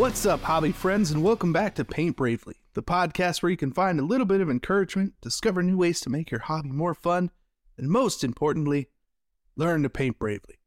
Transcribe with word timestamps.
What's 0.00 0.24
up, 0.24 0.40
hobby 0.40 0.72
friends, 0.72 1.10
and 1.10 1.22
welcome 1.22 1.52
back 1.52 1.74
to 1.74 1.84
Paint 1.84 2.16
Bravely, 2.16 2.56
the 2.72 2.82
podcast 2.82 3.42
where 3.42 3.50
you 3.50 3.56
can 3.58 3.70
find 3.70 4.00
a 4.00 4.02
little 4.02 4.24
bit 4.24 4.40
of 4.40 4.48
encouragement, 4.48 5.12
discover 5.20 5.62
new 5.62 5.76
ways 5.76 6.00
to 6.00 6.08
make 6.08 6.30
your 6.30 6.40
hobby 6.40 6.70
more 6.70 6.94
fun, 6.94 7.30
and 7.76 7.90
most 7.90 8.24
importantly, 8.24 8.88
learn 9.56 9.82
to 9.82 9.90
paint 9.90 10.18
bravely. 10.18 10.58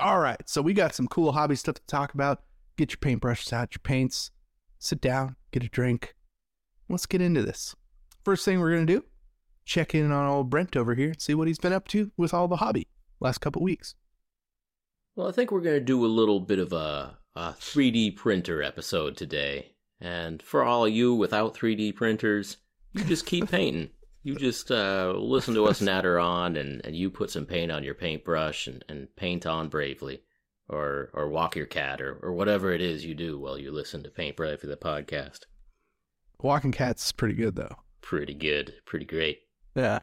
All 0.00 0.18
right, 0.18 0.48
so 0.48 0.62
we 0.62 0.72
got 0.72 0.96
some 0.96 1.06
cool 1.06 1.30
hobby 1.30 1.54
stuff 1.54 1.76
to 1.76 1.86
talk 1.86 2.12
about. 2.12 2.42
Get 2.76 2.90
your 2.90 2.98
paintbrushes 2.98 3.52
out, 3.52 3.72
your 3.72 3.82
paints, 3.84 4.32
sit 4.80 5.00
down, 5.00 5.36
get 5.52 5.62
a 5.62 5.68
drink. 5.68 6.16
Let's 6.88 7.06
get 7.06 7.22
into 7.22 7.42
this. 7.42 7.76
First 8.24 8.44
thing 8.44 8.58
we're 8.58 8.72
going 8.72 8.84
to 8.88 8.94
do, 8.94 9.04
check 9.64 9.94
in 9.94 10.10
on 10.10 10.26
old 10.26 10.50
Brent 10.50 10.76
over 10.76 10.96
here 10.96 11.10
and 11.10 11.22
see 11.22 11.34
what 11.34 11.46
he's 11.46 11.60
been 11.60 11.72
up 11.72 11.86
to 11.90 12.10
with 12.16 12.34
all 12.34 12.48
the 12.48 12.56
hobby 12.56 12.88
last 13.20 13.38
couple 13.38 13.62
weeks. 13.62 13.94
Well, 15.14 15.28
I 15.28 15.32
think 15.32 15.52
we're 15.52 15.60
going 15.60 15.78
to 15.78 15.84
do 15.84 16.04
a 16.04 16.08
little 16.08 16.40
bit 16.40 16.58
of 16.58 16.72
a, 16.72 17.19
a 17.34 17.52
3D 17.52 18.16
printer 18.16 18.62
episode 18.62 19.16
today. 19.16 19.72
And 20.00 20.42
for 20.42 20.64
all 20.64 20.86
of 20.86 20.92
you 20.92 21.14
without 21.14 21.54
3D 21.54 21.94
printers, 21.94 22.56
you 22.92 23.04
just 23.04 23.26
keep 23.26 23.50
painting. 23.50 23.90
You 24.22 24.34
just 24.34 24.70
uh, 24.70 25.14
listen 25.16 25.54
to 25.54 25.66
us 25.66 25.80
natter 25.80 26.18
on, 26.18 26.56
and, 26.56 26.84
and 26.84 26.94
you 26.94 27.10
put 27.10 27.30
some 27.30 27.46
paint 27.46 27.72
on 27.72 27.84
your 27.84 27.94
paintbrush 27.94 28.66
and, 28.66 28.84
and 28.88 29.08
paint 29.16 29.46
on 29.46 29.68
bravely, 29.68 30.20
or 30.68 31.08
or 31.14 31.28
walk 31.28 31.56
your 31.56 31.64
cat, 31.64 32.02
or, 32.02 32.18
or 32.22 32.32
whatever 32.32 32.70
it 32.72 32.82
is 32.82 33.04
you 33.04 33.14
do 33.14 33.38
while 33.38 33.56
you 33.56 33.72
listen 33.72 34.02
to 34.02 34.10
Paint 34.10 34.36
Bravely 34.36 34.68
the 34.68 34.76
podcast. 34.76 35.40
Walking 36.42 36.72
Cat's 36.72 37.06
is 37.06 37.12
pretty 37.12 37.34
good, 37.34 37.56
though. 37.56 37.76
Pretty 38.02 38.34
good, 38.34 38.74
pretty 38.84 39.06
great. 39.06 39.40
Yeah. 39.74 40.00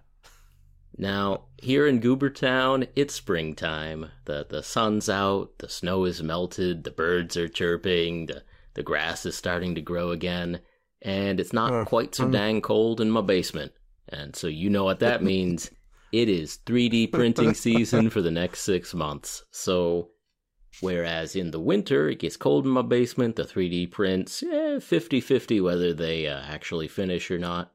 Now, 0.98 1.44
here 1.62 1.86
in 1.88 2.02
Goobertown, 2.02 2.88
it's 2.96 3.14
springtime. 3.14 4.12
The 4.26 4.46
the 4.50 4.64
sun's 4.64 5.10
out, 5.10 5.60
the 5.60 5.70
snow 5.70 6.06
is 6.06 6.24
melted, 6.24 6.84
the 6.84 6.92
birds 6.92 7.38
are 7.38 7.48
chirping, 7.48 8.26
the, 8.28 8.44
the 8.74 8.84
grass 8.84 9.26
is 9.26 9.36
starting 9.36 9.76
to 9.76 9.82
grow 9.82 10.12
again, 10.12 10.60
and 11.02 11.40
it's 11.40 11.54
not 11.54 11.72
Uh, 11.72 11.86
quite 11.86 12.16
so 12.16 12.26
um. 12.26 12.32
dang 12.32 12.62
cold 12.62 13.00
in 13.00 13.12
my 13.12 13.22
basement. 13.22 13.74
And 14.10 14.36
so 14.36 14.48
you 14.48 14.70
know 14.70 14.84
what 14.86 15.00
that 15.00 15.24
means. 15.24 15.70
It 16.14 16.30
is 16.30 16.60
3D 16.66 17.12
printing 17.12 17.54
season 17.54 18.10
for 18.10 18.22
the 18.22 18.32
next 18.32 18.62
six 18.62 18.94
months. 18.94 19.44
So, 19.52 20.12
whereas 20.80 21.36
in 21.36 21.52
the 21.52 21.60
winter 21.60 22.08
it 22.10 22.20
gets 22.20 22.38
cold 22.38 22.64
in 22.66 22.72
my 22.72 22.82
basement, 22.82 23.36
the 23.36 23.44
3D 23.44 23.92
prints, 23.92 24.42
eh, 24.42 24.80
50 24.80 25.20
50 25.20 25.60
whether 25.60 25.94
they 25.94 26.26
uh, 26.28 26.40
actually 26.40 26.88
finish 26.88 27.30
or 27.30 27.38
not. 27.38 27.74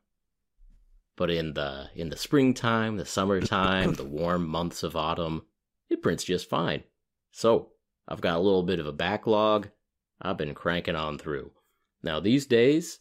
But 1.22 1.30
in 1.30 1.54
the 1.54 1.88
in 1.94 2.10
the 2.10 2.16
springtime, 2.16 2.96
the 2.96 3.04
summertime, 3.04 3.94
the 3.94 4.02
warm 4.02 4.44
months 4.48 4.82
of 4.82 4.96
autumn, 4.96 5.42
it 5.88 6.02
prints 6.02 6.24
just 6.24 6.48
fine. 6.48 6.82
So 7.30 7.68
I've 8.08 8.20
got 8.20 8.38
a 8.38 8.40
little 8.40 8.64
bit 8.64 8.80
of 8.80 8.88
a 8.88 8.92
backlog. 8.92 9.68
I've 10.20 10.36
been 10.36 10.52
cranking 10.52 10.96
on 10.96 11.18
through. 11.18 11.52
Now 12.02 12.18
these 12.18 12.44
days, 12.44 12.98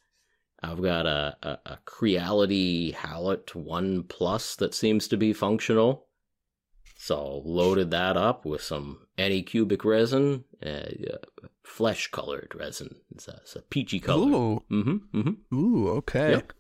I've 0.62 0.84
got 0.84 1.08
a, 1.08 1.36
a, 1.42 1.58
a 1.66 1.78
Creality 1.86 2.92
Halot 2.92 3.56
One 3.56 4.04
Plus 4.04 4.56
that 4.58 4.76
seems 4.76 5.08
to 5.08 5.18
be 5.18 5.34
functional. 5.34 6.06
So 6.98 7.42
loaded 7.44 7.90
that 7.90 8.18
up 8.18 8.46
with 8.46 8.62
some 8.62 9.08
Anycubic 9.18 9.84
resin, 9.84 10.44
uh, 10.64 10.68
uh, 10.70 11.48
flesh 11.64 12.12
colored 12.12 12.54
resin. 12.54 12.98
It's 13.16 13.28
a, 13.28 13.40
it's 13.42 13.56
a 13.56 13.64
peachy 13.64 14.00
color. 14.00 14.28
Ooh, 14.28 14.64
Mm-hmm. 14.70 15.20
Mm-hmm. 15.20 15.56
ooh, 15.56 15.90
okay. 15.94 16.30
Yep. 16.34 16.54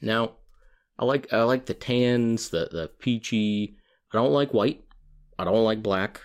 Now, 0.00 0.36
I 0.98 1.04
like 1.04 1.32
I 1.32 1.42
like 1.42 1.66
the 1.66 1.74
tans, 1.74 2.50
the 2.50 2.68
the 2.70 2.90
peachy. 2.98 3.76
I 4.12 4.18
don't 4.18 4.32
like 4.32 4.54
white. 4.54 4.84
I 5.38 5.44
don't 5.44 5.64
like 5.64 5.82
black. 5.82 6.20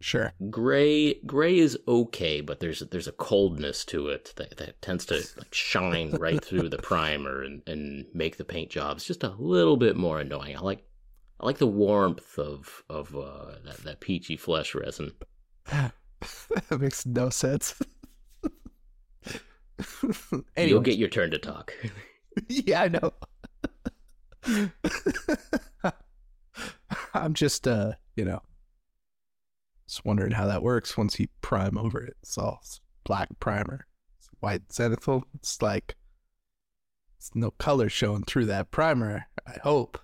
Sure. 0.00 0.32
Gray 0.48 1.14
gray 1.26 1.58
is 1.58 1.78
okay, 1.86 2.40
but 2.40 2.60
there's 2.60 2.80
there's 2.80 3.08
a 3.08 3.12
coldness 3.12 3.84
to 3.86 4.08
it 4.08 4.32
that, 4.36 4.56
that 4.56 4.80
tends 4.80 5.04
to 5.06 5.22
like 5.36 5.52
shine 5.52 6.10
right 6.18 6.42
through 6.42 6.70
the 6.70 6.78
primer 6.78 7.42
and, 7.42 7.62
and 7.66 8.06
make 8.14 8.38
the 8.38 8.44
paint 8.44 8.70
jobs 8.70 9.04
just 9.04 9.22
a 9.22 9.34
little 9.38 9.76
bit 9.76 9.96
more 9.96 10.20
annoying. 10.20 10.56
I 10.56 10.60
like 10.60 10.86
I 11.38 11.46
like 11.46 11.58
the 11.58 11.66
warmth 11.66 12.38
of 12.38 12.82
of 12.88 13.14
uh, 13.14 13.56
that 13.64 13.78
that 13.84 14.00
peachy 14.00 14.36
flesh 14.36 14.74
resin. 14.74 15.12
that 15.66 15.92
makes 16.78 17.04
no 17.04 17.28
sense. 17.28 17.74
You'll 20.56 20.80
get 20.80 20.98
your 20.98 21.08
turn 21.08 21.30
to 21.30 21.38
talk. 21.38 21.72
yeah, 22.48 22.82
I 22.82 22.88
know. 22.88 23.12
I'm 27.14 27.34
just, 27.34 27.66
uh, 27.66 27.92
you 28.16 28.24
know, 28.24 28.40
just 29.88 30.04
wondering 30.04 30.32
how 30.32 30.46
that 30.46 30.62
works 30.62 30.96
once 30.96 31.18
you 31.18 31.28
prime 31.42 31.76
over 31.76 32.02
it. 32.02 32.16
It's 32.22 32.38
all 32.38 32.62
black 33.04 33.28
primer, 33.40 33.86
it's 34.18 34.28
white 34.40 34.68
zenithal. 34.68 35.22
It's 35.34 35.60
like, 35.62 35.96
it's 37.18 37.30
no 37.34 37.50
color 37.52 37.88
showing 37.88 38.24
through 38.24 38.46
that 38.46 38.70
primer. 38.70 39.26
I 39.46 39.58
hope. 39.62 39.98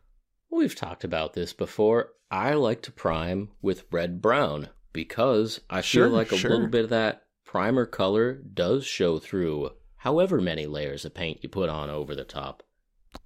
We've 0.51 0.75
talked 0.75 1.05
about 1.05 1.35
this 1.35 1.53
before. 1.53 2.11
I 2.31 2.55
like 2.55 2.83
to 2.83 2.93
prime 2.93 3.51
with 3.63 3.85
red 3.93 4.21
brown 4.21 4.69
because 4.93 5.61
I 5.71 5.81
Sure, 5.81 6.09
feel 6.09 6.17
like 6.17 6.33
a 6.33 6.37
little 6.37 6.67
bit 6.69 6.85
of 6.85 6.91
that 6.91 7.23
primer 7.45 7.87
color 7.87 8.35
does 8.35 8.85
show 8.85 9.19
through 9.19 9.71
however 9.97 10.41
many 10.41 10.67
layers 10.67 11.05
of 11.05 11.15
paint 11.15 11.41
you 11.43 11.49
put 11.49 11.69
on 11.69 11.91
over 11.91 12.15
the 12.15 12.25
top. 12.25 12.63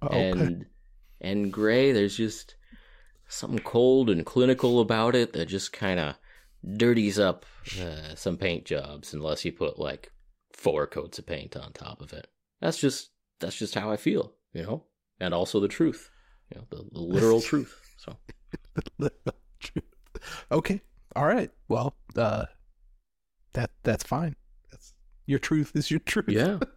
Oh, 0.01 0.07
Okay. 0.07 0.29
And 0.29 0.65
and 1.21 1.51
gray, 1.53 1.91
there's 1.91 2.17
just 2.17 2.55
something 3.27 3.59
cold 3.59 4.09
and 4.09 4.25
clinical 4.25 4.81
about 4.81 5.15
it 5.15 5.33
that 5.33 5.45
just 5.45 5.71
kind 5.71 5.99
of 5.99 6.15
dirties 6.77 7.17
up 7.17 7.45
uh, 7.79 8.13
some 8.15 8.37
paint 8.37 8.65
jobs 8.65 9.13
unless 9.13 9.45
you 9.45 9.51
put 9.51 9.79
like 9.79 10.11
four 10.51 10.85
coats 10.85 11.17
of 11.19 11.25
paint 11.25 11.55
on 11.55 11.71
top 11.71 12.01
of 12.01 12.13
it. 12.13 12.27
That's 12.59 12.77
just 12.77 13.11
that's 13.39 13.55
just 13.57 13.75
how 13.75 13.91
I 13.91 13.97
feel, 13.97 14.33
you 14.53 14.63
know, 14.63 14.83
and 15.19 15.33
also 15.33 15.59
the 15.59 15.67
truth, 15.67 16.09
you 16.51 16.59
know, 16.59 16.67
the, 16.69 16.89
the 16.91 16.99
literal 16.99 17.41
truth. 17.51 17.79
So 17.97 18.17
okay. 20.51 20.81
All 21.15 21.25
right. 21.25 21.51
Well, 21.67 21.95
uh, 22.15 22.45
that 23.53 23.71
that's 23.83 24.03
fine. 24.03 24.35
That's 24.71 24.93
your 25.25 25.39
truth 25.39 25.71
is 25.75 25.91
your 25.91 25.99
truth. 25.99 26.29
yeah. 26.29 26.59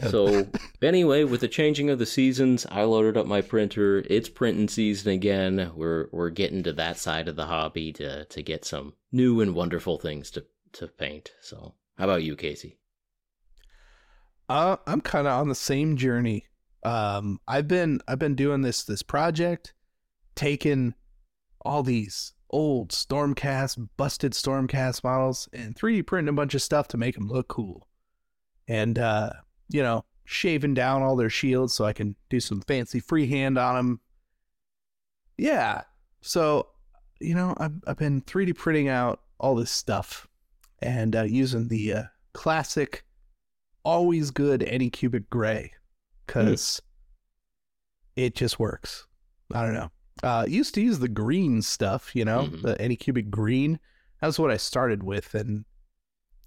So 0.00 0.46
anyway, 0.80 1.24
with 1.24 1.42
the 1.42 1.48
changing 1.48 1.90
of 1.90 1.98
the 1.98 2.06
seasons, 2.06 2.66
I 2.70 2.82
loaded 2.82 3.16
up 3.16 3.26
my 3.26 3.40
printer. 3.40 4.04
It's 4.08 4.28
printing 4.28 4.68
season 4.68 5.12
again. 5.12 5.72
We're 5.76 6.08
we're 6.12 6.30
getting 6.30 6.62
to 6.64 6.72
that 6.72 6.98
side 6.98 7.28
of 7.28 7.36
the 7.36 7.46
hobby 7.46 7.92
to 7.94 8.24
to 8.24 8.42
get 8.42 8.64
some 8.64 8.94
new 9.12 9.40
and 9.40 9.54
wonderful 9.54 9.98
things 9.98 10.30
to 10.32 10.44
to 10.72 10.88
paint. 10.88 11.32
So 11.40 11.74
how 11.98 12.04
about 12.04 12.22
you, 12.22 12.36
Casey? 12.36 12.78
Uh, 14.48 14.76
I'm 14.86 15.00
kind 15.00 15.26
of 15.26 15.38
on 15.38 15.48
the 15.48 15.54
same 15.54 15.96
journey. 15.96 16.46
Um, 16.82 17.40
I've 17.46 17.68
been 17.68 18.00
I've 18.08 18.18
been 18.18 18.34
doing 18.34 18.62
this 18.62 18.82
this 18.82 19.02
project, 19.02 19.74
taking 20.34 20.94
all 21.60 21.82
these 21.82 22.32
old 22.50 22.90
Stormcast, 22.90 23.88
busted 23.96 24.32
Stormcast 24.32 25.04
models, 25.04 25.48
and 25.52 25.76
3D 25.76 26.06
printing 26.06 26.30
a 26.30 26.36
bunch 26.36 26.54
of 26.54 26.62
stuff 26.62 26.88
to 26.88 26.96
make 26.96 27.14
them 27.14 27.28
look 27.28 27.48
cool, 27.48 27.86
and 28.66 28.98
uh, 28.98 29.30
you 29.72 29.82
know, 29.82 30.04
shaving 30.24 30.74
down 30.74 31.02
all 31.02 31.16
their 31.16 31.30
shields 31.30 31.72
so 31.74 31.84
I 31.84 31.92
can 31.92 32.14
do 32.30 32.40
some 32.40 32.60
fancy 32.62 33.00
freehand 33.00 33.58
on 33.58 33.74
them. 33.74 34.00
Yeah, 35.38 35.82
so 36.20 36.68
you 37.20 37.34
know, 37.34 37.54
I've 37.58 37.72
I've 37.86 37.98
been 37.98 38.20
3D 38.22 38.54
printing 38.56 38.88
out 38.88 39.20
all 39.38 39.54
this 39.54 39.70
stuff, 39.70 40.28
and 40.80 41.14
uh, 41.16 41.22
using 41.22 41.68
the 41.68 41.92
uh, 41.92 42.02
classic 42.32 43.04
always 43.84 44.30
good 44.30 44.60
Anycubic 44.60 45.28
gray 45.30 45.72
because 46.26 46.80
it 48.16 48.34
just 48.34 48.58
works. 48.60 49.06
I 49.52 49.64
don't 49.64 49.74
know. 49.74 49.90
Uh, 50.22 50.44
used 50.46 50.74
to 50.74 50.80
use 50.80 50.98
the 51.00 51.08
green 51.08 51.62
stuff, 51.62 52.14
you 52.14 52.24
know, 52.24 52.48
Mhm. 52.48 52.62
the 52.62 52.74
Anycubic 52.76 53.28
green. 53.30 53.80
That's 54.20 54.38
what 54.38 54.50
I 54.52 54.56
started 54.56 55.02
with, 55.02 55.34
and 55.34 55.64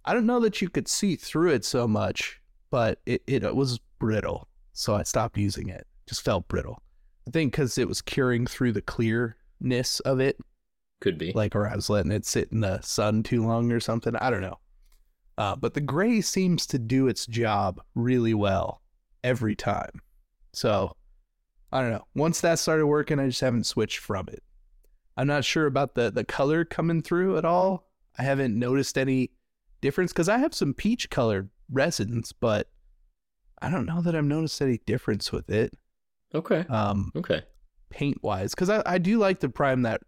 I 0.05 0.13
don't 0.13 0.25
know 0.25 0.39
that 0.39 0.61
you 0.61 0.69
could 0.69 0.87
see 0.87 1.15
through 1.15 1.51
it 1.51 1.65
so 1.65 1.87
much, 1.87 2.39
but 2.75 2.99
it, 3.05 3.23
it 3.25 3.55
was 3.55 3.79
brittle, 3.99 4.49
so 4.73 4.95
I 4.95 5.03
stopped 5.03 5.37
using 5.37 5.69
it. 5.69 5.87
Just 6.09 6.23
felt 6.25 6.49
brittle. 6.49 6.83
I 7.25 7.31
think 7.31 7.53
because 7.53 7.77
it 7.77 7.87
was 7.87 8.01
curing 8.01 8.45
through 8.45 8.73
the 8.73 8.81
clearness 8.81 10.01
of 10.01 10.19
it, 10.19 10.37
Could 10.99 11.17
be. 11.17 11.31
like 11.31 11.55
or 11.55 11.69
I 11.69 11.75
was 11.77 11.89
letting 11.89 12.11
it 12.11 12.25
sit 12.25 12.51
in 12.51 12.59
the 12.59 12.81
sun 12.81 13.23
too 13.23 13.47
long 13.47 13.71
or 13.71 13.79
something. 13.79 14.13
I 14.17 14.29
don't 14.29 14.41
know. 14.41 14.59
Uh, 15.37 15.55
but 15.55 15.73
the 15.73 15.79
gray 15.79 16.19
seems 16.19 16.65
to 16.67 16.77
do 16.77 17.07
its 17.07 17.25
job 17.25 17.79
really 17.95 18.33
well 18.33 18.81
every 19.23 19.55
time. 19.55 20.01
So 20.51 20.97
I 21.71 21.79
don't 21.79 21.91
know. 21.91 22.05
Once 22.13 22.41
that 22.41 22.59
started 22.59 22.87
working, 22.87 23.19
I 23.21 23.27
just 23.27 23.39
haven't 23.39 23.67
switched 23.67 23.99
from 23.99 24.27
it. 24.27 24.43
I'm 25.15 25.27
not 25.27 25.45
sure 25.45 25.65
about 25.65 25.95
the 25.95 26.11
the 26.11 26.25
color 26.25 26.65
coming 26.65 27.01
through 27.01 27.37
at 27.37 27.45
all. 27.45 27.87
I 28.19 28.23
haven't 28.23 28.59
noticed 28.59 28.97
any 28.97 29.31
difference 29.79 30.11
because 30.11 30.27
I 30.27 30.39
have 30.39 30.53
some 30.53 30.73
peach 30.73 31.09
colored 31.09 31.49
resins, 31.71 32.31
but 32.33 32.69
I 33.61 33.69
don't 33.69 33.85
know 33.85 34.01
that 34.01 34.15
I've 34.15 34.23
noticed 34.25 34.61
any 34.61 34.79
difference 34.85 35.31
with 35.31 35.49
it. 35.49 35.73
okay. 36.33 36.65
Um, 36.69 37.11
Okay. 37.15 37.43
paint 37.89 38.21
wise 38.21 38.53
because 38.53 38.69
I, 38.69 38.83
I 38.85 38.97
do 38.97 39.17
like 39.17 39.39
to 39.41 39.49
prime 39.49 39.83
that 39.83 40.01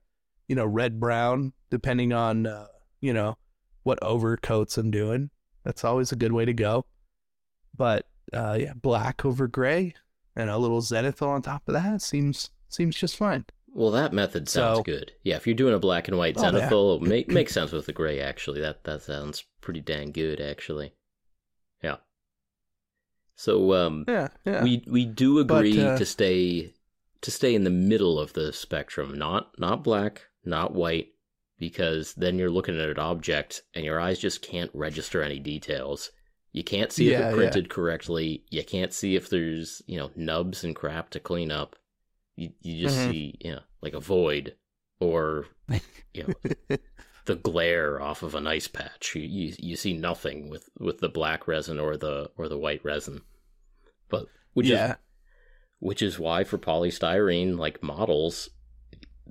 you 0.48 0.56
know 0.56 0.66
red 0.66 1.00
brown 1.00 1.54
depending 1.70 2.12
on 2.14 2.46
uh, 2.48 2.68
you 3.02 3.14
know 3.14 3.38
what 3.84 4.00
overcoats 4.02 4.78
i'm 4.78 4.92
doing 4.92 5.30
That's 5.64 5.84
always 5.86 6.12
a 6.12 6.16
good 6.18 6.32
way 6.34 6.44
to 6.46 6.54
go. 6.54 6.86
But 7.76 8.08
uh, 8.34 8.58
yeah, 8.60 8.74
black 8.74 9.24
over 9.26 9.48
gray 9.48 9.94
and 10.36 10.50
a 10.50 10.58
little 10.58 10.82
zenithal 10.82 11.28
on 11.30 11.42
top 11.42 11.64
of 11.68 11.74
that 11.74 12.02
seems 12.02 12.50
seems 12.70 12.96
just 12.96 13.16
fine. 13.16 13.46
Well, 13.74 13.92
that 13.92 14.12
method 14.12 14.50
sounds 14.50 14.80
So- 14.80 14.84
good. 14.84 15.12
Yeah, 15.24 15.36
if 15.36 15.46
you're 15.46 15.56
doing 15.56 15.76
a 15.76 15.80
black 15.80 16.08
and 16.08 16.18
white 16.18 16.36
Oh, 16.38 16.44
yeah. 16.44 16.52
zenithal, 16.70 17.02
make 17.14 17.28
makes 17.30 17.54
sense 17.54 17.72
with 17.72 17.86
the 17.86 17.94
gray. 17.94 18.20
Actually, 18.20 18.60
that 18.62 18.84
that 18.86 19.04
sounds 19.04 19.46
pretty 19.62 19.82
dang 19.82 20.12
good. 20.12 20.42
Actually, 20.42 20.86
yeah. 20.88 20.92
So, 23.38 23.74
um, 23.74 24.06
Yeah, 24.08 24.28
yeah. 24.46 24.64
we 24.64 24.84
we 24.88 25.06
do 25.06 25.40
But, 25.40 25.66
agree 25.66 25.78
uh, 25.78 25.98
to 25.98 26.06
stay 26.06 26.74
to 27.22 27.32
stay 27.32 27.56
in 27.56 27.64
the 27.64 27.70
middle 27.70 28.20
of 28.20 28.34
the 28.34 28.52
spectrum, 28.52 29.18
not 29.18 29.58
not 29.60 29.84
black, 29.84 30.24
not 30.44 30.74
white, 30.74 31.14
because 31.58 32.14
then 32.16 32.38
you're 32.38 32.50
looking 32.50 32.80
at 32.80 32.90
an 32.90 33.00
object 33.00 33.62
and 33.74 33.86
your 33.86 34.00
eyes 34.00 34.20
just 34.20 34.42
can't 34.42 34.72
register 34.74 35.22
any 35.24 35.40
details. 35.40 36.12
You 36.52 36.64
can't 36.64 36.92
see 36.92 37.08
if 37.08 37.14
Yeah, 37.14 37.22
it 37.22 37.30
yeah. 37.30 37.36
printed 37.36 37.70
correctly. 37.70 38.44
You 38.50 38.64
can't 38.66 38.92
see 38.94 39.16
if 39.16 39.30
there's 39.30 39.82
you 39.88 39.98
know 39.98 40.12
nubs 40.16 40.64
and 40.64 40.76
crap 40.76 41.12
to 41.12 41.20
clean 41.20 41.52
up. 41.52 41.76
You 42.36 42.52
you 42.62 42.80
just 42.80 42.98
Mhm. 42.98 43.04
see 43.04 43.36
you 43.40 43.52
know 43.52 43.62
like 43.82 43.94
a 43.94 44.00
void 44.00 44.56
or 45.00 45.46
you 46.14 46.24
know 46.24 46.34
the 47.28 47.36
glare 47.36 48.02
off 48.02 48.24
of 48.24 48.34
an 48.36 48.48
ice 48.48 48.68
patch. 48.68 49.14
You, 49.16 49.22
you 49.22 49.54
you 49.60 49.76
see 49.76 49.94
nothing 49.94 50.50
with 50.50 50.70
with 50.80 51.00
the 51.00 51.10
black 51.10 51.48
resin 51.48 51.80
or 51.80 51.96
the 51.96 52.32
or 52.38 52.50
the 52.50 52.58
white 52.58 52.84
resin. 52.84 53.22
But 54.10 54.26
which 54.54 54.68
yeah. 54.68 54.92
is 54.92 54.96
which 55.80 56.02
is 56.02 56.18
why 56.18 56.44
for 56.44 56.58
polystyrene 56.58 57.58
like 57.58 57.84
models 57.84 58.50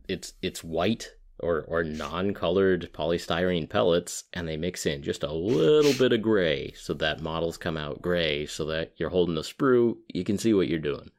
it's 0.08 0.34
it's 0.42 0.62
white 0.62 1.10
or 1.40 1.62
or 1.62 1.82
non-colored 1.82 2.90
polystyrene 2.92 3.68
pellets 3.68 4.24
and 4.32 4.46
they 4.46 4.56
mix 4.56 4.86
in 4.86 5.02
just 5.02 5.22
a 5.22 5.32
little 5.32 5.92
bit 5.94 6.12
of 6.12 6.22
gray 6.22 6.72
so 6.76 6.94
that 6.94 7.20
models 7.20 7.56
come 7.58 7.76
out 7.76 8.00
gray 8.00 8.46
so 8.46 8.64
that 8.64 8.92
you're 8.96 9.10
holding 9.10 9.34
the 9.34 9.42
sprue 9.42 9.96
you 10.14 10.22
can 10.24 10.38
see 10.38 10.54
what 10.54 10.68
you're 10.68 10.78
doing 10.78 11.10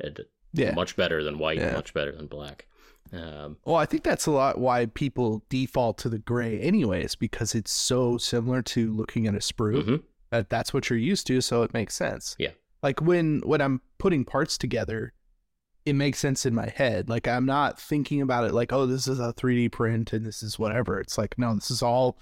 and 0.00 0.20
yeah. 0.52 0.72
much 0.74 0.94
better 0.96 1.24
than 1.24 1.38
white 1.38 1.58
Yeah. 1.58 1.72
much 1.72 1.94
better 1.94 2.12
than 2.12 2.26
black 2.26 2.66
um, 3.16 3.56
Well, 3.64 3.76
I 3.76 3.86
think 3.86 4.02
that's 4.02 4.26
a 4.26 4.30
lot 4.30 4.58
why 4.58 4.86
people 4.86 5.44
default 5.48 5.98
to 5.98 6.08
the 6.08 6.18
gray, 6.18 6.58
anyways, 6.60 7.14
because 7.14 7.54
it's 7.54 7.72
so 7.72 8.18
similar 8.18 8.62
to 8.62 8.92
looking 8.92 9.26
at 9.26 9.34
a 9.34 9.38
sprue. 9.38 9.82
mhm. 9.82 10.02
That 10.30 10.50
that's 10.50 10.72
what 10.74 10.90
you're 10.90 10.98
used 10.98 11.26
to, 11.28 11.40
so 11.40 11.62
it 11.62 11.72
makes 11.74 11.94
sense. 11.94 12.34
Yeah. 12.38 12.50
Like 12.82 13.00
when 13.00 13.40
when 13.44 13.60
I'm 13.60 13.80
putting 13.98 14.24
parts 14.24 14.58
together, 14.58 15.12
it 15.84 15.94
makes 15.94 16.18
sense 16.18 16.44
in 16.44 16.54
my 16.54 16.68
head. 16.74 17.08
Like 17.08 17.28
I'm 17.28 17.46
not 17.46 17.78
thinking 17.80 18.20
about 18.20 18.44
it 18.44 18.52
like, 18.54 18.72
oh, 18.72 18.86
this 18.86 19.06
is 19.06 19.20
a 19.20 19.32
3D 19.34 19.70
print 19.70 20.12
and 20.12 20.26
this 20.26 20.42
is 20.42 20.58
whatever. 20.58 20.98
It's 20.98 21.16
like, 21.18 21.38
no, 21.38 21.54
this 21.54 21.70
is 21.70 21.82
all 21.82 22.18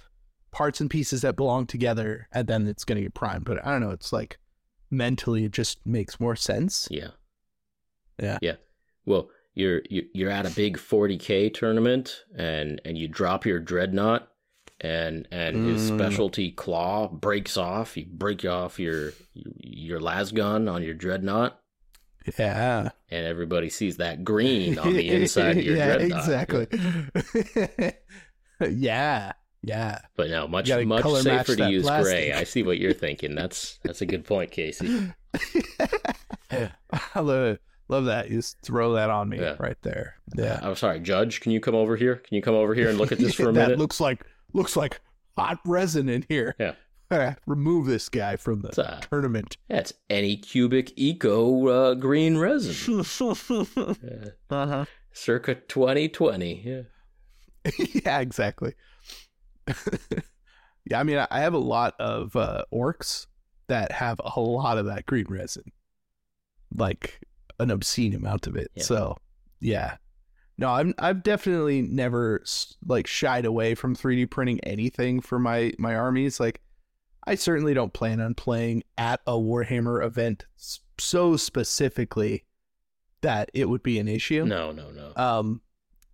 parts 0.51 0.81
and 0.81 0.91
pieces 0.91 1.23
that 1.23 1.37
belong 1.37 1.67
together, 1.67 2.29
and 2.33 2.47
then 2.47 2.67
it's 2.67 2.85
gonna 2.85 3.01
get 3.01 3.15
primed. 3.15 3.45
But 3.45 3.65
I 3.65 3.71
don't 3.71 3.81
know. 3.81 3.91
It's 3.91 4.13
like 4.13 4.39
mentally, 4.91 5.45
it 5.45 5.53
just 5.53 5.79
makes 5.87 6.21
more 6.21 6.37
sense. 6.37 6.87
yeah 6.91 7.13
Yeah. 8.21 8.39
yeah 8.43 8.57
well 9.07 9.31
you're 9.55 9.83
you- 9.91 10.09
you're 10.13 10.31
at 10.31 10.47
a 10.47 10.51
big 10.51 10.77
40k 10.79 11.53
tournament 11.53 12.25
and 12.37 12.81
and 12.85 12.97
you 12.99 13.09
drop 13.09 13.45
your 13.47 13.59
dreadnought 13.61 14.29
and 14.81 15.29
and 15.31 15.67
his 15.67 15.91
Mm. 15.91 15.97
specialty 15.99 16.51
claw 16.51 17.07
breaks 17.09 17.57
off 17.57 17.97
you 17.97 18.07
break 18.11 18.45
off 18.45 18.79
your 18.81 19.13
your 19.35 20.01
las 20.01 20.33
gun 20.33 20.69
on 20.69 20.83
your 20.83 20.95
dreadnought 20.95 21.61
Yeah. 22.39 22.91
and 23.11 23.27
everybody 23.27 23.69
sees 23.69 23.99
that 23.99 24.25
green 24.25 24.79
on 24.79 24.95
the 24.95 25.09
inside 25.09 25.59
of 25.59 25.65
your 25.69 25.77
yeah, 25.77 25.97
dreadnought 25.97 26.19
exactly. 26.19 26.67
yeah, 28.71 29.33
yeah. 29.63 29.99
but 30.17 30.31
no 30.31 30.49
much 30.49 30.69
much 30.85 31.05
safer 31.23 31.57
to 31.57 31.71
use 31.71 31.87
gray 31.89 32.33
i 32.33 32.45
see 32.45 32.63
what 32.63 32.79
you're 32.79 32.93
thinking 33.07 33.35
that's 33.35 33.79
that's 33.85 34.01
a 34.01 34.07
good 34.07 34.25
point 34.25 34.51
casey 34.51 35.13
I 36.51 37.21
love, 37.21 37.59
love 37.93 38.07
that. 38.07 38.31
You 38.31 38.39
just 38.39 38.61
throw 38.63 38.95
that 38.95 39.11
on 39.11 39.29
me 39.29 39.39
Yeah. 39.41 39.55
right 39.59 39.77
there. 39.83 40.17
Yeah. 40.35 40.59
i'm 40.63 40.75
sorry 40.77 40.99
judge 41.01 41.41
can 41.41 41.53
you 41.53 41.61
come 41.61 41.75
over 41.75 41.95
here 41.97 42.17
can 42.17 42.35
you 42.35 42.43
come 42.43 42.55
over 42.55 42.75
here 42.75 42.89
and 42.89 42.99
look 42.99 43.13
at 43.13 43.19
this 43.19 43.35
for 43.41 43.51
a 43.51 43.53
that 43.53 43.55
minute 43.55 43.79
looks 43.79 44.01
like 44.01 44.25
looks 44.55 44.77
like 44.77 45.01
hot 45.37 45.59
resin 45.65 46.09
in 46.09 46.25
here. 46.29 46.55
Yeah. 46.59 46.75
Remove 47.47 47.87
this 47.87 48.09
guy 48.09 48.37
from 48.37 48.63
the 48.63 48.71
uh, 48.83 49.01
tournament. 49.01 49.59
that's 49.69 49.93
Anycubic 50.09 50.93
eco 50.97 51.69
uh, 51.69 51.95
green 51.95 52.39
resin 52.39 53.01
uh-huh. 53.61 53.95
Uh, 54.51 54.85
circa 55.13 55.55
2020 55.55 56.63
yeah 56.65 56.83
yeah, 58.07 58.19
exactly. 58.21 58.73
yeah, 59.69 60.99
I 60.99 61.03
mean, 61.05 61.19
I- 61.19 61.29
I 61.31 61.41
have 61.41 61.55
a 61.55 61.59
lot 61.59 61.95
of 62.01 62.35
uh, 62.35 62.65
orcs 62.73 63.27
that 63.69 63.93
have 63.93 64.21
a 64.25 64.41
lot 64.41 64.79
of 64.79 64.87
that 64.87 65.07
green 65.07 65.27
resin, 65.29 65.65
like 66.75 67.21
an 67.59 67.71
obscene 67.71 68.15
amount 68.15 68.47
of 68.47 68.57
it. 68.57 68.71
Yeah. 68.75 68.83
So, 68.83 69.17
yeah, 69.61 69.97
no, 70.59 70.69
I'm 70.69 70.95
I've 70.99 71.23
definitely 71.23 71.83
never 71.83 72.45
like 72.87 73.07
shied 73.07 73.45
away 73.45 73.75
from 73.75 73.97
3D 73.97 74.31
printing 74.31 74.61
anything 74.61 75.21
for 75.21 75.39
my 75.39 75.73
my 75.79 75.95
armies. 75.95 76.39
Like, 76.39 76.61
I 77.27 77.35
certainly 77.35 77.75
don't 77.75 77.93
plan 77.93 78.21
on 78.21 78.35
playing 78.35 78.85
at 78.99 79.21
a 79.27 79.33
Warhammer 79.33 80.05
event 80.05 80.45
so 80.99 81.37
specifically 81.37 82.45
that 83.23 83.51
it 83.55 83.69
would 83.69 83.83
be 83.83 83.99
an 83.99 84.09
issue. 84.09 84.45
No, 84.45 84.73
no, 84.73 84.91
no. 84.91 85.13
Um, 85.17 85.63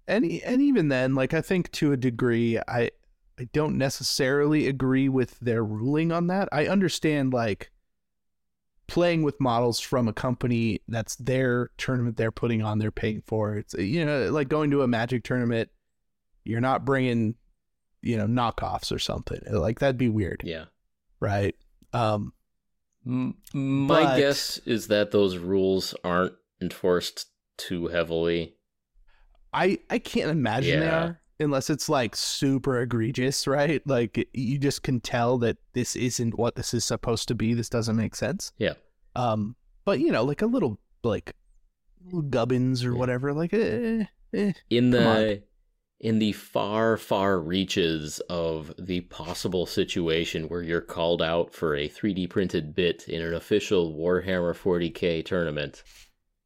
and 0.06 0.24
and 0.24 0.62
even 0.62 0.88
then, 0.88 1.14
like 1.14 1.34
I 1.34 1.40
think 1.40 1.70
to 1.72 1.92
a 1.92 1.96
degree, 1.96 2.58
I 2.58 2.90
I 3.38 3.48
don't 3.52 3.76
necessarily 3.76 4.68
agree 4.68 5.08
with 5.08 5.38
their 5.40 5.64
ruling 5.64 6.12
on 6.12 6.28
that. 6.28 6.48
I 6.52 6.66
understand 6.66 7.32
like 7.32 7.70
playing 8.88 9.22
with 9.22 9.38
models 9.40 9.78
from 9.78 10.08
a 10.08 10.12
company 10.12 10.80
that's 10.88 11.14
their 11.16 11.70
tournament 11.78 12.16
they're 12.16 12.32
putting 12.32 12.62
on, 12.62 12.78
they're 12.78 12.90
paying 12.90 13.22
for. 13.26 13.56
It's 13.56 13.74
you 13.74 14.04
know 14.04 14.30
like 14.30 14.48
going 14.48 14.70
to 14.72 14.82
a 14.82 14.88
Magic 14.88 15.22
tournament, 15.22 15.68
you're 16.44 16.60
not 16.60 16.84
bringing 16.84 17.36
you 18.02 18.16
know 18.16 18.26
knockoffs 18.26 18.90
or 18.90 18.98
something 18.98 19.40
like 19.50 19.78
that'd 19.78 19.98
be 19.98 20.08
weird, 20.08 20.42
yeah. 20.44 20.64
right? 21.20 21.54
Um, 21.92 22.32
M- 23.06 23.36
my 23.54 24.04
But- 24.04 24.16
guess 24.16 24.58
is 24.66 24.88
that 24.88 25.12
those 25.12 25.36
rules 25.36 25.94
aren't 26.02 26.34
enforced 26.60 27.26
too 27.56 27.86
heavily. 27.88 28.56
I 29.52 29.78
I 29.88 29.98
can't 29.98 30.30
imagine 30.30 30.80
they 30.80 30.88
are 30.88 31.20
unless 31.40 31.70
it's 31.70 31.88
like 31.88 32.16
super 32.16 32.80
egregious, 32.80 33.46
right? 33.46 33.80
Like 33.86 34.28
you 34.32 34.58
just 34.58 34.82
can 34.82 35.00
tell 35.00 35.38
that 35.38 35.58
this 35.72 35.96
isn't 35.96 36.38
what 36.38 36.56
this 36.56 36.74
is 36.74 36.84
supposed 36.84 37.28
to 37.28 37.34
be. 37.34 37.54
This 37.54 37.68
doesn't 37.68 37.96
make 37.96 38.14
sense. 38.16 38.52
Yeah. 38.58 38.74
Um, 39.16 39.56
but 39.84 40.00
you 40.00 40.12
know, 40.12 40.24
like 40.24 40.42
a 40.42 40.46
little 40.46 40.78
like 41.02 41.34
little 42.04 42.22
gubbins 42.22 42.84
or 42.84 42.92
Yeah. 42.92 42.98
whatever. 42.98 43.32
Like, 43.32 43.52
eh, 43.52 44.04
eh. 44.34 44.52
In 44.70 44.90
Come 44.92 45.04
the 45.04 45.42
in 46.00 46.20
the 46.20 46.30
far, 46.32 46.96
far 46.96 47.40
reaches 47.40 48.20
of 48.30 48.72
the 48.78 49.00
possible 49.00 49.66
situation 49.66 50.44
where 50.44 50.62
you're 50.62 50.80
called 50.80 51.20
out 51.20 51.52
for 51.52 51.74
a 51.74 51.88
3D 51.88 52.30
printed 52.30 52.72
bit 52.72 53.08
in 53.08 53.20
an 53.20 53.34
official 53.34 53.92
Warhammer 53.94 54.54
40k 54.54 55.24
tournament, 55.24 55.82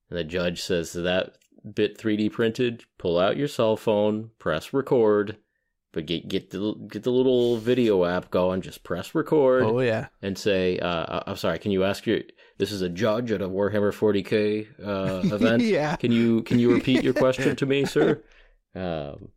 and 0.09 0.19
the 0.19 0.25
judge 0.25 0.63
says 0.63 0.95
that 0.95 1.37
bit 1.75 1.99
3D 1.99 2.33
printed, 2.33 2.85
pull 2.99 3.19
out 3.19 3.37
your 3.37 3.49
cell 3.49 3.77
phone, 3.77 4.31
press 4.39 4.73
record, 4.73 5.37
but 5.93 6.07
get 6.07 6.27
get 6.29 6.51
the 6.51 6.75
get 6.89 7.03
the 7.03 7.11
little 7.11 7.59
video 7.59 8.05
app 8.05 8.31
going, 8.31 8.63
just 8.63 8.83
press 8.83 9.15
record. 9.15 9.63
oh 9.63 9.81
yeah, 9.81 10.07
and 10.23 10.39
say, 10.39 10.79
uh, 10.79 11.21
"I'm 11.27 11.37
sorry. 11.37 11.59
Can 11.59 11.71
you 11.71 11.85
ask 11.85 12.07
your? 12.07 12.21
This 12.59 12.73
is 12.73 12.83
a 12.83 12.89
judge 12.89 13.31
at 13.33 13.43
a 13.43 13.49
Warhammer 13.49 13.93
40k 13.93 14.69
uh, 14.85 15.35
event. 15.35 15.63
yeah, 15.65 15.97
Can 15.97 16.13
you 16.13 16.43
can 16.43 16.59
you 16.59 16.73
repeat 16.73 17.03
your 17.05 17.15
question 17.15 17.57
to 17.57 17.67
me, 17.67 17.85
sir? 17.87 18.23
Um, 18.75 19.29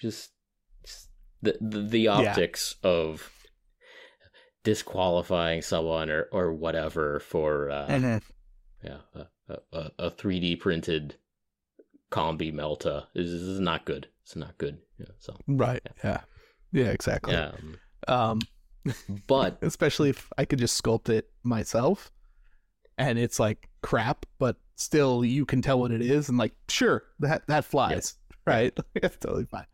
just, 0.00 0.32
just 0.84 1.08
the, 1.42 1.56
the 1.60 1.82
the 1.82 2.08
optics 2.08 2.76
of 2.82 3.30
disqualifying 4.64 5.62
someone 5.62 6.10
or 6.10 6.28
or 6.32 6.52
whatever 6.52 7.20
for 7.20 7.70
uh, 7.70 7.86
and 7.86 8.02
then 8.04 8.22
yeah 8.82 8.98
a, 9.14 9.58
a, 9.72 9.90
a 9.98 10.10
3D 10.10 10.58
printed 10.58 11.16
combi 12.10 12.52
melta 12.52 13.06
is, 13.14 13.30
is 13.32 13.60
not 13.60 13.84
good. 13.84 14.08
It's 14.22 14.36
not 14.36 14.56
good. 14.58 14.78
Yeah, 14.98 15.06
so 15.18 15.36
right, 15.48 15.82
yeah, 16.02 16.20
yeah, 16.72 16.86
exactly. 16.86 17.34
um, 17.34 17.76
Um, 18.08 18.40
but 19.26 19.58
especially 19.62 20.10
if 20.10 20.30
I 20.38 20.44
could 20.44 20.58
just 20.58 20.80
sculpt 20.82 21.08
it 21.08 21.30
myself 21.42 22.10
and 22.98 23.18
it's 23.18 23.40
like 23.40 23.68
crap, 23.82 24.24
but 24.38 24.56
still 24.76 25.24
you 25.24 25.44
can 25.46 25.62
tell 25.62 25.80
what 25.80 25.90
it 25.90 26.00
is 26.02 26.28
and 26.28 26.38
like 26.38 26.52
sure 26.68 27.02
that 27.20 27.46
that 27.48 27.64
flies, 27.64 28.14
right? 28.46 28.76
That's 29.00 29.16
totally 29.16 29.46
fine. 29.46 29.66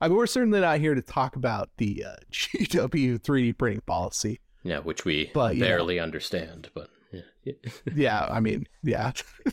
I 0.00 0.08
mean, 0.08 0.16
we're 0.16 0.26
certainly 0.26 0.60
not 0.60 0.80
here 0.80 0.94
to 0.94 1.02
talk 1.02 1.36
about 1.36 1.70
the 1.78 2.04
uh, 2.04 2.16
GW 2.32 3.20
3D 3.20 3.56
printing 3.56 3.80
policy. 3.82 4.40
yeah, 4.64 4.80
which 4.80 5.04
we 5.04 5.30
But, 5.32 5.54
know. 5.56 5.60
barely 5.64 5.98
understand. 6.00 6.68
But 6.74 6.90
yeah. 7.12 7.52
Yeah, 7.94 8.26
I 8.28 8.40
mean, 8.40 8.66
yeah, 8.82 9.12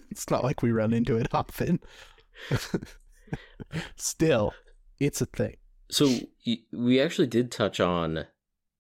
it's 0.10 0.30
not 0.32 0.44
like 0.44 0.62
we 0.64 0.72
run 0.72 0.94
into 0.94 1.16
it 1.18 1.28
often. 1.34 1.80
Still, 3.96 4.54
it's 5.00 5.22
a 5.22 5.26
thing. 5.26 5.58
So 5.90 6.10
we 6.72 7.00
actually 7.02 7.28
did 7.28 7.52
touch 7.52 7.80
on 7.80 8.26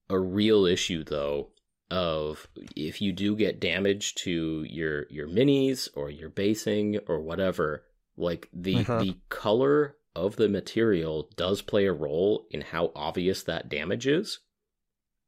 a 0.09 0.19
real 0.19 0.65
issue 0.65 1.03
though 1.03 1.49
of 1.89 2.47
if 2.75 3.01
you 3.01 3.11
do 3.11 3.35
get 3.35 3.59
damage 3.59 4.15
to 4.15 4.63
your 4.69 5.07
your 5.09 5.27
minis 5.27 5.89
or 5.95 6.09
your 6.09 6.29
basing 6.29 6.99
or 7.07 7.19
whatever, 7.19 7.83
like 8.17 8.49
the 8.53 8.75
Uh-huh. 8.81 8.99
the 8.99 9.17
color 9.29 9.97
of 10.15 10.35
the 10.37 10.47
material 10.49 11.29
does 11.35 11.61
play 11.61 11.85
a 11.85 11.93
role 11.93 12.45
in 12.51 12.61
how 12.61 12.91
obvious 12.95 13.43
that 13.43 13.69
damage 13.69 14.07
is. 14.07 14.39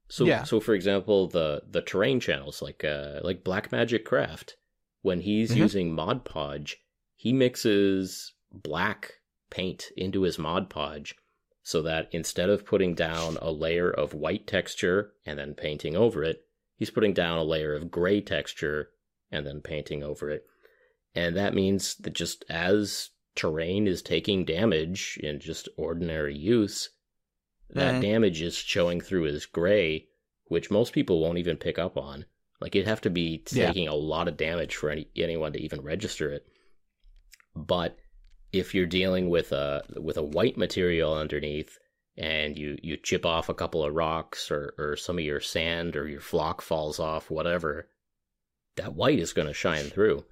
So 0.09 0.25
Yeah. 0.25 0.43
so 0.43 0.59
for 0.59 0.73
example, 0.73 1.27
the 1.27 1.63
the 1.69 1.81
terrain 1.81 2.19
channels 2.19 2.61
like 2.61 2.83
uh 2.85 3.19
like 3.23 3.43
Black 3.43 3.71
Magic 3.71 4.05
Craft, 4.05 4.55
when 5.01 5.21
he's 5.21 5.51
Mhm. 5.51 5.57
using 5.57 5.93
Mod 5.93 6.23
Podge, 6.23 6.77
he 7.23 7.31
mixes 7.31 8.33
black 8.51 9.13
paint 9.49 9.91
into 9.95 10.23
his 10.23 10.37
Mod 10.37 10.69
Podge 10.69 11.15
so 11.61 11.81
that 11.81 12.09
instead 12.11 12.49
of 12.49 12.65
putting 12.65 12.93
down 12.95 13.37
a 13.41 13.49
layer 13.49 13.89
of 13.89 14.13
white 14.13 14.45
texture 14.45 15.13
and 15.25 15.39
then 15.39 15.53
painting 15.53 15.95
over 15.95 16.21
it, 16.21 16.41
he's 16.75 16.89
putting 16.89 17.13
down 17.13 17.37
a 17.37 17.43
layer 17.45 17.73
of 17.73 17.89
gray 17.89 18.19
texture 18.19 18.89
and 19.31 19.47
then 19.47 19.61
painting 19.61 20.03
over 20.03 20.29
it. 20.29 20.45
And 21.15 21.33
that 21.37 21.53
means 21.53 21.95
that 21.95 22.11
just 22.11 22.43
as 22.49 23.11
terrain 23.35 23.87
is 23.87 24.01
taking 24.01 24.43
damage 24.43 25.17
in 25.23 25.39
just 25.39 25.69
ordinary 25.77 26.35
use, 26.37 26.89
that 27.69 27.95
Mhm. 27.95 28.01
damage 28.01 28.41
is 28.41 28.57
showing 28.57 28.99
through 28.99 29.27
as 29.27 29.45
gray, 29.45 30.09
which 30.47 30.69
most 30.69 30.91
people 30.91 31.21
won't 31.21 31.37
even 31.37 31.55
pick 31.55 31.79
up 31.79 31.95
on. 31.95 32.25
Like 32.59 32.75
it'd 32.75 32.85
have 32.89 32.99
to 32.99 33.09
be 33.09 33.45
Yeah. 33.53 33.67
taking 33.67 33.87
a 33.87 33.95
lot 33.95 34.27
of 34.27 34.35
damage 34.35 34.75
for 34.75 34.89
any, 34.89 35.07
anyone 35.15 35.53
to 35.53 35.61
even 35.61 35.79
register 35.79 36.29
it. 36.29 36.45
But 37.55 37.97
if 38.51 38.73
you're 38.75 38.85
dealing 38.85 39.29
with 39.29 39.51
a 39.51 39.83
with 39.95 40.17
a 40.17 40.23
white 40.23 40.57
material 40.57 41.13
underneath 41.15 41.77
and 42.17 42.57
you 42.57 42.77
you 42.81 42.97
chip 42.97 43.25
off 43.25 43.49
a 43.49 43.53
couple 43.53 43.83
of 43.83 43.93
rocks 43.93 44.51
or 44.51 44.73
or 44.77 44.95
some 44.95 45.17
of 45.17 45.23
your 45.25 45.39
sand 45.39 45.95
or 45.95 46.07
your 46.07 46.21
flock 46.21 46.61
falls 46.61 46.99
off 46.99 47.31
whatever 47.31 47.89
that 48.75 48.93
white 48.93 49.19
is 49.19 49.33
going 49.33 49.47
to 49.47 49.53
shine 49.53 49.85
through. 49.85 50.23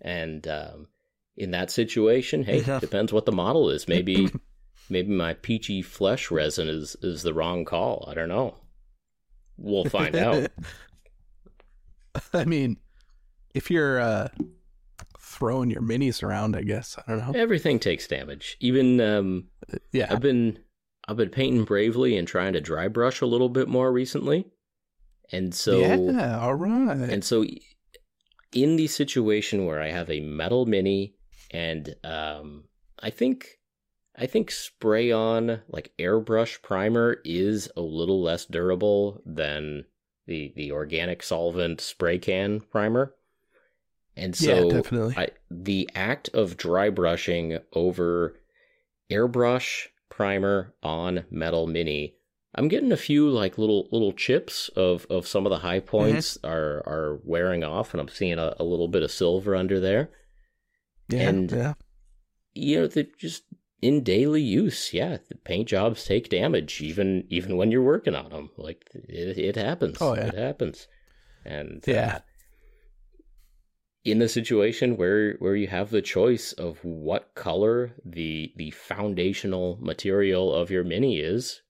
And 0.00 0.46
um, 0.48 0.88
in 1.36 1.52
that 1.52 1.70
situation 1.70 2.42
hey 2.42 2.62
Yeah. 2.62 2.78
depends 2.80 3.12
what 3.12 3.26
the 3.26 3.32
model 3.32 3.70
is. 3.70 3.88
Maybe 3.88 4.30
maybe 4.90 5.10
my 5.10 5.34
peachy 5.34 5.82
flesh 5.82 6.30
resin 6.30 6.68
is 6.68 6.96
is 7.02 7.22
the 7.22 7.34
wrong 7.34 7.64
call. 7.64 8.06
I 8.10 8.14
don't 8.14 8.28
know. 8.28 8.54
We'll 9.56 9.84
find 9.84 10.16
out. 10.16 10.50
I 12.34 12.44
mean, 12.44 12.78
if 13.54 13.70
you're 13.70 14.00
uh, 14.00 14.28
throwing 15.32 15.70
your 15.70 15.82
minis 15.82 16.22
around, 16.22 16.54
I 16.56 16.62
guess 16.62 16.96
I 16.98 17.02
don't 17.10 17.18
know. 17.18 17.38
everything 17.38 17.78
takes 17.78 18.06
damage 18.06 18.56
even 18.60 19.00
um, 19.00 19.48
Yeah, 19.92 20.08
I've 20.10 20.20
been 20.20 20.58
I've 21.08 21.16
been 21.16 21.30
painting 21.30 21.64
bravely 21.64 22.16
and 22.16 22.28
trying 22.28 22.52
to 22.52 22.60
dry 22.60 22.88
brush 22.88 23.20
a 23.20 23.26
little 23.26 23.48
bit 23.48 23.68
more 23.68 23.90
recently. 23.92 24.46
And 25.32 25.54
so 25.54 25.78
yeah, 25.80 26.38
all 26.38 26.54
right. 26.54 26.96
and 27.10 27.24
so 27.24 27.44
in 28.52 28.76
the 28.76 28.86
situation 28.86 29.64
where 29.64 29.80
I 29.80 29.90
have 29.90 30.10
a 30.10 30.20
metal 30.20 30.66
mini 30.66 31.14
and 31.50 31.94
um 32.04 32.64
I 33.02 33.10
think 33.10 33.58
I 34.16 34.26
think 34.26 34.50
spray 34.50 35.10
on 35.10 35.62
like 35.68 35.92
airbrush 35.98 36.60
primer 36.62 37.16
is 37.24 37.70
a 37.76 37.80
little 37.80 38.22
less 38.22 38.44
durable 38.44 39.22
than 39.24 39.84
the 40.26 40.52
the 40.54 40.70
organic 40.72 41.22
solvent 41.22 41.80
spray 41.80 42.18
can 42.18 42.60
primer. 42.60 43.14
And 44.16 44.36
so 44.36 44.68
yeah, 44.68 44.74
definitely. 44.76 45.14
I, 45.16 45.28
the 45.50 45.88
act 45.94 46.28
of 46.34 46.56
dry 46.56 46.90
brushing 46.90 47.58
over 47.72 48.38
airbrush 49.10 49.86
primer 50.10 50.74
on 50.82 51.24
metal 51.30 51.66
mini 51.66 52.14
i'm 52.54 52.68
getting 52.68 52.92
a 52.92 52.96
few 52.96 53.28
like 53.30 53.56
little 53.58 53.88
little 53.90 54.12
chips 54.12 54.68
of 54.76 55.06
of 55.10 55.26
some 55.26 55.46
of 55.46 55.50
the 55.50 55.58
high 55.58 55.80
points 55.80 56.36
are 56.44 56.82
are 56.86 57.18
wearing 57.24 57.64
off 57.64 57.92
and 57.94 58.00
i'm 58.00 58.08
seeing 58.08 58.38
a, 58.38 58.54
a 58.58 58.64
little 58.64 58.88
bit 58.88 59.02
of 59.02 59.10
silver 59.10 59.56
under 59.56 59.80
there. 59.80 60.10
Yeah, 61.08 61.28
and- 61.28 61.50
yeah, 61.50 61.74
you 62.54 62.80
know 62.80 62.86
they 62.86 63.08
just 63.18 63.44
in 63.80 64.02
daily 64.04 64.42
use. 64.42 64.92
Yeah 64.94 65.16
the 65.28 65.34
paint 65.34 65.68
jobs 65.68 66.04
take 66.04 66.28
damage 66.28 66.80
even 66.80 67.24
even 67.30 67.56
when 67.56 67.70
you're 67.70 67.82
working 67.82 68.14
on 68.14 68.30
them 68.30 68.50
like 68.56 68.86
it, 68.94 69.38
it 69.38 69.56
happens. 69.56 69.96
Oh, 70.00 70.14
yeah. 70.14 70.26
it 70.26 70.34
happens. 70.34 70.86
And 71.44 71.82
Yeah. 71.86 72.16
uh, 72.16 72.20
in 74.04 74.20
a 74.20 74.28
situation 74.28 74.96
where 74.96 75.34
where 75.34 75.56
you 75.56 75.68
have 75.68 75.90
the 75.90 76.02
choice 76.02 76.52
of 76.54 76.78
what 76.84 77.34
color 77.34 77.92
the 78.04 78.52
the 78.56 78.70
foundational 78.70 79.78
material 79.80 80.52
of 80.52 80.70
your 80.70 80.82
mini 80.82 81.18
is 81.18 81.62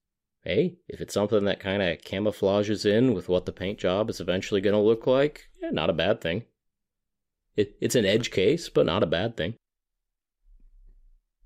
hey 0.44 0.76
if 0.88 1.00
it's 1.00 1.14
something 1.14 1.44
that 1.44 1.60
kind 1.60 1.82
of 1.82 1.98
camouflages 1.98 2.86
in 2.86 3.12
with 3.12 3.28
what 3.28 3.44
the 3.44 3.52
paint 3.52 3.78
job 3.78 4.08
is 4.08 4.20
eventually 4.20 4.60
going 4.60 4.74
to 4.74 4.80
look 4.80 5.06
like 5.06 5.48
yeah 5.60 5.70
not 5.70 5.90
a 5.90 5.94
bad 5.94 6.20
thing 6.20 6.42
it, 7.54 7.76
it's 7.82 7.94
an 7.94 8.06
edge 8.06 8.30
case 8.30 8.70
but 8.70 8.86
not 8.86 9.02
a 9.02 9.06
bad 9.06 9.36
thing 9.36 9.54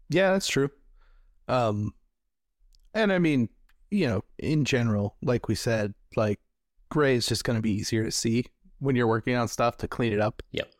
yeah. 0.08 0.32
That's 0.32 0.48
true. 0.48 0.70
Um, 1.48 1.94
and 2.94 3.12
I 3.12 3.18
mean, 3.18 3.48
you 3.90 4.06
know, 4.06 4.24
in 4.38 4.64
general, 4.64 5.16
like 5.22 5.48
we 5.48 5.54
said, 5.54 5.94
like 6.16 6.40
gray 6.88 7.16
is 7.16 7.26
just 7.26 7.44
going 7.44 7.56
to 7.56 7.62
be 7.62 7.72
easier 7.72 8.04
to 8.04 8.10
see 8.10 8.46
when 8.78 8.96
you're 8.96 9.06
working 9.06 9.36
on 9.36 9.48
stuff 9.48 9.76
to 9.78 9.88
clean 9.88 10.12
it 10.12 10.20
up. 10.20 10.42
Yep. 10.52 10.70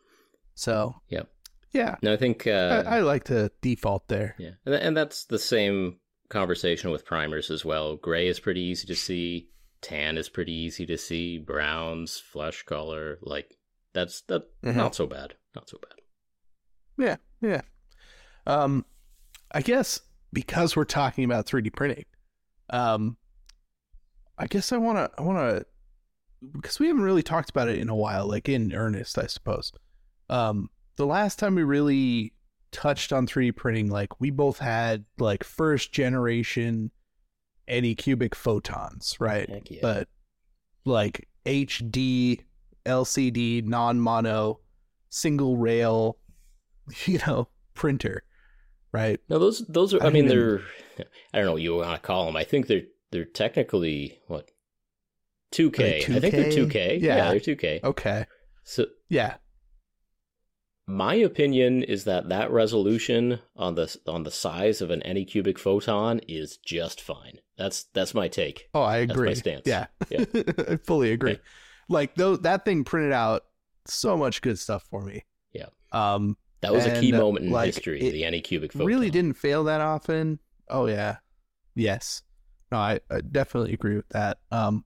So. 0.57 1.01
Yep. 1.09 1.29
Yeah, 1.73 1.95
no 2.01 2.13
i 2.13 2.17
think 2.17 2.47
uh, 2.47 2.83
I, 2.87 2.97
I 2.97 2.99
like 3.01 3.25
to 3.25 3.51
default 3.61 4.07
there. 4.07 4.35
Yeah, 4.39 4.51
and, 4.65 4.73
and 4.73 4.97
that's 4.97 5.25
the 5.25 5.37
same 5.37 5.97
conversation 6.29 6.89
with 6.91 7.05
primers 7.05 7.51
as 7.51 7.63
well. 7.65 7.97
Gray 7.97 8.27
is 8.27 8.39
pretty 8.39 8.61
easy 8.61 8.87
to 8.87 8.95
see. 8.95 9.49
Tan 9.81 10.17
is 10.17 10.29
pretty 10.29 10.53
easy 10.53 10.85
to 10.87 10.97
see. 10.97 11.37
Browns, 11.37 12.17
flesh 12.17 12.63
color, 12.63 13.19
like 13.21 13.53
that's 13.93 14.21
that 14.21 14.43
Mhm. 14.63 14.75
not 14.75 14.95
so 14.95 15.05
bad. 15.05 15.35
Not 15.55 15.69
so 15.69 15.77
bad. 15.77 17.05
Yeah, 17.05 17.17
yeah. 17.41 17.61
Um, 18.47 18.85
I 19.51 19.61
guess 19.61 19.99
because 20.33 20.75
we're 20.75 20.85
talking 20.85 21.25
about 21.25 21.45
3D 21.45 21.69
printing, 21.75 22.05
um, 22.71 23.17
I 24.37 24.47
guess 24.47 24.71
I 24.71 24.77
want 24.77 24.97
to, 24.97 25.11
I 25.19 25.21
want 25.21 25.37
to, 25.37 25.65
because 26.53 26.79
we 26.79 26.87
haven't 26.87 27.03
really 27.03 27.23
talked 27.23 27.49
about 27.49 27.67
it 27.67 27.77
in 27.77 27.89
a 27.89 27.95
while, 27.95 28.25
like 28.27 28.47
in 28.49 28.73
earnest, 28.73 29.17
I 29.19 29.27
suppose. 29.27 29.71
Um, 30.29 30.69
the 30.97 31.05
last 31.05 31.39
time 31.39 31.55
we 31.55 31.63
really 31.63 32.33
touched 32.71 33.13
on 33.13 33.27
3D 33.27 33.55
printing, 33.55 33.89
like 33.89 34.19
we 34.19 34.29
both 34.29 34.59
had 34.59 35.05
like 35.17 35.43
first 35.43 35.91
generation 35.91 36.91
Anycubic 37.69 38.33
photons, 38.33 39.17
right? 39.19 39.49
Yeah. 39.69 39.79
But 39.81 40.07
like 40.85 41.27
HD, 41.45 42.41
LCD, 42.85 43.65
non 43.65 43.99
mono, 43.99 44.61
single 45.09 45.57
rail, 45.57 46.17
you 47.05 47.19
know, 47.27 47.49
printer, 47.73 48.23
right? 48.91 49.19
no, 49.29 49.37
those 49.39 49.65
those 49.67 49.93
are. 49.93 50.01
I 50.01 50.07
I, 50.07 50.09
mean, 50.11 50.27
they're. 50.27 50.61
I 51.33 51.37
don't 51.37 51.45
know 51.45 51.53
what 51.53 51.61
you 51.61 51.75
want 51.75 52.01
to 52.01 52.07
call 52.07 52.25
them. 52.25 52.37
I 52.37 52.43
think 52.43 52.67
they're 52.67 52.83
they're 53.11 53.25
technically 53.25 54.19
what. 54.27 54.49
2K. 55.53 55.79
Like 55.79 56.09
I 56.09 56.19
think 56.19 56.35
they're 56.35 56.65
2K? 56.65 56.67
2K. 56.67 57.01
Yeah. 57.01 57.15
yeah, 57.15 57.31
they're 57.31 57.39
2K. 57.39 57.83
Okay. 57.83 58.25
So 58.63 58.85
Yeah. 59.07 59.35
My 60.89 61.15
opinion 61.15 61.83
is 61.83 62.05
that 62.05 62.29
that 62.29 62.49
resolution 62.49 63.39
on 63.57 63.75
the 63.75 63.93
on 64.07 64.23
the 64.23 64.31
size 64.31 64.81
of 64.81 64.89
an 64.89 65.01
Anycubic 65.05 65.57
photon 65.57 66.21
is 66.29 66.55
just 66.57 67.01
fine. 67.01 67.39
That's 67.57 67.83
that's 67.93 68.13
my 68.13 68.29
take. 68.29 68.69
Oh, 68.73 68.81
I 68.83 69.01
That's 69.01 69.11
agree. 69.11 69.27
my 69.29 69.33
stance. 69.33 69.63
Yeah. 69.65 69.87
Yeah. 70.09 70.23
I 70.69 70.77
fully 70.77 71.11
agree. 71.11 71.33
Okay. 71.33 71.41
Like 71.89 72.15
though 72.15 72.37
that 72.37 72.63
thing 72.63 72.85
printed 72.85 73.11
out 73.11 73.43
so 73.85 74.15
much 74.15 74.41
good 74.41 74.57
stuff 74.57 74.83
for 74.89 75.01
me. 75.01 75.25
Yeah. 75.51 75.67
Um 75.91 76.37
That 76.61 76.71
was 76.73 76.85
a 76.85 77.01
key 77.01 77.11
moment 77.11 77.45
in 77.45 77.51
like, 77.51 77.73
history, 77.73 77.99
the 77.99 78.21
anycubic 78.21 78.71
photon. 78.71 78.87
really 78.87 79.09
didn't 79.09 79.33
fail 79.33 79.65
that 79.65 79.81
often. 79.81 80.39
Oh 80.69 80.85
yeah. 80.87 81.17
Yes. 81.75 82.21
No, 82.71 82.77
I, 82.77 83.01
I 83.11 83.19
definitely 83.21 83.73
agree 83.73 83.97
with 83.97 84.07
that. 84.09 84.37
Um 84.51 84.85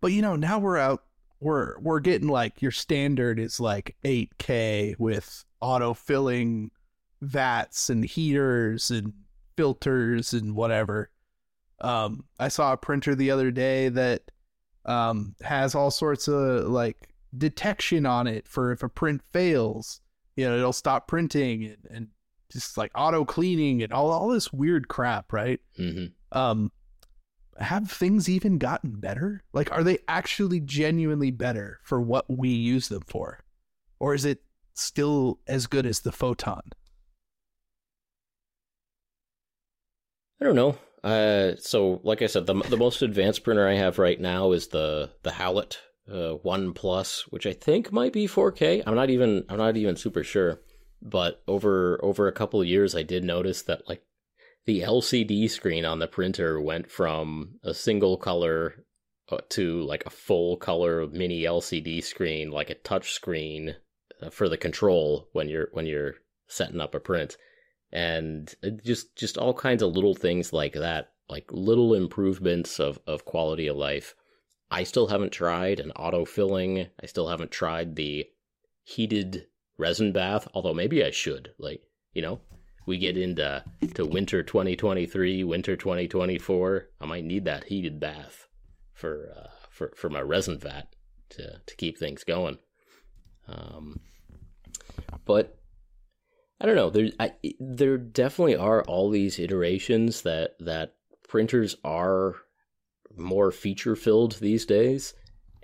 but 0.00 0.12
you 0.12 0.22
know, 0.22 0.36
now 0.36 0.60
we're 0.60 0.78
out 0.78 1.02
we're 1.40 1.78
we're 1.80 2.00
getting 2.00 2.28
like 2.28 2.62
your 2.62 2.70
standard 2.70 3.38
is 3.38 3.58
like 3.58 3.96
8K 4.04 4.94
with 4.98 5.44
auto 5.60 5.94
filling 5.94 6.70
vats 7.22 7.90
and 7.90 8.04
heaters 8.04 8.90
and 8.90 9.12
filters 9.56 10.32
and 10.32 10.54
whatever. 10.54 11.10
Um 11.80 12.24
I 12.38 12.48
saw 12.48 12.72
a 12.72 12.76
printer 12.76 13.14
the 13.14 13.30
other 13.30 13.50
day 13.50 13.88
that 13.88 14.30
um 14.84 15.34
has 15.42 15.74
all 15.74 15.90
sorts 15.90 16.28
of 16.28 16.66
like 16.66 17.08
detection 17.36 18.06
on 18.06 18.26
it 18.26 18.46
for 18.46 18.72
if 18.72 18.82
a 18.82 18.88
print 18.88 19.22
fails. 19.32 20.00
You 20.36 20.48
know, 20.48 20.56
it'll 20.56 20.72
stop 20.72 21.08
printing 21.08 21.64
and, 21.64 21.78
and 21.90 22.08
just 22.52 22.76
like 22.76 22.90
auto 22.94 23.24
cleaning 23.24 23.82
and 23.82 23.92
all 23.92 24.10
all 24.10 24.28
this 24.28 24.52
weird 24.52 24.88
crap, 24.88 25.32
right? 25.32 25.60
hmm 25.76 26.06
Um 26.32 26.70
have 27.58 27.90
things 27.90 28.28
even 28.28 28.58
gotten 28.58 29.00
better? 29.00 29.42
Like 29.52 29.70
are 29.72 29.82
they 29.82 29.98
actually 30.08 30.60
genuinely 30.60 31.30
better 31.30 31.80
for 31.82 32.00
what 32.00 32.26
we 32.28 32.48
use 32.50 32.88
them 32.88 33.02
for? 33.06 33.40
Or 33.98 34.14
is 34.14 34.24
it 34.24 34.42
still 34.74 35.40
as 35.46 35.66
good 35.66 35.86
as 35.86 36.00
the 36.00 36.12
photon? 36.12 36.62
I 40.40 40.44
don't 40.44 40.56
know. 40.56 40.78
Uh, 41.02 41.56
so 41.58 42.00
like 42.02 42.22
I 42.22 42.26
said, 42.26 42.46
the 42.46 42.54
the 42.54 42.76
most 42.76 43.02
advanced 43.02 43.44
printer 43.44 43.66
I 43.66 43.74
have 43.74 43.98
right 43.98 44.20
now 44.20 44.52
is 44.52 44.68
the 44.68 45.10
the 45.22 45.30
Halot 45.30 45.76
uh, 46.10 46.32
One 46.42 46.72
Plus, 46.72 47.22
which 47.30 47.46
I 47.46 47.52
think 47.52 47.92
might 47.92 48.12
be 48.12 48.26
4K. 48.26 48.82
I'm 48.86 48.94
not 48.94 49.10
even 49.10 49.44
I'm 49.48 49.58
not 49.58 49.76
even 49.76 49.96
super 49.96 50.24
sure, 50.24 50.60
but 51.02 51.42
over 51.46 51.98
over 52.02 52.26
a 52.26 52.32
couple 52.32 52.60
of 52.60 52.66
years, 52.66 52.94
I 52.94 53.02
did 53.02 53.24
notice 53.24 53.62
that 53.62 53.88
like 53.88 54.02
the 54.66 54.80
LCD 54.80 55.50
screen 55.50 55.84
on 55.84 55.98
the 55.98 56.06
printer 56.06 56.60
went 56.60 56.90
from 56.90 57.58
a 57.62 57.74
single 57.74 58.16
color 58.16 58.84
uh, 59.30 59.38
to 59.50 59.82
like 59.82 60.04
a 60.06 60.10
full 60.10 60.56
color 60.56 61.06
mini 61.06 61.42
LCD 61.42 62.02
screen, 62.02 62.50
like 62.50 62.70
a 62.70 62.74
touch 62.74 63.12
screen 63.12 63.76
uh, 64.20 64.30
for 64.30 64.48
the 64.48 64.56
control 64.56 65.28
when 65.32 65.48
you're 65.48 65.68
when 65.72 65.86
you're 65.86 66.14
setting 66.46 66.80
up 66.80 66.94
a 66.94 67.00
print. 67.00 67.36
And 67.92 68.54
just 68.84 69.16
just 69.16 69.38
all 69.38 69.54
kinds 69.54 69.82
of 69.82 69.92
little 69.92 70.14
things 70.14 70.52
like 70.52 70.74
that 70.74 71.12
like 71.30 71.50
little 71.52 71.94
improvements 71.94 72.78
of 72.80 72.98
of 73.06 73.24
quality 73.24 73.68
of 73.68 73.76
life. 73.76 74.14
I 74.70 74.84
still 74.84 75.08
haven't 75.08 75.32
tried 75.32 75.80
an 75.80 75.90
auto 75.92 76.24
filling 76.24 76.86
i 77.02 77.06
still 77.06 77.28
haven't 77.28 77.50
tried 77.50 77.96
the 77.96 78.26
heated 78.84 79.46
resin 79.78 80.12
bath 80.12 80.46
although 80.54 80.74
maybe 80.74 81.04
i 81.04 81.10
should 81.10 81.52
like 81.58 81.82
you 82.12 82.22
know 82.22 82.40
we 82.86 82.98
get 82.98 83.16
into 83.16 83.62
to 83.94 84.04
winter 84.06 84.42
2023 84.42 85.44
winter 85.44 85.76
2024 85.76 86.88
i 87.00 87.06
might 87.06 87.24
need 87.24 87.44
that 87.44 87.64
heated 87.64 88.00
bath 88.00 88.48
for 88.92 89.32
uh, 89.36 89.48
for 89.70 89.92
for 89.96 90.10
my 90.10 90.20
resin 90.20 90.58
vat 90.58 90.94
to 91.28 91.60
to 91.66 91.76
keep 91.76 91.98
things 91.98 92.24
going 92.24 92.58
um 93.48 94.00
but 95.24 95.60
I 96.60 96.66
don't 96.66 96.76
know. 96.76 96.90
There, 96.90 97.08
I, 97.18 97.32
there 97.58 97.96
definitely 97.96 98.56
are 98.56 98.82
all 98.82 99.08
these 99.10 99.38
iterations 99.38 100.22
that 100.22 100.56
that 100.60 100.94
printers 101.26 101.76
are 101.84 102.36
more 103.16 103.50
feature 103.50 103.96
filled 103.96 104.32
these 104.32 104.66
days, 104.66 105.14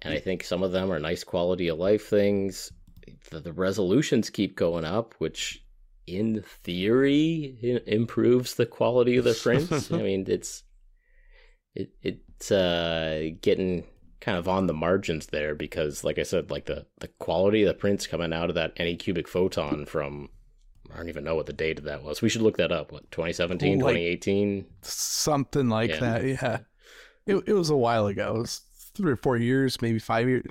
and 0.01 0.15
I 0.15 0.19
think 0.19 0.43
some 0.43 0.63
of 0.63 0.73
them 0.73 0.91
are 0.91 0.99
nice 0.99 1.23
quality 1.23 1.69
of 1.69 1.79
life 1.79 2.09
things. 2.09 2.73
The, 3.31 3.41
the 3.41 3.53
resolutions 3.53 4.31
keep 4.31 4.57
going 4.57 4.85
up, 4.85 5.15
which 5.19 5.63
in 6.07 6.43
theory 6.63 7.83
improves 7.87 8.55
the 8.55 8.67
quality 8.67 9.17
of 9.17 9.25
the 9.25 9.39
prints. 9.41 9.91
I 9.93 9.99
mean, 9.99 10.25
it's 10.29 10.63
it 11.75 11.91
it's 12.03 12.51
uh, 12.51 13.31
getting 13.41 13.85
kind 14.21 14.39
of 14.39 14.49
on 14.49 14.67
the 14.67 14.75
margins 14.75 15.27
there 15.27 15.55
because, 15.55 16.05
like 16.05 16.19
I 16.19 16.23
said, 16.23 16.51
like 16.51 16.67
the 16.67 16.87
the 17.01 17.09
quality 17.09 17.63
of 17.63 17.69
the 17.69 17.75
prints 17.75 18.07
coming 18.07 18.33
out 18.33 18.49
of 18.49 18.55
that 18.55 18.77
Anycubic 18.77 19.29
photon 19.29 19.87
from 19.87 20.29
I 20.93 20.97
don't 20.97 21.09
even 21.09 21.25
know 21.25 21.35
what 21.35 21.47
the 21.47 21.53
date 21.53 21.79
of 21.79 21.85
that 21.85 22.03
was. 22.03 22.23
We 22.23 22.29
should 22.29 22.43
look 22.43 22.57
that 22.59 22.73
up. 22.73 22.93
What 22.93 23.11
2017, 23.11 23.79
like, 23.79 23.95
2018, 23.95 24.67
something 24.83 25.69
like 25.69 25.91
yeah. 25.91 26.01
that. 26.01 26.25
Yeah, 26.25 26.59
it 27.27 27.45
it 27.47 27.53
was 27.53 27.71
a 27.71 27.77
while 27.77 28.07
ago. 28.07 28.37
It 28.37 28.41
was 28.41 28.61
three 28.95 29.13
or 29.13 29.17
four 29.17 29.37
years, 29.37 29.83
maybe 29.83 29.99
five 29.99 30.29
years. 30.29 30.47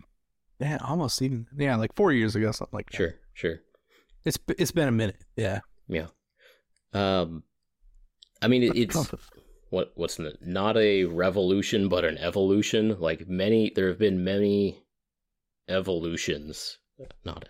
Yeah, 0.59 0.77
almost 0.81 1.21
even. 1.21 1.47
Yeah, 1.57 1.75
like 1.77 1.95
four 1.95 2.11
years 2.11 2.35
ago, 2.35 2.51
something 2.51 2.77
like 2.77 2.91
that. 2.91 2.97
Sure, 2.97 3.15
sure. 3.33 3.59
It's 4.25 4.37
it's 4.57 4.71
been 4.71 4.87
a 4.87 4.91
minute. 4.91 5.23
Yeah. 5.35 5.59
Yeah. 5.87 6.07
Um, 6.93 7.43
I 8.41 8.47
mean, 8.47 8.63
it, 8.63 8.75
it's 8.75 9.11
what 9.69 9.91
what's 9.95 10.15
the, 10.15 10.35
not 10.41 10.77
a 10.77 11.05
revolution, 11.05 11.89
but 11.89 12.05
an 12.05 12.17
evolution. 12.17 12.97
Like 12.99 13.27
many, 13.27 13.71
there 13.75 13.87
have 13.89 13.99
been 13.99 14.23
many 14.23 14.83
evolutions. 15.67 16.79
Not 17.23 17.49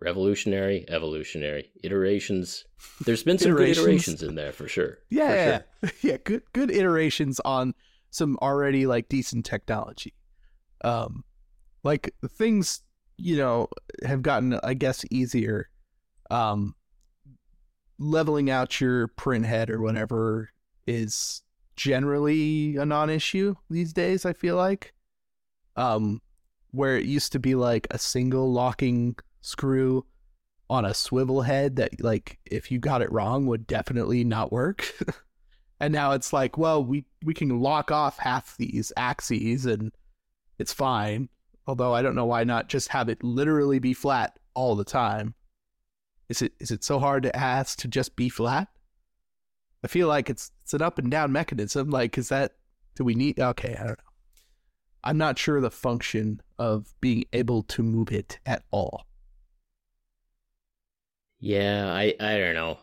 revolutionary, 0.00 0.84
evolutionary 0.88 1.70
iterations. 1.84 2.64
There's 3.04 3.22
been 3.22 3.38
some 3.38 3.52
iterations. 3.52 3.78
good 3.78 3.84
iterations 3.84 4.22
in 4.22 4.34
there 4.34 4.52
for 4.52 4.68
sure. 4.68 4.98
Yeah, 5.10 5.62
for 5.80 5.86
sure. 5.86 5.96
yeah, 6.10 6.16
good 6.24 6.42
good 6.52 6.70
iterations 6.70 7.40
on 7.44 7.74
some 8.10 8.36
already 8.42 8.86
like 8.86 9.08
decent 9.08 9.46
technology. 9.46 10.14
Um, 10.84 11.24
like 11.84 12.14
things 12.28 12.82
you 13.16 13.36
know 13.36 13.68
have 14.04 14.22
gotten, 14.22 14.58
I 14.62 14.74
guess, 14.74 15.04
easier. 15.10 15.68
Um, 16.30 16.74
leveling 17.98 18.50
out 18.50 18.80
your 18.80 19.08
print 19.08 19.46
head 19.46 19.70
or 19.70 19.80
whatever 19.80 20.50
is 20.86 21.42
generally 21.76 22.76
a 22.76 22.84
non-issue 22.84 23.54
these 23.70 23.92
days. 23.92 24.24
I 24.24 24.32
feel 24.32 24.56
like, 24.56 24.92
um, 25.76 26.20
where 26.70 26.96
it 26.96 27.04
used 27.06 27.32
to 27.32 27.38
be 27.38 27.54
like 27.54 27.86
a 27.90 27.98
single 27.98 28.50
locking 28.52 29.16
screw 29.40 30.04
on 30.70 30.84
a 30.86 30.94
swivel 30.94 31.42
head 31.42 31.76
that 31.76 32.02
like 32.02 32.38
if 32.46 32.70
you 32.70 32.78
got 32.78 33.02
it 33.02 33.12
wrong 33.12 33.46
would 33.46 33.66
definitely 33.66 34.24
not 34.24 34.50
work. 34.52 34.90
and 35.80 35.92
now 35.92 36.12
it's 36.12 36.32
like, 36.32 36.56
well, 36.56 36.82
we 36.82 37.04
we 37.24 37.34
can 37.34 37.60
lock 37.60 37.90
off 37.90 38.18
half 38.18 38.56
these 38.56 38.92
axes 38.96 39.66
and 39.66 39.92
it's 40.58 40.72
fine. 40.72 41.28
Although 41.66 41.94
I 41.94 42.02
don't 42.02 42.14
know 42.14 42.26
why 42.26 42.44
not 42.44 42.68
just 42.68 42.88
have 42.88 43.08
it 43.08 43.22
literally 43.22 43.78
be 43.78 43.94
flat 43.94 44.38
all 44.54 44.74
the 44.74 44.84
time. 44.84 45.34
Is 46.28 46.42
it 46.42 46.52
is 46.58 46.70
it 46.70 46.82
so 46.82 46.98
hard 46.98 47.22
to 47.24 47.36
ask 47.36 47.78
to 47.80 47.88
just 47.88 48.16
be 48.16 48.28
flat? 48.28 48.68
I 49.84 49.88
feel 49.88 50.08
like 50.08 50.30
it's 50.30 50.50
it's 50.62 50.74
an 50.74 50.82
up 50.82 50.98
and 50.98 51.10
down 51.10 51.32
mechanism. 51.32 51.90
Like, 51.90 52.16
is 52.16 52.28
that 52.30 52.54
do 52.94 53.04
we 53.04 53.14
need? 53.14 53.38
Okay, 53.38 53.76
I 53.78 53.82
don't 53.82 53.98
know. 53.98 54.12
I'm 55.04 55.18
not 55.18 55.38
sure 55.38 55.60
the 55.60 55.70
function 55.70 56.40
of 56.58 56.94
being 57.00 57.24
able 57.32 57.62
to 57.64 57.82
move 57.82 58.12
it 58.12 58.38
at 58.46 58.62
all. 58.70 59.06
Yeah, 61.40 61.92
I 61.92 62.14
I 62.20 62.38
don't 62.38 62.54
know. 62.54 62.78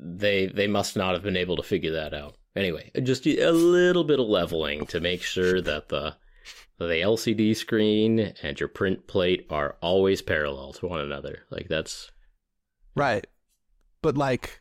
They 0.00 0.46
they 0.46 0.66
must 0.66 0.96
not 0.96 1.14
have 1.14 1.22
been 1.22 1.36
able 1.36 1.56
to 1.56 1.62
figure 1.62 1.92
that 1.92 2.12
out. 2.12 2.36
Anyway, 2.56 2.90
just 3.02 3.26
a 3.26 3.50
little 3.50 4.04
bit 4.04 4.20
of 4.20 4.26
leveling 4.26 4.86
to 4.86 5.00
make 5.00 5.22
sure 5.22 5.60
that 5.60 5.88
the 5.88 6.16
the 6.78 6.86
LCD 6.86 7.56
screen 7.56 8.34
and 8.42 8.58
your 8.58 8.68
print 8.68 9.06
plate 9.06 9.46
are 9.50 9.76
always 9.80 10.22
parallel 10.22 10.72
to 10.74 10.86
one 10.86 11.00
another. 11.00 11.44
Like 11.50 11.68
that's 11.68 12.10
right. 12.96 13.26
But 14.02 14.16
like 14.16 14.60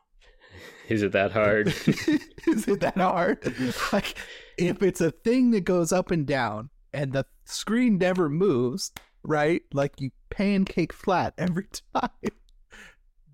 is 0.88 1.02
it 1.02 1.12
that 1.12 1.32
hard? 1.32 1.68
is 2.46 2.68
it 2.68 2.80
that 2.80 2.96
hard? 2.96 3.52
like 3.92 4.16
if 4.56 4.82
it's 4.82 5.00
a 5.00 5.10
thing 5.10 5.50
that 5.52 5.64
goes 5.64 5.92
up 5.92 6.10
and 6.10 6.26
down 6.26 6.70
and 6.92 7.12
the 7.12 7.26
screen 7.44 7.98
never 7.98 8.28
moves, 8.28 8.92
right? 9.22 9.62
Like 9.72 10.00
you 10.00 10.10
pancake 10.30 10.92
flat 10.92 11.34
every 11.36 11.66
time. 11.94 12.10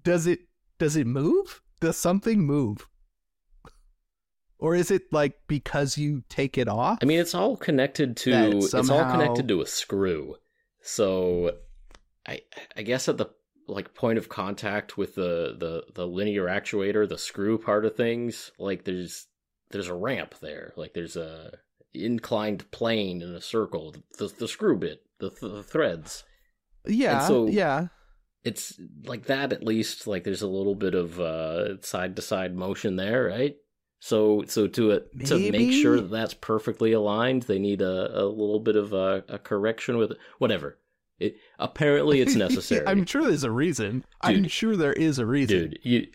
Does 0.02 0.26
it 0.26 0.40
does 0.78 0.96
it 0.96 1.06
move? 1.06 1.60
Does 1.80 1.96
something 1.96 2.40
move? 2.40 2.88
Or 4.64 4.74
is 4.74 4.90
it 4.90 5.12
like 5.12 5.34
because 5.46 5.98
you 5.98 6.24
take 6.30 6.56
it 6.56 6.68
off? 6.68 7.00
I 7.02 7.04
mean, 7.04 7.20
it's 7.20 7.34
all 7.34 7.54
connected 7.54 8.16
to 8.16 8.62
somehow... 8.62 8.80
it's 8.80 8.88
all 8.88 9.10
connected 9.10 9.46
to 9.48 9.60
a 9.60 9.66
screw. 9.66 10.36
So 10.80 11.58
I 12.26 12.40
I 12.74 12.80
guess 12.80 13.06
at 13.06 13.18
the 13.18 13.26
like 13.68 13.92
point 13.92 14.16
of 14.16 14.30
contact 14.30 14.96
with 14.96 15.16
the 15.16 15.54
the 15.58 15.84
the 15.94 16.06
linear 16.06 16.46
actuator, 16.46 17.06
the 17.06 17.18
screw 17.18 17.58
part 17.58 17.84
of 17.84 17.94
things, 17.94 18.52
like 18.58 18.84
there's 18.84 19.26
there's 19.70 19.88
a 19.88 19.94
ramp 19.94 20.36
there. 20.40 20.72
Like 20.78 20.94
there's 20.94 21.16
a 21.16 21.58
inclined 21.92 22.70
plane 22.70 23.20
in 23.20 23.34
a 23.34 23.42
circle, 23.42 23.94
the 24.16 24.28
the 24.38 24.48
screw 24.48 24.78
bit, 24.78 25.02
the, 25.18 25.28
the 25.42 25.62
threads. 25.62 26.24
Yeah. 26.86 27.18
And 27.18 27.26
so 27.26 27.46
yeah. 27.48 27.88
It's 28.44 28.80
like 29.04 29.26
that 29.26 29.52
at 29.52 29.62
least. 29.62 30.06
Like 30.06 30.24
there's 30.24 30.40
a 30.40 30.48
little 30.48 30.74
bit 30.74 30.94
of 30.94 31.84
side 31.84 32.16
to 32.16 32.22
side 32.22 32.56
motion 32.56 32.96
there, 32.96 33.24
right? 33.24 33.56
So 34.04 34.44
so 34.46 34.66
to 34.66 34.90
it 34.90 35.08
uh, 35.18 35.24
to 35.28 35.50
make 35.50 35.72
sure 35.72 35.98
that 35.98 36.10
that's 36.10 36.34
perfectly 36.34 36.92
aligned, 36.92 37.44
they 37.44 37.58
need 37.58 37.80
a, 37.80 38.22
a 38.22 38.26
little 38.26 38.60
bit 38.60 38.76
of 38.76 38.92
a, 38.92 39.24
a 39.30 39.38
correction 39.38 39.96
with 39.96 40.10
it. 40.10 40.18
whatever. 40.36 40.78
It, 41.18 41.36
apparently, 41.58 42.20
it's 42.20 42.34
necessary. 42.46 42.86
I'm 42.86 43.06
sure 43.06 43.22
there's 43.22 43.44
a 43.44 43.50
reason. 43.50 44.04
Dude, 44.22 44.36
I'm 44.36 44.48
sure 44.48 44.76
there 44.76 44.92
is 44.92 45.18
a 45.18 45.24
reason. 45.24 45.56
Dude, 45.56 45.78
you, 45.84 46.08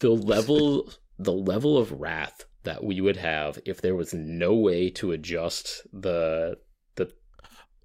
the 0.00 0.10
level 0.10 0.92
the 1.18 1.32
level 1.32 1.78
of 1.78 1.92
wrath 1.92 2.44
that 2.64 2.84
we 2.84 3.00
would 3.00 3.16
have 3.16 3.58
if 3.64 3.80
there 3.80 3.94
was 3.94 4.12
no 4.12 4.52
way 4.52 4.90
to 4.90 5.12
adjust 5.12 5.86
the 5.90 6.58
the 6.96 7.10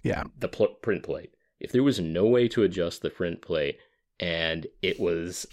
yeah 0.03 0.23
the 0.38 0.49
pl- 0.49 0.75
print 0.81 1.01
plate 1.03 1.31
if 1.62 1.71
there 1.71 1.81
was 1.81 1.97
no 1.97 2.25
way 2.25 2.49
to 2.49 2.63
adjust 2.63 3.01
the 3.01 3.09
print 3.09 3.41
plate 3.41 3.77
and 4.19 4.67
it 4.81 4.99
was 4.99 5.47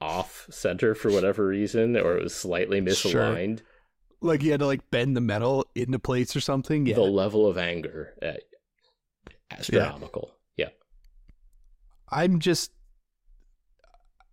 off 0.00 0.46
center 0.50 0.94
for 0.94 1.10
whatever 1.10 1.46
reason 1.46 1.96
or 1.96 2.16
it 2.16 2.22
was 2.22 2.34
slightly 2.34 2.80
misaligned 2.80 3.58
sure. 3.58 3.66
like 4.20 4.42
you 4.42 4.50
had 4.50 4.60
to 4.60 4.66
like 4.66 4.90
bend 4.90 5.16
the 5.16 5.20
metal 5.20 5.64
into 5.74 5.98
place 5.98 6.34
or 6.36 6.40
something 6.40 6.86
yeah 6.86 6.94
the 6.94 7.02
level 7.02 7.46
of 7.46 7.56
anger 7.56 8.14
uh, 8.22 8.32
astronomical 9.50 10.32
yeah. 10.56 10.66
yeah 10.66 10.70
i'm 12.10 12.38
just 12.38 12.70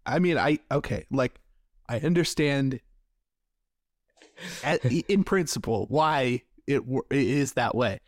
i 0.05 0.19
mean 0.19 0.37
i 0.37 0.57
okay 0.71 1.05
like 1.11 1.39
i 1.87 1.99
understand 1.99 2.81
at, 4.63 4.83
in 4.85 5.23
principle 5.23 5.85
why 5.89 6.41
it, 6.67 6.81
it 7.09 7.17
is 7.17 7.53
that 7.53 7.75
way. 7.75 7.99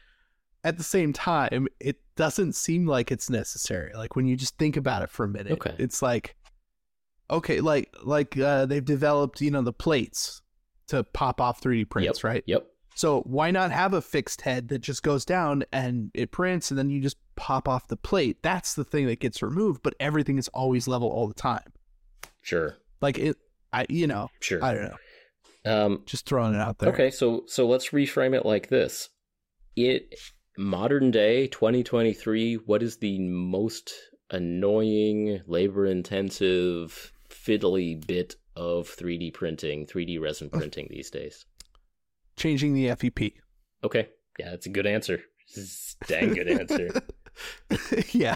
At 0.63 0.77
the 0.77 0.83
same 0.83 1.11
time, 1.11 1.67
it 1.79 1.97
doesn't 2.15 2.53
seem 2.53 2.87
like 2.87 3.11
it's 3.11 3.29
necessary. 3.29 3.91
Like 3.93 4.15
when 4.15 4.25
you 4.25 4.35
just 4.35 4.57
think 4.57 4.77
about 4.77 5.03
it 5.03 5.09
for 5.09 5.25
a 5.25 5.27
minute, 5.27 5.53
okay. 5.53 5.75
it's 5.77 6.01
like 6.01 6.35
Okay, 7.29 7.61
like 7.61 7.93
like 8.03 8.37
uh, 8.37 8.65
they've 8.65 8.83
developed, 8.85 9.41
you 9.41 9.51
know, 9.51 9.61
the 9.61 9.73
plates 9.73 10.41
to 10.87 11.03
pop 11.03 11.39
off 11.41 11.61
3D 11.61 11.89
prints, 11.89 12.19
Yep. 12.19 12.23
right? 12.23 12.43
Yep. 12.45 12.67
So 12.95 13.21
why 13.21 13.49
not 13.49 13.71
have 13.71 13.93
a 13.93 14.01
fixed 14.01 14.41
head 14.41 14.67
that 14.67 14.79
just 14.79 15.01
goes 15.01 15.25
down 15.25 15.63
and 15.71 16.11
it 16.13 16.31
prints 16.31 16.69
and 16.69 16.77
then 16.77 16.91
you 16.91 17.01
just 17.01 17.17
pop 17.35 17.67
off 17.67 17.87
the 17.87 17.97
plate? 17.97 18.37
That's 18.43 18.75
the 18.75 18.83
thing 18.83 19.07
that 19.07 19.19
gets 19.19 19.41
removed, 19.41 19.81
but 19.81 19.95
everything 19.99 20.37
is 20.37 20.47
always 20.49 20.87
level 20.87 21.09
all 21.09 21.27
the 21.27 21.33
time. 21.33 21.73
Sure. 22.41 22.75
Like 23.01 23.17
it 23.17 23.37
I 23.71 23.85
you 23.89 24.05
know, 24.05 24.29
Sure. 24.41 24.63
I 24.63 24.73
don't 24.73 24.83
know. 24.83 24.97
Um, 25.65 26.03
Just 26.05 26.25
throwing 26.27 26.53
it 26.53 26.59
out 26.59 26.77
there. 26.79 26.89
Okay, 26.89 27.09
so 27.09 27.45
so 27.47 27.65
let's 27.67 27.89
reframe 27.89 28.35
it 28.35 28.45
like 28.45 28.67
this. 28.67 29.09
It 29.75 30.13
modern 30.57 31.09
day 31.09 31.47
2023, 31.47 32.55
what 32.55 32.83
is 32.83 32.97
the 32.97 33.17
most 33.19 33.91
annoying, 34.29 35.41
labor 35.47 35.85
intensive, 35.85 37.11
fiddly 37.29 38.05
bit 38.05 38.35
of 38.55 38.87
3D 38.87 39.33
printing, 39.33 39.85
3D 39.85 40.19
resin 40.19 40.49
printing 40.49 40.87
these 40.89 41.09
days? 41.09 41.45
Changing 42.35 42.73
the 42.73 42.87
FEP. 42.95 43.33
Okay. 43.83 44.09
Yeah, 44.39 44.51
that's 44.51 44.65
a 44.65 44.69
good 44.69 44.87
answer. 44.87 45.21
This 45.47 45.57
is 45.57 45.95
a 46.01 46.05
dang 46.07 46.33
good 46.33 46.47
answer. 46.47 46.89
yeah. 48.11 48.35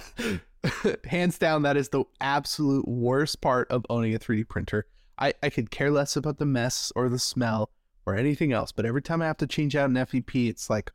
Hands 1.06 1.38
down, 1.38 1.64
that 1.64 1.78
is 1.78 1.90
the 1.90 2.04
absolute 2.22 2.88
worst 2.88 3.42
part 3.42 3.70
of 3.72 3.86
owning 3.90 4.14
a 4.14 4.20
3D 4.20 4.48
printer. 4.48 4.88
I, 5.20 5.34
I 5.42 5.50
could 5.50 5.72
care 5.72 5.92
less 5.92 6.16
about 6.16 6.38
the 6.38 6.46
mess 6.46 6.92
or 6.96 7.10
the 7.10 7.20
smell 7.20 7.72
or 8.06 8.16
anything 8.16 8.54
else, 8.54 8.72
but 8.72 8.86
every 8.86 9.02
time 9.02 9.22
I 9.22 9.26
have 9.26 9.38
to 9.38 9.48
change 9.48 9.76
out 9.76 9.90
an 9.90 9.96
FEP, 9.96 10.48
it's 10.48 10.70
like, 10.70 10.92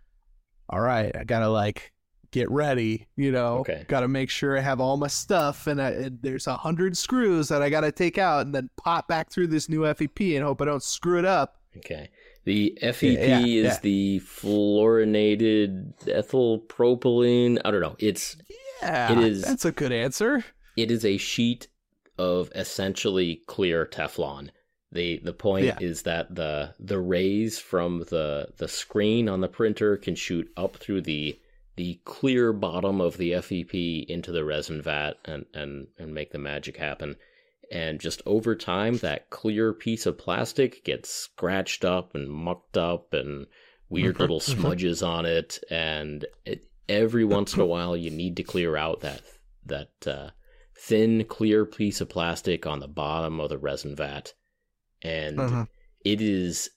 all 0.68 0.80
right, 0.80 1.14
I 1.16 1.24
gotta 1.24 1.48
like 1.48 1.91
get 2.32 2.50
ready, 2.50 3.06
you 3.14 3.30
know, 3.30 3.58
Okay. 3.58 3.84
gotta 3.88 4.08
make 4.08 4.28
sure 4.30 4.58
I 4.58 4.60
have 4.62 4.80
all 4.80 4.96
my 4.96 5.06
stuff 5.06 5.66
and, 5.68 5.80
I, 5.80 5.90
and 5.90 6.18
there's 6.22 6.46
a 6.48 6.56
hundred 6.56 6.96
screws 6.96 7.48
that 7.48 7.62
I 7.62 7.70
gotta 7.70 7.92
take 7.92 8.18
out 8.18 8.44
and 8.46 8.54
then 8.54 8.68
pop 8.76 9.06
back 9.06 9.30
through 9.30 9.46
this 9.48 9.68
new 9.68 9.82
FEP 9.82 10.34
and 10.34 10.42
hope 10.44 10.60
I 10.60 10.64
don't 10.64 10.82
screw 10.82 11.18
it 11.18 11.24
up. 11.24 11.56
Okay. 11.76 12.08
The 12.44 12.76
FEP 12.82 13.18
Yeah, 13.28 13.38
is 13.40 13.64
yeah. 13.64 13.78
the 13.82 14.20
fluorinated 14.20 15.92
ethyl 16.08 16.60
propylene. 16.60 17.58
I 17.64 17.70
don't 17.70 17.80
know. 17.80 17.96
It's 17.98 18.36
Yeah, 18.82 19.12
It 19.12 19.18
is- 19.24 19.42
That's 19.42 19.64
a 19.64 19.72
good 19.72 19.92
answer. 19.92 20.44
it 20.76 20.90
is 20.90 21.04
a 21.04 21.16
sheet 21.16 21.68
of 22.18 22.50
essentially 22.54 23.42
clear 23.46 23.86
Teflon. 23.86 24.50
The 24.90 25.18
the 25.24 25.32
point 25.32 25.66
Yeah. 25.66 25.78
is 25.80 26.02
that 26.02 26.34
the 26.34 26.74
the 26.78 26.98
rays 26.98 27.58
from 27.58 28.00
the 28.10 28.48
the 28.58 28.68
screen 28.68 29.28
on 29.28 29.40
the 29.40 29.48
printer 29.48 29.96
can 29.96 30.14
shoot 30.14 30.50
up 30.56 30.76
through 30.76 31.02
the 31.02 31.38
the 31.76 32.00
clear 32.04 32.52
bottom 32.52 33.00
of 33.00 33.16
the 33.16 33.32
FEP 33.32 34.04
into 34.08 34.30
the 34.32 34.44
resin 34.44 34.82
vat 34.82 35.14
and 35.24 35.46
and 35.54 35.88
and 35.98 36.12
make 36.14 36.32
the 36.32 36.38
magic 36.38 36.76
happen. 36.76 37.16
And 37.70 37.98
just 38.00 38.20
over 38.26 38.54
time 38.54 38.98
that 38.98 39.30
clear 39.30 39.72
piece 39.72 40.04
of 40.04 40.18
plastic 40.18 40.84
gets 40.84 41.08
scratched 41.08 41.84
up 41.84 42.14
and 42.14 42.28
mucked 42.30 42.76
up 42.76 43.14
and 43.14 43.46
weird 43.88 44.16
Mhm, 44.16 44.20
little 44.20 44.40
mhm. 44.40 44.42
smudges 44.44 45.02
on 45.02 45.24
it 45.26 45.58
and 45.70 46.26
it, 46.44 46.66
every 46.88 47.24
once 47.24 47.54
in 47.54 47.60
a 47.60 47.66
while 47.66 47.96
you 47.96 48.10
need 48.10 48.36
to 48.36 48.42
clear 48.42 48.76
out 48.76 49.00
that 49.00 49.22
that 49.64 50.06
uh, 50.06 50.30
thin 50.76 51.24
clear 51.24 51.64
piece 51.64 52.00
of 52.00 52.08
plastic 52.08 52.66
on 52.66 52.80
the 52.80 52.88
bottom 52.88 53.40
of 53.40 53.48
the 53.48 53.58
resin 53.58 53.94
vat 53.96 54.34
and 55.02 55.38
Uh-huh. 55.40 55.64
it 56.04 56.20
is 56.20 56.70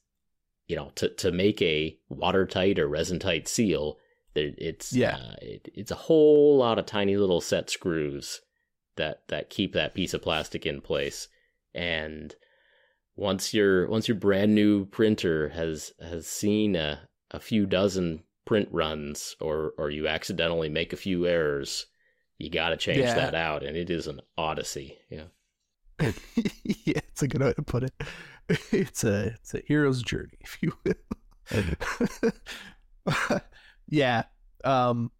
you 0.67 0.75
know 0.75 0.91
to 0.95 1.09
to 1.09 1.31
make 1.31 1.61
a 1.61 1.97
watertight 2.09 2.79
or 2.79 2.87
resin 2.87 3.19
tight 3.19 3.47
seal 3.47 3.97
there 4.35 4.51
it's 4.57 4.93
Yeah. 4.93 5.15
uh, 5.17 5.35
it, 5.41 5.69
it's 5.73 5.91
a 5.91 5.95
whole 5.95 6.57
lot 6.57 6.77
of 6.77 6.85
tiny 6.85 7.17
little 7.17 7.41
set 7.41 7.69
screws 7.69 8.41
that 8.95 9.27
that 9.29 9.49
keep 9.49 9.73
that 9.73 9.95
piece 9.95 10.13
of 10.13 10.21
plastic 10.21 10.65
in 10.65 10.79
place 10.81 11.27
and 11.73 12.35
once 13.15 13.53
your 13.53 13.89
once 13.89 14.07
your 14.07 14.17
brand 14.17 14.53
new 14.53 14.85
printer 14.85 15.49
has 15.49 15.91
has 15.99 16.27
seen 16.27 16.75
a, 16.75 16.99
a 17.31 17.39
few 17.39 17.65
dozen 17.65 18.23
print 18.45 18.69
runs 18.71 19.35
or 19.41 19.73
or 19.77 19.89
you 19.89 20.07
accidentally 20.07 20.69
make 20.69 20.93
a 20.93 20.97
few 20.97 21.25
errors 21.25 21.87
you 22.37 22.49
got 22.49 22.69
to 22.69 22.77
change 22.77 22.99
Yeah. 22.99 23.15
that 23.15 23.35
out 23.35 23.63
and 23.63 23.75
it 23.75 23.89
is 23.89 24.05
an 24.07 24.21
odyssey 24.37 24.97
yeah 25.09 25.25
yeah, 25.99 26.99
it's 27.07 27.21
a 27.23 27.27
good 27.27 27.41
way 27.41 27.53
to 27.53 27.61
put 27.61 27.83
it. 27.83 27.93
It's 28.71 29.03
a 29.05 29.27
it's 29.27 29.53
a 29.55 29.61
hero's 29.65 30.03
journey, 30.03 30.37
if 30.41 30.57
you 30.61 30.73
will. 30.83 30.93
yeah, 33.89 34.23
um, 34.63 35.11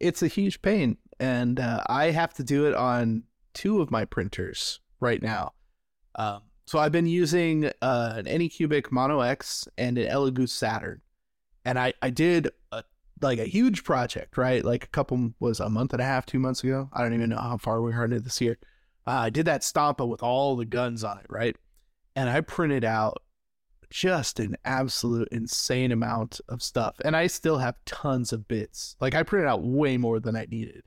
it's 0.00 0.22
a 0.22 0.28
huge 0.28 0.62
pain, 0.62 0.98
and 1.18 1.58
uh, 1.58 1.82
I 1.86 2.10
have 2.10 2.34
to 2.34 2.44
do 2.44 2.66
it 2.66 2.74
on 2.74 3.24
two 3.54 3.80
of 3.80 3.90
my 3.90 4.04
printers 4.04 4.80
right 5.00 5.22
now. 5.22 5.52
Um, 6.14 6.42
so 6.66 6.78
I've 6.78 6.92
been 6.92 7.06
using 7.06 7.66
uh, 7.80 8.14
an 8.16 8.26
Anycubic 8.26 8.90
Mono 8.92 9.20
X 9.20 9.66
and 9.78 9.96
an 9.98 10.08
Elegoo 10.08 10.48
Saturn, 10.48 11.00
and 11.64 11.78
I 11.78 11.94
I 12.02 12.10
did 12.10 12.50
a 12.72 12.84
like 13.20 13.38
a 13.38 13.44
huge 13.44 13.84
project, 13.84 14.36
right? 14.36 14.64
Like 14.64 14.84
a 14.84 14.88
couple 14.88 15.32
was 15.40 15.60
a 15.60 15.68
month 15.68 15.92
and 15.92 16.02
a 16.02 16.04
half, 16.04 16.26
two 16.26 16.38
months 16.38 16.62
ago. 16.62 16.88
I 16.92 17.02
don't 17.02 17.14
even 17.14 17.30
know 17.30 17.38
how 17.38 17.56
far 17.56 17.82
we 17.82 17.92
are 17.92 18.04
into 18.04 18.20
this 18.20 18.40
year. 18.40 18.58
Uh, 19.06 19.12
I 19.12 19.30
did 19.30 19.46
that 19.46 19.62
Stompa 19.62 20.06
with 20.06 20.22
all 20.22 20.56
the 20.56 20.64
guns 20.64 21.02
on 21.02 21.18
it, 21.18 21.26
right? 21.28 21.56
And 22.14 22.28
I 22.28 22.40
printed 22.42 22.84
out 22.84 23.22
just 23.90 24.40
an 24.40 24.56
absolute 24.64 25.28
insane 25.30 25.92
amount 25.92 26.40
of 26.48 26.62
stuff. 26.62 26.96
And 27.04 27.16
I 27.16 27.26
still 27.26 27.58
have 27.58 27.76
tons 27.84 28.32
of 28.32 28.48
bits. 28.48 28.96
Like 29.00 29.14
I 29.14 29.22
printed 29.22 29.48
out 29.48 29.62
way 29.62 29.96
more 29.96 30.20
than 30.20 30.36
I 30.36 30.46
needed. 30.50 30.82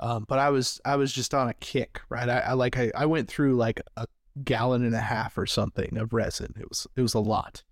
Um, 0.00 0.24
but 0.28 0.38
I 0.38 0.50
was 0.50 0.80
I 0.84 0.96
was 0.96 1.12
just 1.12 1.34
on 1.34 1.48
a 1.48 1.54
kick, 1.54 2.00
right? 2.08 2.28
I, 2.28 2.38
I 2.40 2.52
like 2.54 2.76
I, 2.76 2.90
I 2.94 3.06
went 3.06 3.28
through 3.28 3.56
like 3.56 3.80
a 3.96 4.06
gallon 4.42 4.84
and 4.84 4.94
a 4.94 5.00
half 5.00 5.38
or 5.38 5.46
something 5.46 5.96
of 5.96 6.12
resin. 6.12 6.54
It 6.58 6.68
was 6.68 6.86
it 6.96 7.02
was 7.02 7.14
a 7.14 7.20
lot. 7.20 7.62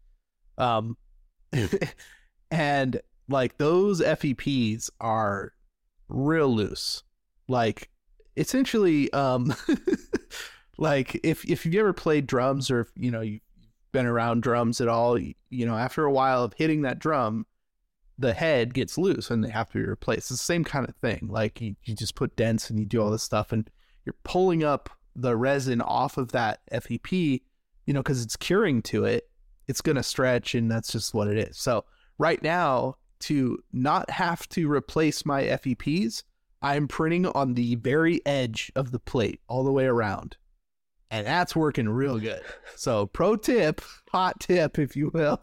Um 0.57 0.96
and 2.51 3.01
like 3.29 3.59
those 3.59 4.01
FEPs 4.01 4.90
are 5.01 5.53
real 6.09 6.55
loose. 6.55 7.03
Like 7.48 7.90
essentially 8.37 9.12
um 9.12 9.55
like 10.79 11.20
if 11.25 11.44
if 11.44 11.66
you've 11.66 11.75
ever 11.75 11.92
played 11.92 12.27
drums 12.27 12.70
or 12.70 12.81
if 12.81 12.88
you 12.96 13.11
know 13.11 13.20
you've 13.20 13.40
been 13.92 14.07
around 14.07 14.42
drums 14.42 14.81
at 14.81 14.88
all 14.88 15.18
you, 15.18 15.35
know 15.50 15.76
after 15.76 16.05
a 16.05 16.12
while 16.12 16.42
of 16.42 16.55
hitting 16.55 16.83
that 16.83 16.98
drum 16.98 17.46
the 18.18 18.35
head 18.35 18.74
gets 18.74 18.98
loose 18.98 19.31
and 19.31 19.42
they 19.42 19.50
have 19.50 19.70
to 19.70 19.78
be 19.78 19.85
replaced 19.85 20.18
it's 20.18 20.28
the 20.28 20.37
same 20.37 20.64
kind 20.64 20.88
of 20.88 20.94
thing 20.96 21.26
like 21.31 21.61
you, 21.61 21.74
you 21.85 21.94
just 21.94 22.14
put 22.14 22.37
dents 22.37 22.70
and 22.70 22.78
you 22.78 22.87
do 22.87 23.00
all 23.02 23.11
this 23.11 23.22
stuff 23.22 23.52
and 23.52 23.70
you're 24.05 24.16
pulling 24.24 24.64
up 24.64 24.90
the 25.14 25.37
resin 25.37 25.81
off 25.81 26.16
of 26.16 26.33
that 26.33 26.61
fep 26.70 27.12
you 27.12 27.40
know 27.88 28.00
because 28.00 28.22
it's 28.22 28.37
curing 28.37 28.83
to 28.83 29.05
it 29.05 29.28
it's 29.68 29.81
going 29.81 29.96
to 29.96 30.02
stretch 30.02 30.55
and 30.55 30.70
that's 30.70 30.92
just 30.92 31.14
what 31.14 31.28
it 31.28 31.37
is 31.37 31.59
so 31.59 31.85
right 32.18 32.42
now 32.42 32.96
to 33.18 33.62
not 33.72 34.11
have 34.11 34.48
to 34.48 34.70
replace 34.70 35.24
my 35.24 35.44
feps 35.57 36.24
I'm 36.62 36.87
printing 36.87 37.26
on 37.26 37.55
the 37.55 37.74
very 37.74 38.24
edge 38.24 38.70
of 38.76 38.92
the 38.92 39.00
plate 39.00 39.40
all 39.48 39.64
the 39.64 39.72
way 39.72 39.85
around. 39.85 40.37
And 41.12 41.27
that's 41.27 41.55
working 41.55 41.90
real 41.90 42.18
good. 42.18 42.40
So, 42.75 43.05
pro 43.05 43.37
tip, 43.37 43.83
hot 44.11 44.40
tip, 44.40 44.79
if 44.79 44.96
you 44.96 45.11
will, 45.12 45.42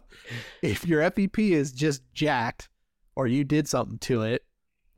if 0.62 0.84
your 0.84 1.08
FEP 1.08 1.38
is 1.38 1.70
just 1.70 2.02
jacked 2.12 2.68
or 3.14 3.28
you 3.28 3.44
did 3.44 3.68
something 3.68 3.98
to 3.98 4.22
it, 4.22 4.44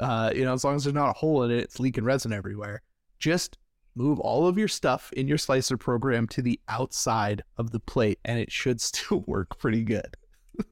uh, 0.01 0.33
you 0.35 0.47
know, 0.47 0.55
as 0.55 0.65
long 0.65 0.77
as 0.77 0.85
there's 0.85 0.95
not 0.95 1.11
a 1.11 1.19
hole 1.19 1.43
in 1.43 1.51
it, 1.51 1.59
it's 1.59 1.79
leaking 1.79 2.05
resin 2.05 2.33
everywhere, 2.33 2.81
just 3.19 3.59
move 3.95 4.19
all 4.19 4.47
of 4.47 4.57
your 4.57 4.67
stuff 4.67 5.13
in 5.13 5.29
your 5.29 5.37
slicer 5.37 5.77
program 5.77 6.27
to 6.29 6.41
the 6.41 6.59
outside 6.69 7.45
of 7.59 7.71
the 7.71 7.81
plate 7.81 8.19
and 8.25 8.39
it 8.39 8.51
should 8.51 8.81
still 8.81 9.23
work 9.27 9.59
pretty 9.59 9.85
good. 9.85 10.17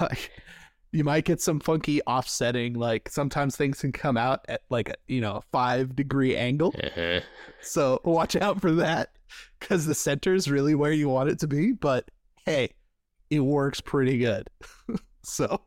like, 0.00 0.30
you 0.92 1.04
might 1.04 1.24
get 1.24 1.40
some 1.40 1.60
funky 1.60 2.00
offsetting 2.02 2.74
like 2.74 3.08
sometimes 3.08 3.56
things 3.56 3.80
can 3.80 3.92
come 3.92 4.16
out 4.16 4.44
at 4.48 4.62
like 4.70 4.88
a 4.88 4.94
you 5.06 5.20
know 5.20 5.36
a 5.36 5.42
five 5.52 5.94
degree 5.94 6.36
angle. 6.36 6.74
Uh-huh. 6.82 7.20
so 7.60 8.00
watch 8.04 8.36
out 8.36 8.60
for 8.60 8.72
that 8.72 9.10
because 9.58 9.86
the 9.86 9.94
center 9.94 10.34
is 10.34 10.50
really 10.50 10.74
where 10.74 10.92
you 10.92 11.08
want 11.08 11.28
it 11.28 11.38
to 11.40 11.46
be 11.46 11.72
but 11.72 12.10
hey 12.44 12.70
it 13.30 13.40
works 13.40 13.80
pretty 13.80 14.18
good. 14.18 14.48
So 15.22 15.60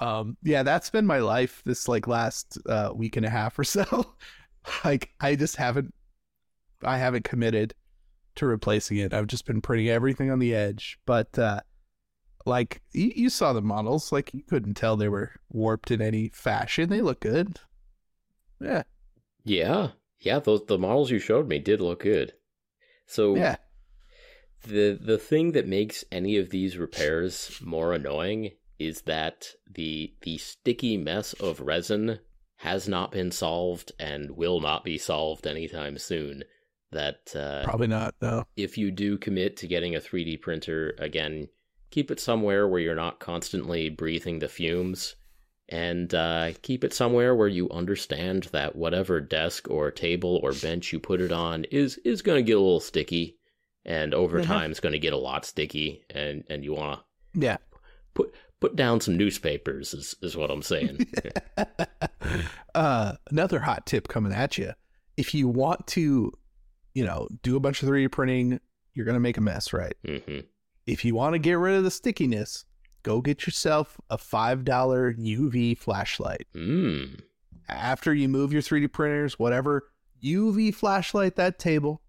um 0.00 0.36
yeah 0.42 0.64
that's 0.64 0.90
been 0.90 1.06
my 1.06 1.18
life 1.18 1.62
this 1.64 1.86
like 1.86 2.08
last 2.08 2.58
uh 2.68 2.90
week 2.92 3.16
and 3.16 3.24
a 3.26 3.30
half 3.30 3.58
or 3.58 3.64
so. 3.64 3.84
Like 4.84 5.10
i 5.20 5.36
just 5.36 5.56
haven't 5.56 5.94
i 6.84 6.98
haven't 6.98 7.24
committed 7.24 7.72
to 8.36 8.46
replacing 8.46 8.98
it. 8.98 9.14
I've 9.14 9.26
just 9.26 9.46
been 9.46 9.60
putting 9.62 9.88
everything 9.88 10.30
on 10.30 10.38
the 10.38 10.54
edge. 10.54 10.98
But 11.06 11.38
uh 11.38 11.60
like 12.46 12.80
you, 12.92 13.12
you 13.14 13.30
saw 13.30 13.52
the 13.52 13.62
models 13.62 14.12
like 14.12 14.34
you 14.34 14.42
couldn't 14.42 14.74
tell 14.74 14.96
they 14.96 15.08
were 15.08 15.32
warped 15.50 15.90
in 15.90 16.00
any 16.00 16.28
fashion. 16.28 16.88
They 16.88 17.00
look 17.00 17.20
good. 17.20 17.58
Yeah. 18.60 18.82
Yeah. 19.44 19.90
Yeah 20.18 20.38
those 20.38 20.64
the 20.66 20.78
models 20.78 21.10
you 21.10 21.18
showed 21.18 21.48
me 21.48 21.58
did 21.58 21.80
look 21.80 22.02
good. 22.02 22.34
So 23.06 23.36
yeah. 23.36 23.56
the 24.62 24.98
the 25.00 25.18
thing 25.18 25.52
that 25.52 25.66
makes 25.66 26.04
any 26.12 26.36
of 26.36 26.50
these 26.50 26.76
repairs 26.76 27.60
more 27.62 27.92
annoying 27.92 28.52
is 28.78 29.02
that 29.02 29.54
the 29.70 30.14
the 30.22 30.38
sticky 30.38 30.96
mess 30.96 31.32
of 31.34 31.60
resin 31.60 32.20
has 32.56 32.86
not 32.86 33.12
been 33.12 33.30
solved 33.30 33.92
and 33.98 34.30
will 34.32 34.60
not 34.60 34.84
be 34.84 34.98
solved 34.98 35.46
anytime 35.46 35.96
soon. 35.96 36.44
That 36.92 37.34
uh, 37.34 37.62
Probably 37.64 37.86
not. 37.86 38.14
No. 38.20 38.44
if 38.56 38.76
you 38.76 38.90
do 38.90 39.16
commit 39.16 39.56
to 39.58 39.68
getting 39.68 39.94
a 39.94 40.00
3D 40.00 40.40
printer, 40.40 40.94
again, 40.98 41.48
keep 41.90 42.10
it 42.10 42.20
somewhere 42.20 42.66
where 42.68 42.80
you're 42.80 42.94
not 42.94 43.18
constantly 43.20 43.88
breathing 43.90 44.38
the 44.38 44.48
fumes. 44.48 45.16
And 45.68 46.12
uh, 46.14 46.52
keep 46.62 46.82
it 46.82 46.92
somewhere 46.92 47.36
where 47.36 47.46
you 47.46 47.70
understand 47.70 48.44
that 48.52 48.74
whatever 48.74 49.20
desk 49.20 49.70
or 49.70 49.92
table 49.92 50.40
or 50.42 50.52
bench 50.52 50.92
you 50.92 50.98
put 50.98 51.20
it 51.20 51.30
on 51.30 51.62
is 51.70 51.96
is 51.98 52.22
going 52.22 52.38
to 52.38 52.46
get 52.46 52.56
a 52.56 52.60
little 52.60 52.80
sticky, 52.80 53.38
and 53.84 54.12
over 54.12 54.40
Mhm. 54.40 54.46
time 54.46 54.70
it's 54.72 54.80
going 54.80 54.94
to 54.94 54.98
get 54.98 55.12
a 55.12 55.16
lot 55.16 55.44
sticky, 55.44 56.02
and 56.10 56.42
and 56.50 56.64
you 56.64 56.74
want 56.74 56.98
to 57.34 57.40
Yeah. 57.40 57.58
put 58.14 58.34
put 58.60 58.74
down 58.74 59.00
some 59.00 59.16
newspapers 59.16 59.94
is 59.94 60.16
is 60.22 60.36
what 60.36 60.50
I'm 60.50 60.62
saying. 60.62 61.06
uh, 62.74 63.12
another 63.30 63.60
hot 63.60 63.86
tip 63.86 64.08
coming 64.08 64.32
at 64.32 64.58
you. 64.58 64.72
If 65.16 65.34
you 65.34 65.46
want 65.48 65.86
to, 65.88 66.32
you 66.94 67.04
know, 67.04 67.28
do 67.42 67.56
a 67.56 67.60
bunch 67.60 67.82
of 67.82 67.88
3D 67.88 68.10
printing, 68.10 68.60
you're 68.94 69.04
going 69.06 69.14
to 69.14 69.20
make 69.20 69.36
a 69.38 69.40
mess, 69.40 69.72
right? 69.72 69.94
hmm 70.04 70.40
If 70.86 71.04
you 71.04 71.14
want 71.14 71.34
to 71.34 71.38
get 71.38 71.54
rid 71.54 71.76
of 71.76 71.84
the 71.84 71.90
stickiness, 71.90 72.64
go 73.02 73.20
get 73.20 73.46
yourself 73.46 74.00
a 74.10 74.16
$5 74.16 74.64
UV 74.64 75.76
flashlight. 75.78 76.46
Mm. 76.54 77.20
After 77.68 78.12
you 78.12 78.28
move 78.28 78.52
your 78.52 78.62
3D 78.62 78.92
printers, 78.92 79.38
whatever, 79.38 79.90
UV 80.22 80.74
flashlight 80.74 81.36
that 81.36 81.58
table 81.58 82.02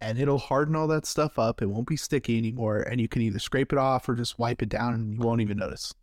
and 0.00 0.18
it'll 0.18 0.38
harden 0.38 0.76
all 0.76 0.86
that 0.88 1.06
stuff 1.06 1.38
up. 1.38 1.62
It 1.62 1.66
won't 1.66 1.86
be 1.88 1.96
sticky 1.96 2.36
anymore. 2.36 2.80
And 2.80 3.00
you 3.00 3.08
can 3.08 3.22
either 3.22 3.38
scrape 3.38 3.72
it 3.72 3.78
off 3.78 4.08
or 4.08 4.14
just 4.14 4.38
wipe 4.38 4.62
it 4.62 4.68
down 4.68 4.92
and 4.94 5.14
you 5.14 5.20
won't 5.20 5.40
even 5.40 5.56
notice. 5.56 5.94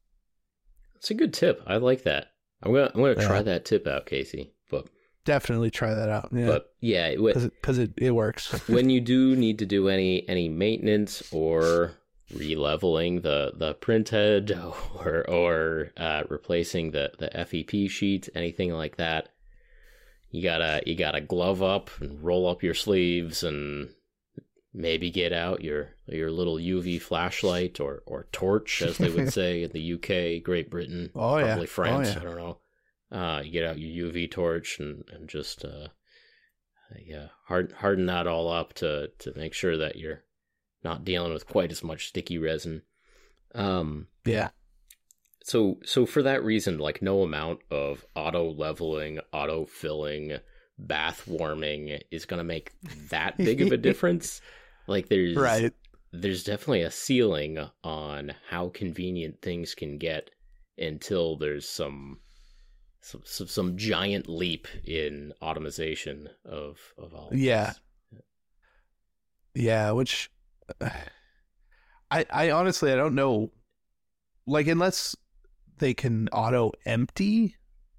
That's 0.95 1.11
a 1.11 1.13
good 1.15 1.33
tip. 1.33 1.61
I 1.67 1.77
like 1.77 2.03
that. 2.03 2.27
I'm 2.63 2.71
gonna 2.73 2.89
I'm 2.95 3.01
gonna 3.01 3.15
try 3.15 3.41
that 3.43 3.65
tip 3.65 3.85
out, 3.87 4.05
Casey. 4.05 4.53
But 4.71 4.87
Definitely 5.25 5.69
try 5.69 5.93
that 5.93 6.09
out. 6.09 6.29
Yeah. 6.33 6.47
but 6.47 6.73
yeah, 6.81 7.07
it, 7.07 7.21
Because 7.23 7.45
it, 7.45 7.61
'cause 7.61 7.77
it, 7.77 7.91
it 7.97 8.11
works. 8.11 8.51
when 8.67 8.89
you 8.89 8.99
do 9.13 9.35
need 9.35 9.59
to 9.59 9.65
do 9.65 9.89
any 9.89 10.27
any 10.27 10.49
maintenance 10.49 11.21
or 11.31 11.91
releveling 12.33 13.21
the 13.21 13.53
the 13.55 13.73
print 13.75 14.09
head 14.09 14.51
or 14.95 15.27
or 15.29 15.91
uh, 15.97 16.23
replacing 16.29 16.91
the 16.91 17.11
the 17.19 17.29
FEP 17.45 17.89
sheet, 17.89 18.29
anything 18.35 18.71
like 18.73 18.97
that, 18.97 19.29
you 20.31 20.41
gotta 20.43 20.81
you 20.85 20.95
gotta 20.95 21.21
glove 21.21 21.61
up 21.63 21.89
and 21.99 22.23
roll 22.23 22.47
up 22.47 22.63
your 22.63 22.73
sleeves 22.73 23.43
and 23.43 23.89
maybe 24.73 25.11
get 25.11 25.31
out 25.31 25.63
your 25.63 25.91
your 26.07 26.31
little 26.31 26.57
UV 26.57 26.99
flashlight 27.01 27.79
or 27.79 28.01
or 28.05 28.27
torch, 28.31 28.81
as 28.81 28.97
they 28.97 29.09
would 29.09 29.31
say 29.39 29.63
in 29.63 29.71
the 29.71 29.93
UK, 29.93 30.43
Great 30.43 30.69
Britain, 30.69 31.11
Oh, 31.15 31.37
yeah. 31.37 31.45
probably 31.45 31.65
Oh, 31.65 31.67
France. 31.67 32.13
yeah. 32.15 32.19
I 32.21 32.23
don't 32.23 32.37
know. 32.37 32.57
Uh, 33.11 33.41
you 33.45 33.51
get 33.51 33.65
out 33.65 33.77
your 33.77 34.11
UV 34.11 34.31
torch 34.31 34.79
and 34.79 35.03
and 35.13 35.29
just 35.29 35.63
uh, 35.63 35.89
yeah, 37.05 37.27
hard, 37.47 37.71
harden 37.73 38.07
that 38.07 38.25
all 38.27 38.49
up 38.51 38.73
to 38.75 39.09
to 39.19 39.33
make 39.35 39.53
sure 39.53 39.77
that 39.77 39.95
you're 39.97 40.23
not 40.83 41.05
dealing 41.05 41.33
with 41.33 41.47
quite 41.47 41.71
as 41.71 41.83
much 41.83 42.07
sticky 42.07 42.37
resin. 42.37 42.81
Um, 43.55 44.07
yeah. 44.25 44.49
so 45.43 45.77
so 45.85 46.05
for 46.05 46.23
that 46.23 46.43
reason, 46.43 46.77
like 46.79 47.01
no 47.01 47.21
amount 47.23 47.59
of 47.69 48.05
auto 48.15 48.51
leveling, 48.51 49.19
auto 49.31 49.65
filling, 49.65 50.37
bath 50.79 51.27
warming 51.27 51.99
is 52.11 52.25
going 52.25 52.39
to 52.39 52.43
make 52.43 52.71
that 53.09 53.37
big 53.37 53.61
of 53.61 53.71
a 53.71 53.77
difference. 53.77 54.41
Like 54.87 55.07
there's 55.09 55.35
Right. 55.35 55.71
there's 56.11 56.43
definitely 56.43 56.81
a 56.81 56.91
ceiling 56.91 57.59
on 57.83 58.33
how 58.49 58.69
convenient 58.69 59.41
things 59.41 59.75
can 59.75 59.97
get 59.97 60.31
until 60.77 61.37
there's 61.37 61.69
some 61.69 62.19
some 63.01 63.21
some, 63.23 63.47
some 63.47 63.77
giant 63.77 64.27
leap 64.27 64.67
in 64.83 65.31
automation 65.41 66.27
of 66.43 66.79
of 66.97 67.13
all. 67.13 67.29
of 67.29 67.37
Yeah. 67.37 67.67
this. 67.67 67.79
Yeah, 69.55 69.91
which 69.91 70.31
I 70.81 72.25
I 72.31 72.51
honestly 72.51 72.91
I 72.91 72.95
don't 72.95 73.15
know 73.15 73.51
like 74.45 74.67
unless 74.67 75.15
they 75.79 75.93
can 75.93 76.27
auto 76.29 76.71
empty 76.85 77.55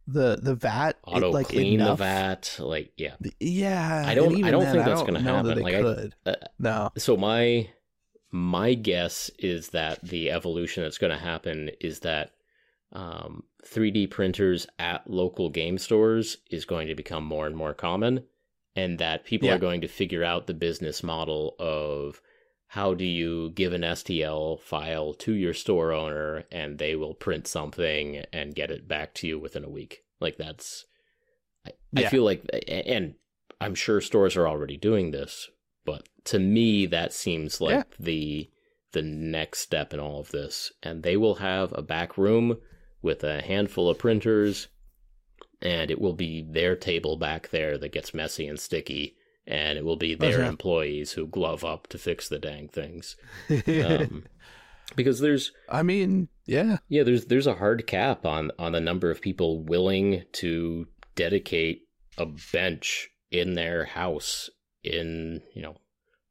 the 0.07 0.39
the 0.41 0.55
vat 0.55 0.91
it, 0.91 0.97
auto 1.07 1.31
like 1.31 1.49
clean 1.49 1.81
enough- 1.81 1.99
the 1.99 2.05
vat, 2.05 2.57
like 2.61 2.93
yeah. 2.97 3.15
Yeah. 3.41 4.05
I 4.07 4.15
don't- 4.15 4.45
I 4.45 4.51
don't 4.51 4.63
then, 4.65 4.73
think 4.75 4.85
that's 4.85 5.01
don't 5.01 5.07
gonna 5.15 5.23
that 5.23 5.35
happen. 5.35 5.55
they 5.57 5.63
Like, 5.63 5.75
I- 5.75 5.81
could. 5.83 6.15
Uh, 6.27 6.35
no. 6.59 6.91
So 6.99 7.17
my 7.17 7.71
my 8.31 8.75
guess 8.75 9.31
is 9.39 9.71
that 9.71 10.03
the 10.03 10.31
evolution 10.31 10.83
that's 10.83 10.99
going 10.99 11.13
to 11.13 11.19
happen 11.25 11.71
is 11.81 12.01
that 12.01 12.33
um, 12.93 13.45
3D 13.65 14.11
printers 14.11 14.67
at 14.81 15.09
local 15.09 15.51
game 15.51 15.79
stores 15.79 16.39
is 16.51 16.65
going 16.65 16.89
to 16.89 16.97
become 16.97 17.25
more 17.25 17.47
and 17.47 17.57
more 17.57 17.73
common, 17.75 18.25
and 18.75 18.99
that 18.99 19.25
people 19.25 19.49
Yeah. 19.49 19.55
are 19.55 19.59
going 19.61 19.81
to 19.83 19.89
figure 19.89 20.25
out 20.25 20.49
the 20.49 20.55
business 20.55 21.03
model 21.05 21.55
of 21.61 22.21
how 22.75 22.93
do 22.93 23.05
you 23.05 23.51
give 23.51 23.73
an 23.73 23.83
STL 23.83 24.61
file 24.61 25.15
to 25.15 25.33
your 25.33 25.55
store 25.55 25.93
owner 25.93 26.43
and 26.51 26.79
they 26.79 26.97
will 26.97 27.15
print 27.15 27.47
something 27.47 28.25
and 28.33 28.53
get 28.57 28.69
it 28.73 28.89
back 28.89 29.15
to 29.15 29.29
you 29.29 29.39
within 29.39 29.63
a 29.63 29.69
week. 29.71 30.03
Like 30.21 30.37
that's, 30.39 30.85
I, 31.65 31.71
I 31.97 32.07
feel 32.09 32.25
like, 32.25 32.43
and 32.67 33.15
I'm 33.61 33.77
sure 33.77 34.01
stores 34.01 34.37
are 34.37 34.49
already 34.49 34.77
doing 34.77 35.13
this, 35.13 35.49
but 35.85 36.09
to 36.25 36.41
me 36.41 36.87
that 36.87 37.13
seems 37.13 37.61
like 37.61 37.75
Yeah. 37.77 37.83
the 38.01 38.51
the 38.91 39.03
next 39.03 39.61
step 39.61 39.95
in 39.95 40.01
all 40.01 40.19
of 40.19 40.33
this. 40.33 40.73
And 40.83 41.05
they 41.05 41.17
will 41.17 41.37
have 41.37 41.73
a 41.77 41.83
back 41.83 42.19
room 42.19 42.59
with 43.03 43.23
a 43.23 43.41
handful 43.41 43.89
of 43.89 43.99
printers, 43.99 44.67
and 45.63 45.93
it 45.93 46.01
will 46.01 46.13
be 46.15 46.43
their 46.43 46.75
table 46.75 47.17
back 47.17 47.51
there 47.51 47.79
that 47.79 47.93
gets 47.93 48.13
messy 48.15 48.49
and 48.49 48.59
sticky. 48.59 49.15
And 49.47 49.77
it 49.79 49.85
will 49.85 49.97
be 49.97 50.15
their 50.15 50.39
Okay. 50.41 50.49
employees 50.49 51.13
who 51.13 51.27
glove 51.27 51.65
up 51.65 51.87
to 51.89 51.99
fix 51.99 52.29
the 52.29 52.39
dang 52.39 52.69
things. 52.69 53.17
Um, 53.67 54.25
because 54.97 55.21
there's 55.21 55.53
I 55.69 55.83
mean, 55.83 56.29
yeah. 56.47 56.79
yeah, 56.89 57.03
there's 57.03 57.27
there's 57.27 57.47
a 57.47 57.55
hard 57.57 57.87
cap 57.87 58.25
on 58.27 58.51
on 58.59 58.73
the 58.73 58.81
number 58.81 59.11
of 59.11 59.21
people 59.21 59.63
willing 59.63 60.25
to 60.33 60.87
dedicate 61.15 61.83
a 62.19 62.27
bench 62.53 63.11
in 63.31 63.55
their 63.55 63.85
house 63.87 64.51
in 64.83 65.43
you 65.55 65.63
know 65.63 65.77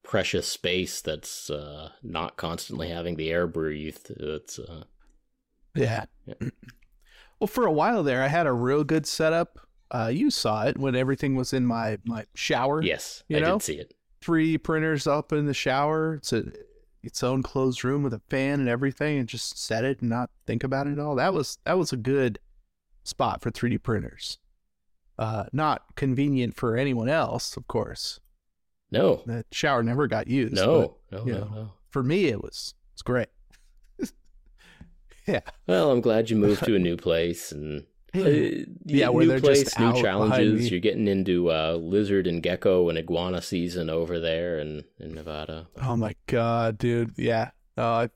precious 0.04 0.48
space 0.48 1.02
that's 1.02 1.50
uh, 1.50 1.90
not 2.04 2.38
constantly 2.38 2.90
having 2.90 3.16
the 3.16 3.32
air 3.32 3.48
breathed. 3.48 4.12
It's 4.12 4.60
uh, 4.60 4.84
Yeah. 5.76 6.06
Yeah. 6.26 6.36
Well, 7.40 7.48
for 7.48 7.66
a 7.66 7.72
while 7.72 8.04
there, 8.04 8.24
I 8.24 8.28
had 8.28 8.48
a 8.48 8.54
real 8.54 8.86
good 8.86 9.06
setup. 9.06 9.60
Uh, 9.92 10.10
you 10.14 10.32
saw 10.32 10.64
it 10.64 10.78
when 10.78 10.96
everything 10.96 11.36
was 11.36 11.54
in 11.54 11.66
my 11.66 11.98
my 12.06 12.26
shower. 12.36 12.82
yes, 12.82 13.24
You 13.28 13.38
I 13.38 13.40
know? 13.42 13.54
did 13.58 13.62
see 13.64 13.76
it. 13.76 13.94
Three 14.22 14.58
printers 14.58 15.06
up 15.08 15.32
in 15.34 15.46
the 15.46 15.54
shower. 15.54 16.16
It's 16.16 16.34
a 16.34 16.44
its 17.04 17.22
own 17.24 17.44
closed 17.44 17.84
room 17.84 18.02
with 18.04 18.14
a 18.14 18.22
fan 18.30 18.60
and 18.62 18.70
everything, 18.70 19.18
and 19.20 19.28
just 19.28 19.58
set 19.60 19.84
it 19.84 20.00
and 20.02 20.10
not 20.10 20.30
think 20.48 20.64
about 20.64 20.88
it 20.88 20.94
at 20.94 21.00
all. 21.00 21.16
That 21.16 21.34
was 21.34 21.58
that 21.66 21.78
was 21.78 21.92
a 21.94 21.98
good 21.98 22.40
spot 23.04 23.42
for 23.42 23.52
3D 23.52 23.84
printers. 23.84 24.40
Uh, 25.20 25.46
not 25.54 25.96
convenient 25.96 26.56
for 26.56 26.76
anyone 26.78 27.10
else, 27.10 27.56
of 27.58 27.68
course. 27.68 28.20
No, 28.90 29.22
The 29.26 29.44
shower 29.52 29.84
never 29.84 30.08
got 30.08 30.28
used. 30.28 30.56
but 30.56 30.66
no, 30.66 30.98
no, 31.12 31.24
no, 31.24 31.34
know. 31.34 31.46
no. 31.54 31.72
for 31.90 32.02
me, 32.04 32.26
it 32.28 32.42
was 32.42 32.74
it's 32.94 33.02
great. 33.02 33.28
yeah. 35.28 35.42
Well, 35.68 35.92
I'm 35.92 36.02
glad 36.02 36.30
you 36.30 36.36
moved 36.38 36.64
to 36.66 36.76
a 36.76 36.80
new 36.80 36.98
place 36.98 37.52
and. 37.52 37.86
Uh, 38.16 38.66
Yeah, 38.86 39.10
where 39.10 39.26
new 39.26 39.40
place, 39.40 39.64
just 39.64 39.80
new 39.80 39.94
challenges. 40.02 40.70
You're 40.70 40.80
getting 40.80 41.08
into 41.08 41.52
uh, 41.52 41.74
lizard 41.82 42.28
and 42.28 42.44
gecko 42.44 42.90
and 42.90 42.98
iguana 42.98 43.42
season 43.42 43.90
over 43.90 44.20
there 44.20 44.60
in, 44.60 44.84
in 45.00 45.14
Nevada. 45.16 45.68
Oh 45.82 45.96
my 45.96 46.16
god, 46.28 46.78
dude. 46.78 47.14
Yeah. 47.18 47.52
Uh, 47.76 48.10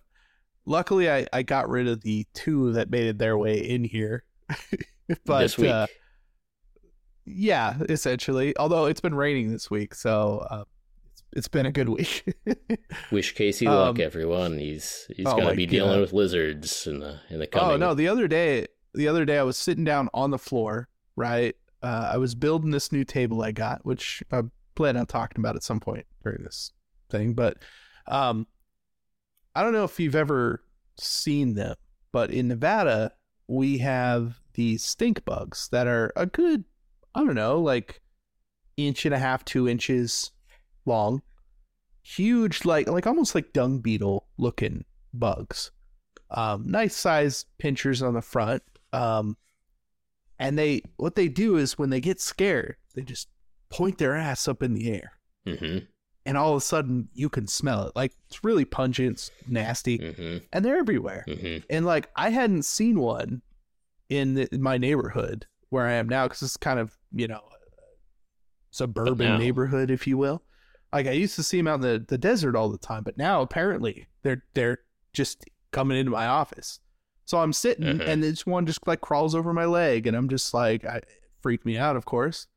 luckily, 0.66 1.10
I, 1.10 1.26
I 1.34 1.42
got 1.44 1.68
rid 1.70 1.88
of 1.88 2.02
the 2.02 2.28
two 2.34 2.74
that 2.74 2.90
made 2.92 3.08
it 3.08 3.18
their 3.18 3.38
way 3.38 3.58
in 3.58 3.84
here. 3.84 4.24
but 5.26 5.40
this 5.42 5.58
week, 5.58 5.72
Uh, 5.72 5.88
yeah, 7.26 7.78
essentially. 7.90 8.56
Although 8.58 8.86
it's 8.86 9.02
been 9.02 9.16
raining 9.16 9.52
this 9.52 9.70
week, 9.70 9.94
so 9.96 10.46
uh, 10.50 10.64
it's, 11.12 11.24
it's 11.34 11.48
been 11.48 11.66
a 11.66 11.72
good 11.72 11.90
week. 11.90 12.36
Wish 13.12 13.34
Casey 13.36 13.66
luck, 13.66 13.96
Um, 13.98 14.02
everyone. 14.02 14.58
He's 14.60 15.08
he's 15.16 15.26
oh 15.26 15.36
gonna 15.38 15.56
be 15.56 15.66
dealing 15.66 16.00
with 16.00 16.14
lizards 16.14 16.88
in 16.88 17.00
the 17.00 17.20
in 17.30 17.40
the 17.40 17.48
coming. 17.48 17.72
oh 17.74 17.78
no, 17.78 17.94
the 17.94 18.08
other 18.08 18.28
day, 18.28 18.68
the 18.98 19.08
other 19.08 19.26
day 19.26 19.38
I 19.38 19.44
was 19.44 19.58
sitting 19.58 19.84
down 19.84 20.10
on 20.14 20.32
the 20.32 20.38
floor. 20.38 20.90
Right, 21.16 21.56
uh, 21.82 22.10
I 22.14 22.18
was 22.18 22.36
building 22.36 22.72
this 22.72 22.92
new 22.92 23.04
table 23.04 23.42
I 23.42 23.52
got, 23.52 23.86
which 23.86 24.22
I 24.32 24.44
plan 24.76 24.98
on 24.98 25.08
talking 25.08 25.40
about 25.40 25.56
at 25.56 25.64
some 25.64 25.80
point 25.80 26.06
during 26.24 26.44
this 26.44 26.74
thing. 27.10 27.34
But 27.34 27.58
um, 28.08 28.46
I 29.56 29.64
don't 29.64 29.74
know 29.74 29.84
if 29.84 30.00
you've 30.00 30.16
ever 30.16 30.62
seen 31.00 31.56
them, 31.56 31.76
but 32.12 32.30
in 32.32 32.48
Nevada 32.48 33.14
we 33.48 33.78
have 33.80 34.40
these 34.54 34.84
stink 34.84 35.24
bugs 35.26 35.70
that 35.72 35.88
are 35.88 36.12
a 36.16 36.26
good, 36.26 36.66
I 37.16 37.24
don't 37.24 37.36
know, 37.36 37.60
like 37.60 38.02
inch 38.76 39.06
and 39.06 39.16
a 39.16 39.20
half, 39.20 39.46
two 39.46 39.68
inches 39.68 40.32
long, 40.86 41.22
huge, 42.02 42.66
like 42.66 42.88
like 42.88 43.08
almost 43.08 43.36
like 43.36 43.54
dung 43.54 43.80
beetle 43.80 44.28
looking 44.38 44.86
bugs. 45.14 45.72
Um, 46.30 46.66
nice 46.68 46.96
size 46.96 47.46
pinchers 47.58 48.02
on 48.02 48.14
the 48.14 48.22
front. 48.22 48.62
Um, 48.94 49.38
and 50.40 50.58
they 50.58 50.82
what 50.98 51.16
they 51.16 51.28
do 51.28 51.58
is 51.58 51.78
when 51.78 51.90
they 51.90 52.00
get 52.02 52.22
scared, 52.22 52.76
they 52.96 53.02
just 53.02 53.28
point 53.70 53.98
their 53.98 54.16
ass 54.16 54.48
up 54.48 54.64
in 54.64 54.74
the 54.74 54.92
air 54.92 55.12
Mm-hmm. 55.46 55.80
and 56.26 56.38
all 56.38 56.52
of 56.52 56.58
a 56.58 56.62
sudden 56.62 57.08
you 57.14 57.30
can 57.30 57.48
smell 57.48 57.88
it. 57.88 57.94
Like 57.96 58.12
it's 58.30 58.44
really 58.44 58.66
pungent, 58.66 59.14
it's 59.14 59.32
nasty, 59.48 59.98
Mm-hmm. 60.00 60.38
and 60.54 60.64
they're 60.66 60.78
everywhere. 60.78 61.24
Mm-hmm. 61.28 61.66
And 61.70 61.86
like 61.86 62.10
I 62.16 62.30
hadn't 62.30 62.64
seen 62.64 63.00
one 63.00 63.42
in, 64.10 64.34
the, 64.36 64.54
in 64.54 64.62
my 64.62 64.78
neighborhood 64.78 65.46
where 65.70 65.86
I 65.86 65.94
am 65.94 66.08
now 66.10 66.26
because 66.28 66.42
it's 66.42 66.58
kind 66.58 66.80
of 66.80 66.98
you 67.14 67.28
know 67.28 67.42
suburban 68.72 69.28
now- 69.30 69.38
neighborhood, 69.38 69.90
if 69.92 70.08
you 70.08 70.18
will. 70.18 70.44
Like 70.94 71.08
I 71.08 71.12
used 71.12 71.36
to 71.36 71.44
see 71.44 71.58
them 71.58 71.68
out 71.68 71.76
in 71.76 71.82
the, 71.82 72.06
the 72.08 72.18
desert 72.18 72.56
all 72.56 72.70
the 72.70 72.78
time, 72.78 73.04
but 73.04 73.18
now 73.18 73.42
apparently 73.42 74.08
they're 74.24 74.44
they're 74.54 74.80
just 75.14 75.44
coming 75.72 75.98
into 75.98 76.12
my 76.12 76.28
office. 76.28 76.80
So 77.28 77.40
I'm 77.40 77.52
sitting 77.54 78.00
Mhm. 78.00 78.08
and 78.08 78.24
this 78.24 78.46
one 78.46 78.66
just 78.66 78.88
like 78.88 79.02
crawls 79.02 79.36
over 79.36 79.54
my 79.54 79.66
leg, 79.66 80.08
and 80.08 80.16
I'm 80.18 80.30
just 80.30 80.54
like, 80.54 80.86
I, 80.86 80.98
it 80.98 81.10
freaked 81.42 81.66
me 81.66 81.78
out, 81.78 81.96
of 81.96 82.06
course. 82.06 82.48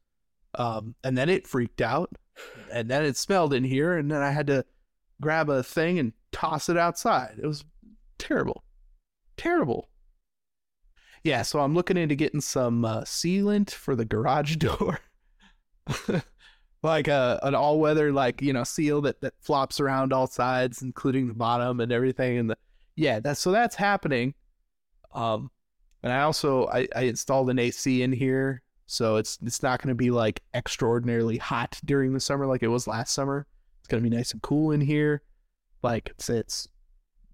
Um, 0.55 0.95
and 1.05 1.19
then 1.19 1.29
it 1.29 1.47
freaked 1.47 1.81
out, 1.83 2.11
and 2.73 2.89
then 2.89 3.05
it 3.05 3.17
smelled 3.17 3.53
in 3.53 3.65
here, 3.65 3.97
and 3.99 4.11
then 4.11 4.23
I 4.23 4.31
had 4.31 4.47
to 4.47 4.65
grab 5.21 5.51
a 5.51 5.63
thing 5.63 5.99
and 5.99 6.13
toss 6.33 6.69
it 6.69 6.77
outside. 6.77 7.35
It 7.43 7.47
was 7.47 7.65
terrible, 8.19 8.63
terrible. 9.37 9.89
Yeah, 11.25 11.43
so 11.43 11.61
I'm 11.61 11.75
looking 11.75 11.97
into 11.99 12.15
getting 12.15 12.41
some 12.41 12.85
uh, 12.85 13.03
sealant 13.03 13.71
for 13.73 13.95
the 13.97 14.05
garage 14.07 14.57
door, 14.57 15.01
like 16.83 17.09
a 17.09 17.39
an 17.43 17.55
all 17.55 17.79
weather 17.79 18.13
like 18.13 18.41
you 18.41 18.53
know 18.53 18.65
seal 18.65 19.01
that 19.03 19.21
that 19.21 19.35
flops 19.41 19.81
around 19.81 20.13
all 20.13 20.27
sides, 20.27 20.81
including 20.83 21.27
the 21.29 21.35
bottom 21.35 21.81
and 21.81 21.93
everything. 21.93 22.39
And 22.39 22.51
the 22.51 22.57
yeah, 22.97 23.21
that's 23.21 23.41
so 23.41 23.51
that's 23.51 23.75
happening. 23.77 24.35
Um, 25.13 25.51
and 26.03 26.13
I 26.13 26.23
also 26.23 26.67
I, 26.69 26.89
I 26.95 27.03
installed 27.03 27.51
an 27.51 27.59
AC 27.59 28.03
in 28.03 28.13
here, 28.13 28.63
so 28.87 29.17
it's 29.17 29.39
it's 29.45 29.63
not 29.63 29.81
going 29.81 29.89
to 29.89 29.95
be 29.95 30.11
like 30.11 30.43
extraordinarily 30.55 31.37
hot 31.37 31.79
during 31.85 32.13
the 32.13 32.21
summer 32.21 32.47
like 32.47 32.63
it 32.63 32.69
was 32.69 32.87
last 32.87 33.13
summer. 33.13 33.47
It's 33.81 33.89
going 33.89 34.03
to 34.03 34.09
be 34.09 34.15
nice 34.15 34.33
and 34.33 34.43
cool 34.43 34.71
in 34.71 34.81
here. 34.81 35.23
Like 35.83 36.11
it's 36.11 36.31
it's 36.31 36.69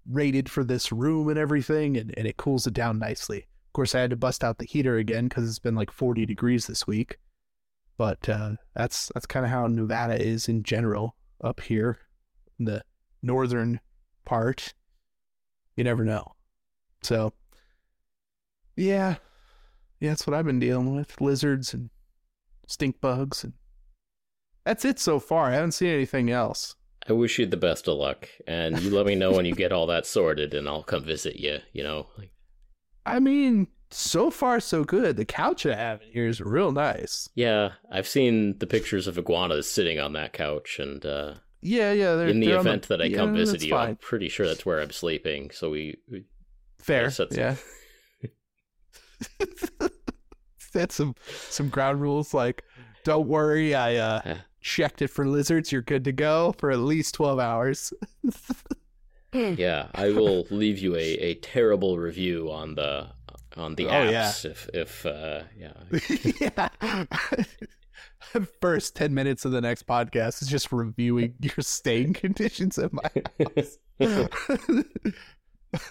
rated 0.09 0.49
for 0.49 0.63
this 0.63 0.91
room 0.91 1.29
and 1.29 1.37
everything, 1.37 1.97
and, 1.97 2.13
and 2.17 2.27
it 2.27 2.37
cools 2.37 2.67
it 2.67 2.73
down 2.73 2.99
nicely. 2.99 3.39
Of 3.39 3.73
course, 3.73 3.95
I 3.95 4.01
had 4.01 4.09
to 4.09 4.15
bust 4.15 4.43
out 4.43 4.57
the 4.57 4.65
heater 4.65 4.97
again 4.97 5.27
because 5.27 5.47
it's 5.47 5.59
been 5.59 5.75
like 5.75 5.91
40 5.91 6.25
degrees 6.25 6.67
this 6.67 6.87
week. 6.87 7.17
But 7.97 8.27
uh, 8.29 8.53
that's 8.75 9.11
that's 9.13 9.25
kind 9.25 9.45
of 9.45 9.51
how 9.51 9.67
Nevada 9.67 10.21
is 10.21 10.47
in 10.47 10.63
general 10.63 11.15
up 11.43 11.61
here, 11.61 11.99
in 12.59 12.65
the 12.65 12.83
northern 13.21 13.79
part. 14.25 14.73
You 15.75 15.83
never 15.83 16.05
know. 16.05 16.33
So, 17.01 17.33
yeah, 18.77 19.15
yeah, 19.99 20.09
that's 20.09 20.25
what 20.25 20.33
I've 20.33 20.45
been 20.45 20.59
dealing 20.59 20.95
with: 20.95 21.19
lizards 21.19 21.73
and 21.73 21.89
stink 22.67 23.01
bugs, 23.01 23.43
and 23.43 23.53
that's 24.65 24.85
it 24.85 24.99
so 24.99 25.19
far. 25.19 25.49
I 25.49 25.55
haven't 25.55 25.73
seen 25.73 25.89
anything 25.89 26.29
else. 26.29 26.75
I 27.09 27.13
wish 27.13 27.39
you 27.39 27.45
the 27.45 27.57
best 27.57 27.87
of 27.87 27.97
luck, 27.97 28.27
and 28.47 28.79
you 28.81 28.89
let 28.91 29.05
me 29.05 29.15
know 29.15 29.31
when 29.31 29.45
you 29.45 29.55
get 29.55 29.71
all 29.71 29.87
that 29.87 30.05
sorted, 30.05 30.53
and 30.53 30.67
I'll 30.67 30.83
come 30.83 31.03
visit 31.03 31.37
you. 31.37 31.59
You 31.71 31.83
know, 31.83 32.07
like, 32.17 32.31
I 33.05 33.19
mean, 33.19 33.67
so 33.89 34.29
far 34.29 34.59
so 34.59 34.83
good. 34.83 35.15
The 35.17 35.25
couch 35.25 35.65
I 35.65 35.75
have 35.75 36.01
in 36.01 36.11
here 36.11 36.27
is 36.27 36.41
real 36.41 36.71
nice. 36.71 37.29
yeah, 37.35 37.71
I've 37.91 38.07
seen 38.07 38.57
the 38.59 38.67
pictures 38.67 39.07
of 39.07 39.17
iguanas 39.17 39.69
sitting 39.69 39.99
on 39.99 40.13
that 40.13 40.33
couch, 40.33 40.79
and 40.79 41.05
uh, 41.05 41.35
Yeah, 41.61 41.93
yeah. 41.93 42.15
They're, 42.15 42.27
in 42.27 42.41
the 42.41 42.51
event 42.51 42.89
that 42.89 43.01
I 43.01 43.09
come 43.09 43.33
visit 43.33 43.63
you, 43.63 43.75
I'm 43.75 43.95
pretty 43.95 44.29
sure 44.29 44.45
that's 44.45 44.65
where 44.65 44.81
I'm 44.81 44.91
sleeping. 44.91 45.51
So 45.51 45.69
we, 45.69 45.97
we 46.09 46.25
fair. 46.79 47.09
Yeah. 47.31 47.55
That's 50.73 50.95
some 50.95 51.15
some 51.49 51.69
ground 51.69 52.01
rules 52.01 52.33
like 52.33 52.63
don't 53.03 53.27
worry, 53.27 53.73
I 53.73 53.95
uh 53.95 54.21
Yeah. 54.25 54.37
checked 54.61 55.01
it 55.01 55.07
for 55.09 55.25
lizards, 55.27 55.71
you're 55.71 55.81
good 55.81 56.03
to 56.05 56.11
go 56.11 56.53
for 56.57 56.71
at 56.71 56.79
least 56.79 57.15
12 57.15 57.39
hours. 57.39 57.93
yeah, 59.33 59.87
I 59.95 60.09
will 60.09 60.45
leave 60.51 60.79
you 60.79 60.95
a, 60.95 60.99
a 60.99 61.35
terrible 61.35 61.97
review 61.97 62.51
on 62.51 62.75
the 62.75 63.07
on 63.55 63.75
the 63.75 63.87
Oh, 63.87 63.91
apps 63.91 64.43
yeah. 64.43 64.51
if 64.51 64.69
if 64.73 65.05
uh, 65.05 65.43
yeah 65.57 65.73
yeah. 66.81 67.05
First 68.61 68.95
10 68.95 69.13
minutes 69.13 69.45
of 69.45 69.51
the 69.51 69.61
next 69.61 69.87
podcast 69.87 70.41
is 70.41 70.47
just 70.49 70.71
reviewing 70.71 71.33
your 71.41 71.55
staying 71.61 72.13
conditions 72.13 72.77
at 72.77 72.91
my 72.93 73.09
house. 73.55 73.77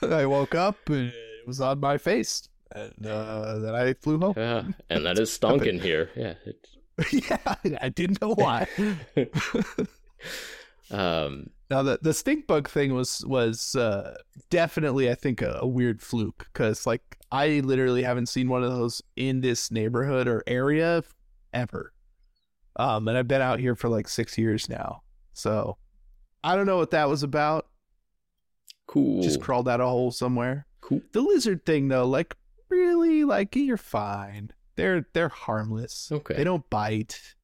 I 0.03 0.27
woke 0.27 0.55
up 0.55 0.77
and 0.91 1.09
it 1.09 1.47
was 1.47 1.61
on 1.61 1.81
my 1.81 1.99
face. 1.99 2.49
And 2.73 3.07
uh, 3.07 3.59
then 3.59 3.75
I 3.75 3.95
flew 3.95 4.19
home. 4.19 4.35
yeah, 4.37 4.65
and 4.91 5.07
that 5.07 5.19
is 5.19 5.33
stunk 5.33 5.65
in 5.67 5.79
here. 5.79 6.11
Yeah. 6.17 6.35
It, 6.45 6.69
yeah, 7.13 7.55
I 7.81 7.89
didn't 7.91 8.21
know 8.21 8.35
why. 8.35 8.67
um. 10.91 11.51
Now 11.69 11.83
the 11.83 11.99
the 12.01 12.15
stink 12.15 12.47
bug 12.47 12.69
thing 12.69 12.95
was 12.95 13.25
was 13.27 13.75
uh, 13.75 14.17
definitely 14.51 15.11
I 15.11 15.17
think 15.17 15.43
a, 15.43 15.59
a 15.61 15.67
weird 15.67 16.01
fluke 16.01 16.47
because 16.53 16.87
like 16.87 17.19
I 17.33 17.61
literally 17.65 18.05
haven't 18.05 18.27
seen 18.29 18.49
one 18.49 18.63
of 18.63 18.71
those 18.71 19.03
in 19.17 19.41
this 19.41 19.71
neighborhood 19.73 20.29
or 20.29 20.45
area 20.47 21.03
ever. 21.53 21.93
Um, 22.77 23.09
and 23.09 23.19
I've 23.19 23.27
been 23.27 23.43
out 23.43 23.59
here 23.59 23.75
for 23.75 23.89
like 23.89 24.07
six 24.07 24.39
years 24.39 24.69
now, 24.69 25.03
so 25.33 25.77
I 26.45 26.55
don't 26.55 26.67
know 26.67 26.77
what 26.77 26.93
that 26.93 27.09
was 27.09 27.25
about. 27.25 27.67
Cool. 28.87 29.23
Just 29.23 29.41
crawled 29.41 29.69
out 29.69 29.81
a 29.81 29.87
hole 29.87 30.13
somewhere. 30.13 30.67
cool. 30.81 31.01
The 31.13 31.21
lizard 31.21 31.67
thing 31.67 31.89
though, 31.89 32.07
like 32.07 32.37
really, 32.69 33.25
like 33.25 33.55
you're 33.57 33.77
fine. 33.77 34.51
They're 34.77 35.07
they're 35.13 35.29
harmless. 35.29 36.11
Okay. 36.13 36.35
They 36.37 36.45
don't 36.45 36.69
bite. 36.71 37.35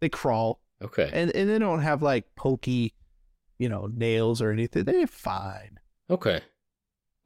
They 0.00 0.08
crawl 0.08 0.60
Okay. 0.82 1.10
and 1.12 1.30
and 1.34 1.48
they 1.50 1.58
don't 1.58 1.82
have 1.82 2.02
like 2.02 2.34
pokey, 2.36 2.94
you 3.58 3.68
know, 3.68 3.88
nails 3.92 4.40
or 4.40 4.50
anything. 4.50 4.84
They're 4.84 5.06
fine. 5.06 5.78
Okay. 6.08 6.40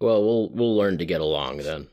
Well, 0.01 0.23
we'll 0.25 0.49
we'll 0.51 0.77
learn 0.77 0.99
to 0.99 1.07
get 1.07 1.21
along 1.21 1.59
then. 1.59 1.89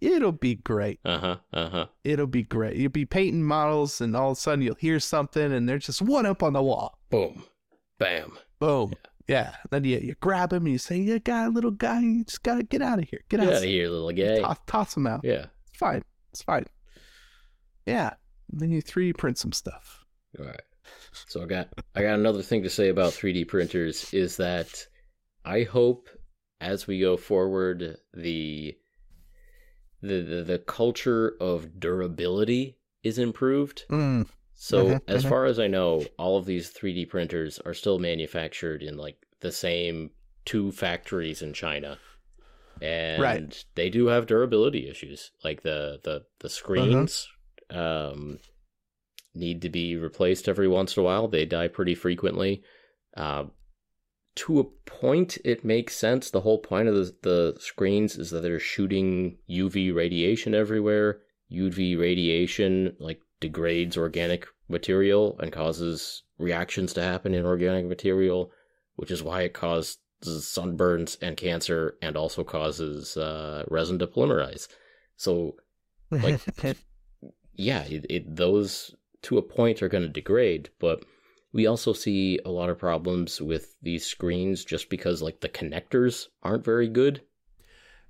It'll 0.00 0.32
be 0.32 0.56
great. 0.56 0.98
Uh 1.04 1.18
huh. 1.18 1.36
Uh 1.52 1.70
huh. 1.70 1.86
It'll 2.02 2.26
be 2.26 2.42
great. 2.42 2.76
You'll 2.76 2.90
be 2.90 3.06
painting 3.06 3.44
models, 3.44 4.00
and 4.00 4.16
all 4.16 4.32
of 4.32 4.36
a 4.36 4.40
sudden 4.40 4.62
you'll 4.62 4.74
hear 4.74 4.98
something, 4.98 5.52
and 5.52 5.68
there's 5.68 5.86
just 5.86 6.02
one 6.02 6.26
up 6.26 6.42
on 6.42 6.54
the 6.54 6.62
wall. 6.62 6.98
Boom. 7.08 7.44
Bam. 7.98 8.36
Boom. 8.58 8.90
Yeah. 8.92 9.10
Then 9.70 9.84
you, 9.84 9.98
you 9.98 10.14
grab 10.20 10.52
him 10.52 10.64
and 10.64 10.72
you 10.72 10.78
say, 10.78 10.98
"You 10.98 11.18
got 11.18 11.48
a 11.48 11.50
little 11.50 11.70
guy. 11.70 12.00
You 12.00 12.24
just 12.24 12.42
gotta 12.42 12.62
get 12.62 12.82
out 12.82 12.98
of 12.98 13.08
here. 13.08 13.20
Get, 13.28 13.40
out 13.40 13.52
of 13.52 13.62
here, 13.62 13.88
little 13.88 14.12
guy. 14.12 14.40
Toss, 14.40 14.58
toss 14.66 14.96
him 14.96 15.06
out. 15.06 15.20
Yeah. 15.22 15.46
It's 15.68 15.78
fine. 15.78 16.02
It's 16.32 16.42
fine. 16.42 16.66
Yeah. 17.86 18.14
And 18.50 18.60
then 18.60 18.70
you 18.70 18.82
3D 18.82 19.16
print 19.16 19.38
some 19.38 19.52
stuff. 19.52 20.04
All 20.38 20.46
right. 20.46 20.60
So 21.26 21.42
I 21.42 21.46
got 21.46 21.68
I 21.94 22.02
got 22.02 22.18
another 22.18 22.42
thing 22.42 22.62
to 22.62 22.70
say 22.70 22.88
about 22.88 23.12
3D 23.12 23.48
printers 23.48 24.12
is 24.12 24.36
that 24.38 24.86
I 25.44 25.62
hope 25.62 26.08
as 26.60 26.86
we 26.86 27.00
go 27.00 27.16
forward 27.16 27.96
the 28.14 28.76
the 30.02 30.20
the, 30.20 30.42
the 30.42 30.58
culture 30.58 31.36
of 31.40 31.78
durability 31.78 32.78
is 33.02 33.18
improved. 33.18 33.84
Mm. 33.90 34.26
So 34.62 34.86
Mhm, 34.86 35.00
as 35.08 35.24
mhm. 35.24 35.28
far 35.28 35.44
as 35.46 35.58
I 35.58 35.66
know, 35.66 36.06
all 36.18 36.36
of 36.36 36.46
these 36.46 36.70
3D 36.70 37.04
printers 37.04 37.58
are 37.58 37.74
still 37.74 37.98
manufactured 37.98 38.80
in 38.84 38.96
like 38.96 39.16
the 39.40 39.50
same 39.50 40.10
two 40.44 40.70
factories 40.70 41.42
in 41.42 41.52
China. 41.52 41.98
And 42.80 43.18
Right. 43.20 43.64
they 43.74 43.90
do 43.90 44.06
have 44.06 44.26
durability 44.26 44.88
issues. 44.88 45.32
Like 45.42 45.62
the 45.62 46.00
the 46.04 46.26
the 46.38 46.48
screens 46.48 47.28
um 47.70 48.38
need 49.34 49.62
to 49.62 49.68
be 49.68 49.96
replaced 49.96 50.48
every 50.48 50.68
once 50.68 50.96
in 50.96 51.00
a 51.02 51.04
while. 51.04 51.26
They 51.26 51.44
die 51.44 51.68
pretty 51.68 51.96
frequently. 51.96 52.62
Uh, 53.16 53.46
to 54.36 54.60
a 54.60 54.64
point, 54.64 55.38
it 55.44 55.64
makes 55.64 55.96
sense. 55.96 56.30
The 56.30 56.40
whole 56.42 56.58
point 56.58 56.88
of 56.88 56.94
the, 56.94 57.14
the 57.22 57.56
screens 57.60 58.16
is 58.16 58.30
that 58.30 58.42
they're 58.42 58.60
shooting 58.60 59.38
UV 59.50 59.92
radiation 59.92 60.54
everywhere. 60.54 61.22
UV 61.50 61.98
radiation 61.98 62.96
like 63.00 63.20
degrades 63.42 63.96
organic 63.96 64.46
material 64.68 65.36
and 65.40 65.52
causes 65.52 66.22
reactions 66.38 66.94
to 66.94 67.02
happen 67.02 67.34
in 67.34 67.44
organic 67.44 67.84
material, 67.86 68.50
which 68.96 69.10
is 69.10 69.22
why 69.22 69.42
it 69.42 69.52
causes 69.52 69.98
sunburns 70.24 71.18
and 71.20 71.36
cancer 71.36 71.96
and 72.00 72.16
also 72.16 72.44
causes 72.44 73.16
uh, 73.16 73.64
resin 73.68 73.98
to 73.98 74.06
polymerize. 74.06 74.68
So 75.16 75.56
Like- 76.10 76.40
yeah, 77.54 77.82
it, 77.84 78.06
it 78.08 78.36
those 78.36 78.94
to 79.22 79.38
a 79.38 79.42
point 79.42 79.82
are 79.82 79.88
going 79.88 80.02
to 80.04 80.08
degrade, 80.08 80.70
but 80.78 81.04
we 81.52 81.66
also 81.66 81.92
see 81.92 82.40
a 82.44 82.50
lot 82.50 82.70
of 82.70 82.78
problems 82.78 83.40
with 83.40 83.76
these 83.82 84.06
screens 84.06 84.64
just 84.64 84.88
because 84.88 85.20
like 85.20 85.40
the 85.40 85.48
connectors 85.48 86.28
aren't 86.42 86.64
very 86.64 86.88
good. 86.88 87.22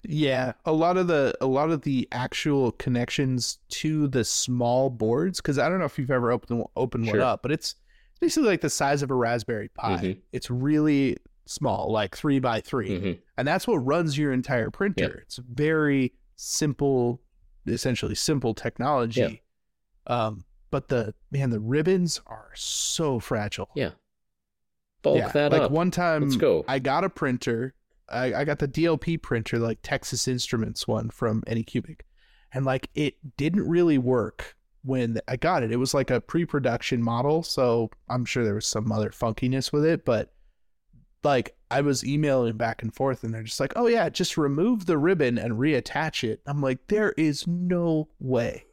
Yeah, 0.04 0.52
a 0.64 0.72
lot 0.72 0.96
of 0.96 1.06
the 1.06 1.34
a 1.40 1.46
lot 1.46 1.70
of 1.70 1.82
the 1.82 2.08
actual 2.10 2.72
connections 2.72 3.58
to 3.70 4.08
the 4.08 4.24
small 4.24 4.90
boards 4.90 5.40
because 5.40 5.58
I 5.58 5.68
don't 5.68 5.78
know 5.78 5.84
if 5.84 5.98
you've 5.98 6.10
ever 6.10 6.32
opened 6.32 6.64
opened 6.76 7.06
one 7.06 7.20
up, 7.20 7.42
but 7.42 7.52
it's 7.52 7.76
basically 8.20 8.48
like 8.48 8.60
the 8.62 8.70
size 8.70 9.02
of 9.02 9.10
a 9.10 9.14
Raspberry 9.14 9.68
Pi. 9.68 9.96
Mhm. 9.98 10.18
It's 10.32 10.50
really 10.50 11.18
small, 11.44 11.90
like 11.92 12.16
three 12.16 12.38
by 12.40 12.60
3 12.60 12.88
Mhm. 13.00 13.18
and 13.36 13.46
that's 13.48 13.66
what 13.66 13.76
runs 13.78 14.16
your 14.18 14.32
entire 14.32 14.70
printer. 14.70 15.20
It's 15.26 15.36
very 15.38 16.12
simple, 16.36 17.20
essentially 17.66 18.14
simple 18.14 18.54
technology. 18.54 19.42
Um, 20.06 20.44
but 20.70 20.88
the 20.88 21.14
man, 21.30 21.50
the 21.50 21.60
ribbons 21.60 22.20
are 22.26 22.50
so 22.54 23.20
fragile. 23.20 23.70
Yeah. 23.76 23.90
Bulk 25.02 25.18
Yeah, 25.18 25.28
that 25.28 25.52
like 25.52 25.62
up. 25.62 25.70
one 25.70 25.90
time 25.90 26.22
Let's 26.22 26.36
go. 26.36 26.64
I 26.68 26.78
got 26.78 27.04
a 27.04 27.08
printer. 27.10 27.74
I, 28.08 28.34
I 28.34 28.44
got 28.44 28.58
the 28.58 28.68
DLP 28.68 29.20
printer, 29.22 29.58
like 29.58 29.78
Texas 29.82 30.28
Instruments 30.28 30.86
one 30.86 31.10
from 31.10 31.42
Anycubic. 31.42 32.00
And 32.52 32.64
like 32.64 32.90
it 32.94 33.36
didn't 33.36 33.68
really 33.68 33.98
work 33.98 34.56
when 34.82 35.18
I 35.28 35.36
got 35.36 35.62
it. 35.62 35.72
It 35.72 35.76
was 35.76 35.94
like 35.94 36.10
a 36.10 36.20
pre-production 36.20 37.02
model, 37.02 37.42
so 37.42 37.90
I'm 38.08 38.24
sure 38.24 38.44
there 38.44 38.54
was 38.54 38.66
some 38.66 38.92
other 38.92 39.10
funkiness 39.10 39.72
with 39.72 39.84
it, 39.84 40.04
but 40.04 40.32
like 41.24 41.56
I 41.70 41.80
was 41.80 42.04
emailing 42.04 42.56
back 42.56 42.82
and 42.82 42.94
forth 42.94 43.22
and 43.22 43.32
they're 43.32 43.44
just 43.44 43.60
like, 43.60 43.72
"Oh 43.76 43.86
yeah, 43.86 44.08
just 44.08 44.36
remove 44.36 44.86
the 44.86 44.98
ribbon 44.98 45.38
and 45.38 45.54
reattach 45.54 46.28
it." 46.28 46.42
I'm 46.46 46.60
like, 46.60 46.88
"There 46.88 47.12
is 47.16 47.46
no 47.46 48.08
way. 48.18 48.64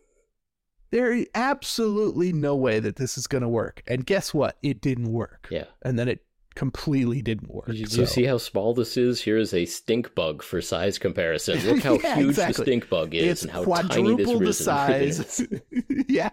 There 0.92 1.14
is 1.14 1.28
absolutely 1.36 2.34
no 2.34 2.56
way 2.56 2.80
that 2.80 2.96
this 2.96 3.18
is 3.18 3.28
going 3.28 3.44
to 3.44 3.50
work." 3.50 3.84
And 3.88 4.06
guess 4.06 4.34
what? 4.34 4.58
It 4.64 4.82
didn't 4.82 5.12
work 5.12 5.48
yeah. 5.52 5.66
and 5.84 5.98
then 5.98 6.08
it 6.08 6.26
completely 6.56 7.22
didn't 7.22 7.50
work. 7.50 7.66
Did 7.68 7.78
you, 7.78 7.86
do 7.86 7.92
so- 7.96 8.02
you 8.02 8.08
see 8.08 8.24
how 8.26 8.38
small 8.38 8.74
this 8.74 8.98
is? 8.98 9.22
Here 9.22 9.38
is 9.38 9.54
a 9.54 9.66
stink 9.66 10.14
bug 10.16 10.44
for 10.44 10.62
size 10.62 10.98
comparison. 11.00 11.60
Look 11.66 11.84
how 11.84 11.94
Yeah, 12.00 12.16
huge 12.16 12.30
exactly. 12.30 12.54
the 12.54 12.64
stink 12.64 12.90
bug 12.90 13.14
is 13.16 13.24
it's 13.24 13.42
and 13.44 13.52
how 13.52 13.64
tiny 13.64 14.16
this 14.16 14.28
ribbon 14.28 14.44
the 14.46 14.54
size. 14.54 15.20
is. 15.20 15.48
yeah. 16.10 16.30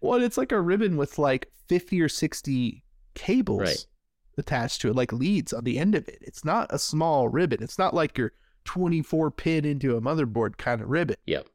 Well, 0.00 0.22
it's 0.22 0.36
like 0.38 0.52
a 0.52 0.60
ribbon 0.60 0.96
with 0.96 1.18
like 1.18 1.50
50 1.68 2.00
or 2.00 2.08
60 2.08 2.82
cables 3.14 3.60
Right. 3.60 3.86
attached 4.36 4.80
to 4.82 4.88
it, 4.90 4.96
like 4.96 5.12
leads 5.12 5.52
on 5.52 5.64
the 5.64 5.78
end 5.78 5.94
of 5.94 6.06
it. 6.08 6.18
It's 6.22 6.44
not 6.44 6.72
a 6.72 6.78
small 6.78 7.28
ribbon. 7.28 7.62
It's 7.62 7.78
not 7.78 7.94
like 7.94 8.16
your 8.16 8.32
24 8.64 9.30
pin 9.32 9.64
into 9.64 9.96
a 9.96 10.00
motherboard 10.00 10.56
kind 10.56 10.80
of 10.80 10.88
ribbon. 10.88 11.16
Yep. 11.26 11.46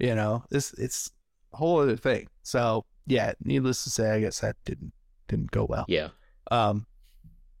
You 0.00 0.14
know, 0.14 0.44
this 0.50 0.72
it's 0.74 1.10
a 1.52 1.56
whole 1.56 1.78
other 1.80 1.96
thing. 1.96 2.28
So 2.42 2.84
yeah, 3.06 3.32
needless 3.44 3.84
to 3.84 3.90
say, 3.90 4.10
I 4.10 4.20
guess 4.20 4.40
that 4.40 4.56
didn't 4.64 4.92
didn't 5.28 5.50
go 5.52 5.64
well. 5.68 5.84
Yeah. 5.88 6.08
Um, 6.50 6.86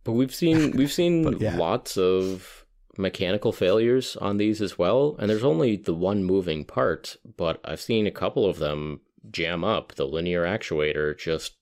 But 0.04 0.12
we've 0.12 0.34
seen 0.34 0.70
we've 0.76 0.92
seen 0.92 1.24
But 1.24 1.40
yeah. 1.40 1.56
lots 1.56 1.96
of 1.96 2.64
mechanical 2.96 3.52
failures 3.52 4.16
on 4.16 4.36
these 4.36 4.62
as 4.62 4.78
well, 4.78 5.16
and 5.18 5.28
there's 5.28 5.44
only 5.44 5.76
the 5.76 5.94
one 5.94 6.24
moving 6.24 6.64
part, 6.64 7.16
but 7.36 7.60
I've 7.64 7.80
seen 7.80 8.06
a 8.06 8.12
couple 8.12 8.46
of 8.46 8.58
them 8.58 9.00
jam 9.30 9.64
up. 9.64 9.94
The 9.94 10.06
linear 10.06 10.44
actuator 10.44 11.18
just 11.18 11.56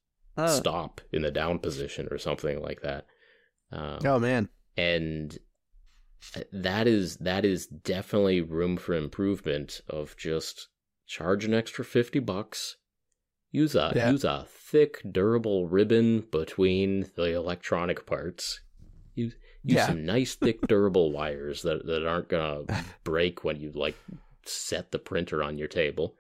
stop 0.47 1.01
in 1.13 1.23
the 1.23 1.31
down 1.31 1.59
position 1.59 2.09
or 2.11 2.19
something 2.19 2.61
like 2.61 2.83
that. 2.83 3.07
Um, 3.71 3.99
oh 4.05 4.19
man, 4.19 4.49
and 4.77 5.39
that 6.53 6.87
is 6.87 7.17
that 7.19 7.45
is 7.45 7.67
definitely 7.67 8.41
room 8.41 8.77
for 8.77 8.95
improvement 8.95 9.81
of 9.89 10.17
just 10.17 10.69
charge 11.07 11.45
an 11.45 11.53
extra 11.53 11.85
50 11.85 12.21
bucks 12.21 12.77
use 13.53 13.75
a 13.75 13.93
Yeah. 13.95 14.11
use 14.11 14.25
a 14.25 14.47
thick 14.49 15.01
durable 15.11 15.69
ribbon 15.69 16.21
between 16.33 17.11
the 17.17 17.35
electronic 17.35 18.07
parts 18.07 18.61
use 19.15 19.35
use 19.63 19.77
Yeah. 19.77 19.87
some 19.87 20.05
nice 20.05 20.35
thick 20.35 20.61
durable 20.69 21.13
wires 21.13 21.63
that 21.63 21.87
that 21.87 22.05
aren't 22.07 22.29
gonna 22.29 22.65
break 23.05 23.45
when 23.45 23.61
you 23.61 23.71
like 23.73 23.97
set 24.47 24.91
the 24.91 24.99
printer 24.99 25.43
on 25.43 25.59
your 25.59 25.69
table 25.69 26.17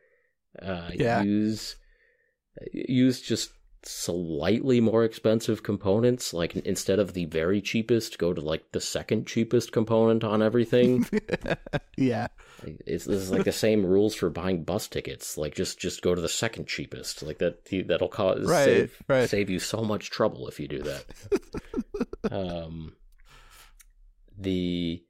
uh 0.60 0.90
Yeah. 0.94 1.22
use 1.22 1.76
use 2.72 3.20
just 3.20 3.50
slightly 3.84 4.80
more 4.80 5.04
expensive 5.04 5.62
components 5.62 6.32
like 6.32 6.54
instead 6.56 6.98
of 6.98 7.14
the 7.14 7.24
very 7.26 7.60
cheapest 7.60 8.18
go 8.18 8.32
to 8.32 8.40
like 8.40 8.70
the 8.72 8.80
second 8.80 9.26
cheapest 9.26 9.72
component 9.72 10.24
on 10.24 10.42
everything. 10.42 11.06
Yeah, 11.98 12.28
it's 12.86 13.04
this 13.04 13.22
is 13.22 13.30
like 13.30 13.44
the 13.44 13.52
same 13.52 13.84
rules 13.84 14.14
for 14.14 14.30
buying 14.30 14.64
bus 14.64 14.88
tickets. 14.88 15.36
Like 15.36 15.54
just 15.54 15.78
just 15.78 16.02
go 16.02 16.14
to 16.14 16.20
the 16.20 16.28
second 16.28 16.66
cheapest. 16.66 17.22
Like 17.22 17.38
that 17.38 17.64
that'll 17.86 18.08
cause 18.08 18.46
Right, 18.48 18.64
save, 18.64 19.02
right. 19.08 19.28
save 19.28 19.50
you 19.50 19.58
so 19.58 19.82
much 19.84 20.10
trouble 20.10 20.48
if 20.48 20.58
you 20.58 20.68
do 20.68 20.82
that. 20.82 21.04
Um 22.32 22.94
the 24.38 25.02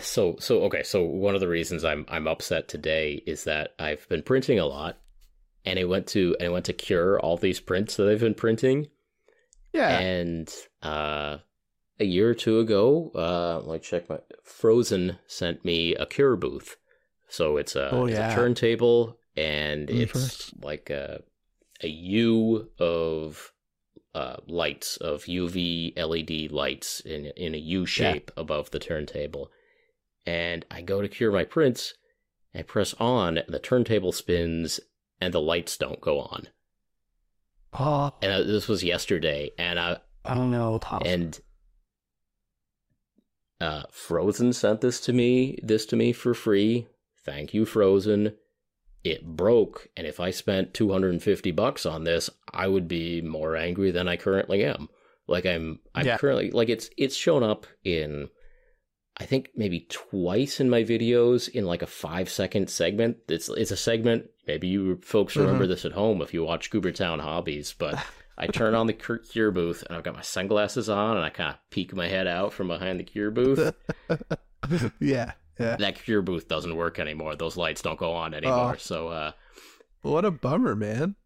so 0.00 0.36
so 0.38 0.62
okay 0.62 0.82
so 0.82 1.02
one 1.04 1.34
of 1.34 1.40
the 1.40 1.48
reasons 1.48 1.84
i'm 1.84 2.04
i'm 2.08 2.26
upset 2.28 2.68
today 2.68 3.22
is 3.26 3.44
that 3.44 3.74
i've 3.78 4.08
been 4.08 4.22
printing 4.22 4.58
a 4.58 4.66
lot 4.66 4.98
and 5.64 5.78
it 5.78 5.84
went 5.88 6.06
to 6.08 6.36
and 6.38 6.46
it 6.48 6.52
went 6.52 6.64
to 6.66 6.72
cure 6.72 7.18
all 7.20 7.36
these 7.36 7.60
prints 7.60 7.96
that 7.96 8.08
i've 8.08 8.20
been 8.20 8.34
printing. 8.34 8.88
Yeah. 9.72 9.98
and 9.98 10.52
uh 10.82 11.38
a 12.00 12.04
year 12.04 12.30
or 12.30 12.34
two 12.34 12.58
ago 12.58 13.10
uh 13.14 13.60
let 13.66 13.74
me 13.74 13.78
check 13.80 14.08
my 14.08 14.18
Phrozen 14.44 15.18
sent 15.26 15.64
me 15.64 15.94
a 15.94 16.06
cure 16.06 16.36
booth. 16.36 16.76
So 17.28 17.56
it's 17.58 17.76
a, 17.76 17.90
Oh, 17.94 18.06
it's 18.06 18.16
yeah. 18.18 18.32
a 18.32 18.34
turntable 18.34 19.18
and 19.36 19.88
it's 19.88 20.52
like 20.60 20.90
a 20.90 21.22
a 21.82 21.88
u 21.88 22.68
of 22.78 23.52
uh, 24.12 24.36
lights 24.48 24.96
of 24.96 25.22
uv 25.24 25.54
led 25.96 26.50
lights 26.52 26.98
in 27.00 27.26
in 27.36 27.54
a 27.54 27.58
u 27.58 27.86
shape 27.86 28.30
above 28.36 28.70
the 28.72 28.80
turntable. 28.80 29.50
And 30.26 30.64
i 30.70 30.82
go 30.82 31.00
to 31.00 31.08
cure 31.08 31.30
my 31.32 31.44
prints. 31.44 31.94
I 32.52 32.62
press 32.62 32.92
on 32.98 33.38
and 33.38 33.54
the 33.54 33.60
turntable 33.60 34.10
spins 34.10 34.80
and 35.20 35.32
the 35.34 35.40
lights 35.40 35.76
don't 35.76 36.00
go 36.00 36.20
on. 36.20 36.48
Oh, 37.72 38.12
and 38.22 38.32
uh, 38.32 38.42
this 38.42 38.66
was 38.68 38.82
yesterday 38.82 39.50
and 39.58 39.78
i 39.78 39.98
I 40.24 40.34
don't 40.34 40.50
know. 40.50 40.80
and 41.04 41.38
uh 43.60 43.82
Phrozen 43.92 44.54
sent 44.54 44.80
this 44.80 45.00
to 45.02 45.12
me 45.12 45.58
this 45.62 45.86
to 45.86 45.96
me 45.96 46.12
for 46.12 46.34
free. 46.34 46.88
Thank 47.24 47.54
you 47.54 47.64
Phrozen. 47.64 48.34
It 49.04 49.24
broke 49.36 49.88
and 49.96 50.06
if 50.06 50.20
i 50.20 50.30
spent 50.30 50.74
250 50.74 51.50
bucks 51.52 51.86
on 51.86 52.04
this 52.04 52.28
i 52.52 52.66
would 52.66 52.86
be 52.88 53.22
more 53.22 53.56
angry 53.56 53.90
than 53.90 54.08
i 54.08 54.16
currently 54.16 54.64
am. 54.64 54.88
Like 55.28 55.46
i'm 55.46 55.78
i'm 55.94 56.06
Yeah. 56.06 56.18
currently 56.18 56.50
like 56.50 56.68
it's 56.68 56.90
it's 56.96 57.14
shown 57.16 57.42
up 57.42 57.66
in 57.84 58.28
i 59.20 59.24
think 59.24 59.50
maybe 59.54 59.86
twice 59.88 60.60
in 60.60 60.68
my 60.68 60.82
videos 60.82 61.48
in 61.48 61.64
like 61.64 61.82
a 61.82 61.86
five 61.86 62.28
second 62.28 62.68
segment 62.68 63.16
it's 63.28 63.48
it's 63.50 63.70
a 63.70 63.76
segment 63.76 64.28
maybe 64.46 64.66
you 64.66 64.98
folks 65.02 65.36
remember 65.36 65.66
this 65.66 65.84
at 65.84 65.92
home 65.92 66.20
if 66.20 66.34
you 66.34 66.42
watch 66.42 66.70
goobertown 66.70 67.20
hobbies 67.20 67.74
but 67.78 68.02
I 68.40 68.46
turn 68.46 68.74
on 68.74 68.86
the 68.86 68.94
cure 68.94 69.18
cure 69.18 69.50
booth 69.50 69.84
and 69.86 69.94
I've 69.94 70.02
got 70.02 70.14
my 70.14 70.22
sunglasses 70.22 70.88
on 70.88 71.16
and 71.16 71.24
I 71.24 71.28
kind 71.28 71.50
of 71.50 71.56
peek 71.68 71.94
my 71.94 72.08
head 72.08 72.26
out 72.26 72.54
from 72.54 72.68
behind 72.68 72.98
the 72.98 73.04
cure 73.04 73.30
booth. 73.30 73.74
yeah, 74.98 75.32
yeah. 75.58 75.76
that 75.76 76.02
cure 76.02 76.22
booth 76.22 76.48
doesn't 76.48 76.74
work 76.74 76.98
anymore. 76.98 77.36
Those 77.36 77.58
lights 77.58 77.82
don't 77.82 77.98
go 77.98 78.14
on 78.14 78.32
anymore. 78.32 78.72
Oh. 78.74 78.78
So 78.78 79.08
uh 79.08 79.32
What 80.00 80.24
a 80.24 80.30
bummer, 80.30 80.74
man. 80.74 81.16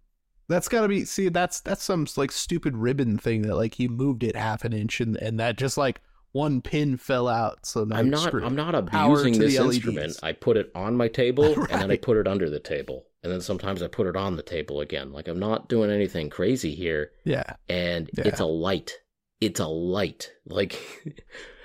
That's 0.49 0.69
gotta 0.69 0.89
be. 0.89 1.05
See, 1.05 1.29
that's 1.29 1.61
that's 1.61 1.85
some 1.85 2.07
like 2.17 2.33
stupid 2.33 2.77
ribbon 2.77 3.17
thing 3.17 3.43
that 3.43 3.55
like 3.55 3.75
he 3.75 3.87
moved 3.87 4.25
it 4.25 4.35
half 4.35 4.65
an 4.65 4.73
inch 4.73 5.01
and 5.01 5.17
and 5.17 5.39
that 5.39 5.57
just 5.57 5.79
like 5.79 6.01
one 6.35 6.61
pin 6.61 6.97
fell 6.97 7.29
out. 7.29 7.65
So 7.65 7.85
now 7.85 7.97
I'm 7.97 8.11
not 8.11 8.25
screwed. 8.27 8.43
I'm 8.43 8.57
not 8.57 8.75
abusing 8.75 9.39
this 9.39 9.57
instrument. 9.57 10.19
I 10.21 10.33
put 10.33 10.57
it 10.57 10.71
on 10.75 10.97
my 10.97 11.07
table 11.07 11.55
and 11.71 11.81
then 11.81 11.91
I 11.93 11.97
put 11.97 12.17
it 12.17 12.27
under 12.27 12.51
the 12.51 12.59
table. 12.59 13.05
And 13.23 13.33
then 13.33 13.41
sometimes 13.41 13.83
I 13.83 13.87
put 13.87 14.09
it 14.09 14.17
on 14.17 14.35
the 14.37 14.43
table 14.43 14.81
again. 14.81 15.13
Like 15.13 15.29
I'm 15.29 15.39
not 15.39 15.69
doing 15.69 15.91
anything 15.93 16.29
crazy 16.31 16.75
here. 16.75 17.13
Yeah. 17.25 17.55
And 17.69 18.11
Yeah. 18.19 18.25
it's 18.27 18.41
a 18.41 18.47
light. 18.47 18.93
It's 19.41 19.61
a 19.61 19.69
light. 19.69 20.31
Like 20.47 20.77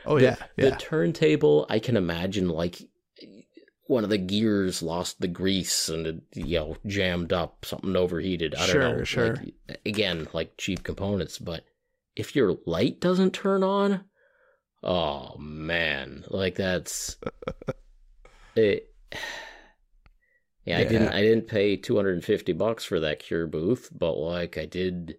Oh 0.05 0.17
the, 0.20 0.24
yeah. 0.26 0.36
The 0.55 0.72
turntable, 0.78 1.65
I 1.67 1.80
can 1.80 1.97
imagine 1.97 2.47
like 2.47 2.80
one 3.88 4.03
of 4.03 4.11
the 4.11 4.20
gears 4.20 4.84
lost 4.84 5.20
the 5.20 5.28
grease 5.28 5.89
and 5.89 6.05
it, 6.05 6.22
you 6.36 6.59
know 6.59 6.78
jammed 6.86 7.34
up, 7.34 7.65
something 7.65 7.95
overheated. 7.95 8.53
I 8.53 8.67
don't 8.67 8.70
Sure, 8.70 8.97
know. 8.99 9.03
sure. 9.03 9.36
Like, 9.67 9.82
again, 9.84 10.28
like 10.32 10.57
cheap 10.57 10.84
components, 10.84 11.39
but 11.39 11.63
if 12.15 12.36
your 12.36 12.57
light 12.67 12.99
doesn't 13.01 13.34
turn 13.34 13.63
on, 13.63 14.05
oh 14.84 15.38
man, 15.38 16.23
like 16.30 16.55
that's 16.55 17.17
it. 18.55 18.93
Yeah, 20.65 20.80
I 20.80 20.84
didn't. 20.84 21.09
I 21.09 21.21
didn't 21.21 21.47
pay 21.47 21.75
two 21.77 21.95
hundred 21.95 22.13
and 22.13 22.23
fifty 22.23 22.53
bucks 22.53 22.86
for 22.86 22.99
that 22.99 23.19
cure 23.19 23.47
booth, 23.47 23.89
but 23.91 24.13
like 24.13 24.57
I 24.57 24.65
did, 24.65 25.17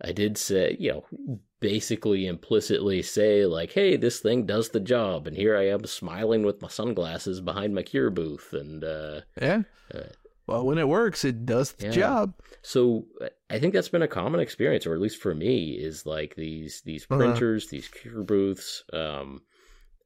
I 0.00 0.12
did 0.12 0.38
say, 0.38 0.76
you 0.78 0.92
know, 0.92 1.40
basically 1.60 2.26
implicitly 2.26 3.02
say 3.02 3.46
like, 3.46 3.72
"Hey, 3.72 3.96
this 3.96 4.20
thing 4.20 4.46
does 4.46 4.68
the 4.68 4.80
job," 4.80 5.26
and 5.26 5.36
here 5.36 5.56
I 5.56 5.68
am 5.68 5.86
smiling 5.86 6.44
with 6.44 6.62
my 6.62 6.68
sunglasses 6.68 7.40
behind 7.40 7.74
my 7.74 7.82
cure 7.82 8.10
booth, 8.10 8.52
and 8.52 8.84
uh, 8.84 9.22
Yeah. 9.40 9.62
Uh, 9.92 10.02
Well, 10.46 10.64
when 10.66 10.78
it 10.78 10.88
works, 10.88 11.24
it 11.24 11.46
does 11.46 11.72
the 11.72 11.86
Yeah. 11.86 11.92
job. 11.92 12.34
so 12.62 13.06
I 13.50 13.58
think 13.58 13.74
that's 13.74 13.88
been 13.88 14.02
a 14.02 14.08
common 14.08 14.40
experience, 14.40 14.86
or 14.86 14.94
at 14.94 15.00
least 15.00 15.20
for 15.22 15.34
me, 15.34 15.72
is 15.72 16.04
like 16.06 16.34
these 16.36 16.82
these 16.84 17.04
Uh-huh. 17.08 17.16
printers, 17.18 17.68
these 17.68 17.88
cure 17.88 18.22
booths, 18.24 18.84
um, 18.92 19.42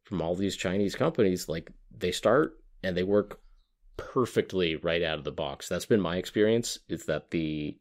from 0.05 0.20
all 0.22 0.34
these 0.37 0.57
Chinese 0.57 0.95
companies. 0.95 1.49
Like 1.49 1.70
they 1.91 2.12
start 2.12 2.59
and 2.82 2.97
they 2.97 3.03
work 3.03 3.41
perfectly 3.97 4.76
right 4.76 5.03
out 5.03 5.18
of 5.18 5.24
the 5.24 5.32
box. 5.32 5.68
That's 5.68 5.87
been 5.87 6.01
my 6.01 6.16
experience. 6.16 6.78
Is 6.89 7.07
that 7.07 7.30
the 7.30 7.78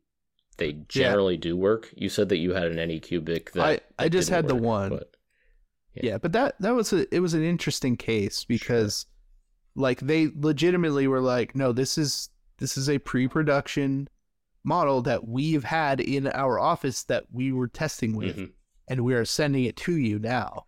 they 0.58 0.72
generally 0.88 1.36
do 1.38 1.58
work. 1.58 1.92
You 1.98 2.08
said 2.08 2.30
that 2.30 2.38
you 2.38 2.54
had 2.54 2.68
an 2.72 2.78
Anycubic 2.78 3.52
that 3.52 3.84
I 4.00 4.06
I 4.06 4.10
just 4.10 4.30
had 4.30 4.48
the 4.48 4.56
one. 4.56 4.90
but 4.90 5.12
Yeah. 5.94 6.18
but 6.18 6.32
that 6.34 6.56
that 6.62 6.72
was 6.74 6.94
a 6.94 7.14
it 7.14 7.20
was 7.20 7.34
an 7.34 7.44
interesting 7.44 7.98
case 7.98 8.46
because 8.46 9.06
like 9.76 10.00
they 10.00 10.30
legitimately 10.34 11.08
were 11.08 11.20
like, 11.22 11.54
no, 11.56 11.74
this 11.74 11.98
is 11.98 12.30
this 12.58 12.78
is 12.78 12.90
a 12.90 13.00
pre-production 13.00 14.08
model 14.64 15.02
that 15.04 15.28
we've 15.28 15.64
had 15.64 16.00
in 16.00 16.28
our 16.28 16.60
office 16.60 17.04
that 17.04 17.26
we 17.32 17.52
were 17.52 17.68
testing 17.68 18.16
with, 18.16 18.38
Mhm. 18.38 18.54
and 18.88 19.02
we 19.04 19.14
are 19.14 19.26
sending 19.26 19.64
it 19.66 19.76
to 19.78 19.96
you 19.96 20.18
now. 20.20 20.66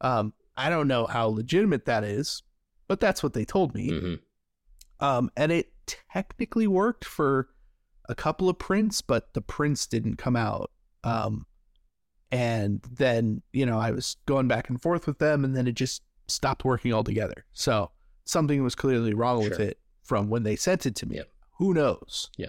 Um, 0.00 0.34
I 0.56 0.68
don't 0.68 0.88
know 0.88 1.06
how 1.06 1.28
legitimate 1.28 1.86
that 1.86 2.04
is, 2.04 2.42
but 2.86 3.00
that's 3.00 3.22
what 3.22 3.32
they 3.32 3.44
told 3.44 3.74
me. 3.74 3.90
Mhm. 3.90 4.20
Um, 5.00 5.30
and 5.36 5.50
it 5.50 5.72
technically 5.86 6.66
worked 6.66 7.04
for 7.04 7.48
a 8.08 8.14
couple 8.14 8.48
of 8.48 8.58
prints, 8.58 9.00
but 9.00 9.32
the 9.34 9.40
prints 9.40 9.86
didn't 9.86 10.16
come 10.16 10.36
out. 10.36 10.70
Um, 11.02 11.46
and 12.30 12.82
then, 12.82 13.42
you 13.52 13.64
know, 13.64 13.78
I 13.78 13.90
was 13.90 14.16
going 14.26 14.48
back 14.48 14.68
and 14.68 14.80
forth 14.80 15.06
with 15.06 15.18
them, 15.18 15.44
and 15.44 15.56
then 15.56 15.66
it 15.66 15.72
just 15.74 16.02
stopped 16.28 16.64
working 16.64 16.92
altogether. 16.92 17.44
So 17.52 17.90
something 18.24 18.62
was 18.62 18.74
clearly 18.74 19.14
wrong 19.14 19.42
with 19.42 19.60
it 19.60 19.78
from 20.04 20.28
when 20.30 20.42
they 20.44 20.54
sent 20.56 20.86
it 20.86 20.94
to 20.96 21.06
me. 21.06 21.20
Who 21.58 21.74
knows? 21.74 22.30
Yeah. 22.36 22.48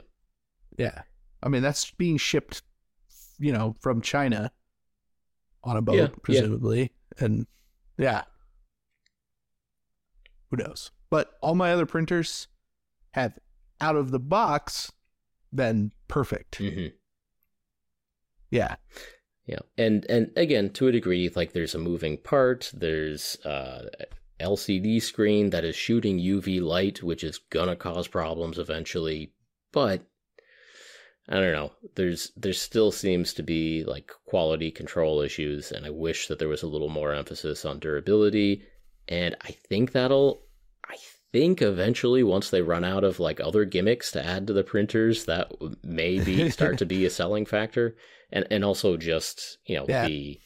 Yeah. 0.78 1.02
I 1.42 1.50
mean, 1.50 1.62
that's 1.64 1.90
being 1.92 2.18
shipped, 2.18 2.62
you 3.40 3.52
know, 3.52 3.76
from 3.82 4.02
China 4.02 4.52
on 5.64 5.78
a 5.78 5.82
boat, 5.82 5.96
Yeah, 5.96 6.02
yeah. 6.04 6.16
presumably. 6.22 6.92
And 7.18 7.48
yeah. 7.98 8.24
Who 10.52 10.58
knows? 10.58 10.92
But 11.10 11.32
all 11.42 11.56
my 11.56 11.72
other 11.72 11.86
printers 11.86 12.48
have 13.12 13.38
out 13.82 13.96
of 13.96 14.12
the 14.12 14.20
box 14.20 14.92
been 15.54 15.92
perfect. 16.08 16.60
Mhm. 16.60 16.94
Yeah. 18.52 18.76
Yeah, 19.48 19.60
and 19.78 20.06
and 20.10 20.32
again, 20.36 20.72
to 20.72 20.88
a 20.88 20.92
degree, 20.92 21.30
like 21.36 21.54
there's 21.54 21.76
a 21.76 21.80
moving 21.80 22.18
part. 22.18 22.72
There's 22.74 23.36
uh, 23.46 23.90
LCD 24.40 25.02
screen 25.02 25.50
that 25.52 25.64
is 25.64 25.76
shooting 25.76 26.20
UV 26.20 26.62
light, 26.62 27.02
which 27.04 27.24
is 27.24 27.40
gonna 27.50 27.76
cause 27.76 28.08
problems 28.08 28.58
eventually. 28.60 29.32
But 29.72 30.02
I 31.28 31.36
don't 31.36 31.54
know. 31.54 31.72
There's 31.96 32.32
there 32.38 32.54
still 32.54 32.92
seems 32.92 33.34
to 33.34 33.44
be 33.44 33.84
like 33.84 34.12
quality 34.26 34.70
control 34.72 35.22
issues, 35.22 35.72
and 35.72 35.86
I 35.86 35.90
wish 35.90 36.28
that 36.28 36.38
there 36.40 36.48
was 36.50 36.64
a 36.64 36.68
little 36.68 36.90
more 36.90 37.14
emphasis 37.14 37.66
on 37.66 37.80
durability. 37.80 38.64
And 39.08 39.36
I 39.42 39.52
think 39.52 39.92
that'll. 39.92 40.42
I 40.88 40.98
think 41.32 41.62
eventually, 41.62 42.24
once 42.24 42.50
they 42.50 42.62
run 42.62 42.84
out 42.84 43.04
of 43.04 43.20
like 43.20 43.40
other 43.40 43.66
gimmicks 43.66 44.12
to 44.12 44.24
add 44.26 44.48
to 44.48 44.54
the 44.54 44.64
printers, 44.64 45.26
that 45.26 45.50
w- 45.50 45.76
maybe 45.84 46.50
start 46.52 46.78
to 46.80 46.86
be 46.86 47.06
a 47.06 47.10
selling 47.20 47.46
factor 47.46 47.96
and 48.32 48.46
and 48.52 48.64
also 48.64 48.96
just 48.98 49.58
you 49.66 49.76
know 49.78 49.86
Yeah. 49.90 50.08
the 50.08 50.40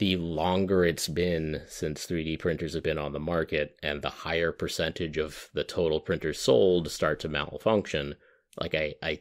the 0.00 0.16
longer 0.16 0.84
it's 0.84 1.08
been 1.08 1.62
since 1.68 2.06
3D 2.06 2.38
printers 2.38 2.74
have 2.74 2.82
been 2.82 2.98
on 2.98 3.12
the 3.12 3.20
market 3.20 3.78
and 3.82 4.02
the 4.02 4.10
higher 4.10 4.52
percentage 4.52 5.18
of 5.18 5.50
the 5.54 5.64
total 5.64 6.00
printers 6.00 6.40
sold 6.40 6.90
start 6.90 7.20
to 7.20 7.28
malfunction 7.28 8.16
like 8.60 8.74
I 8.74 8.94
I 9.02 9.20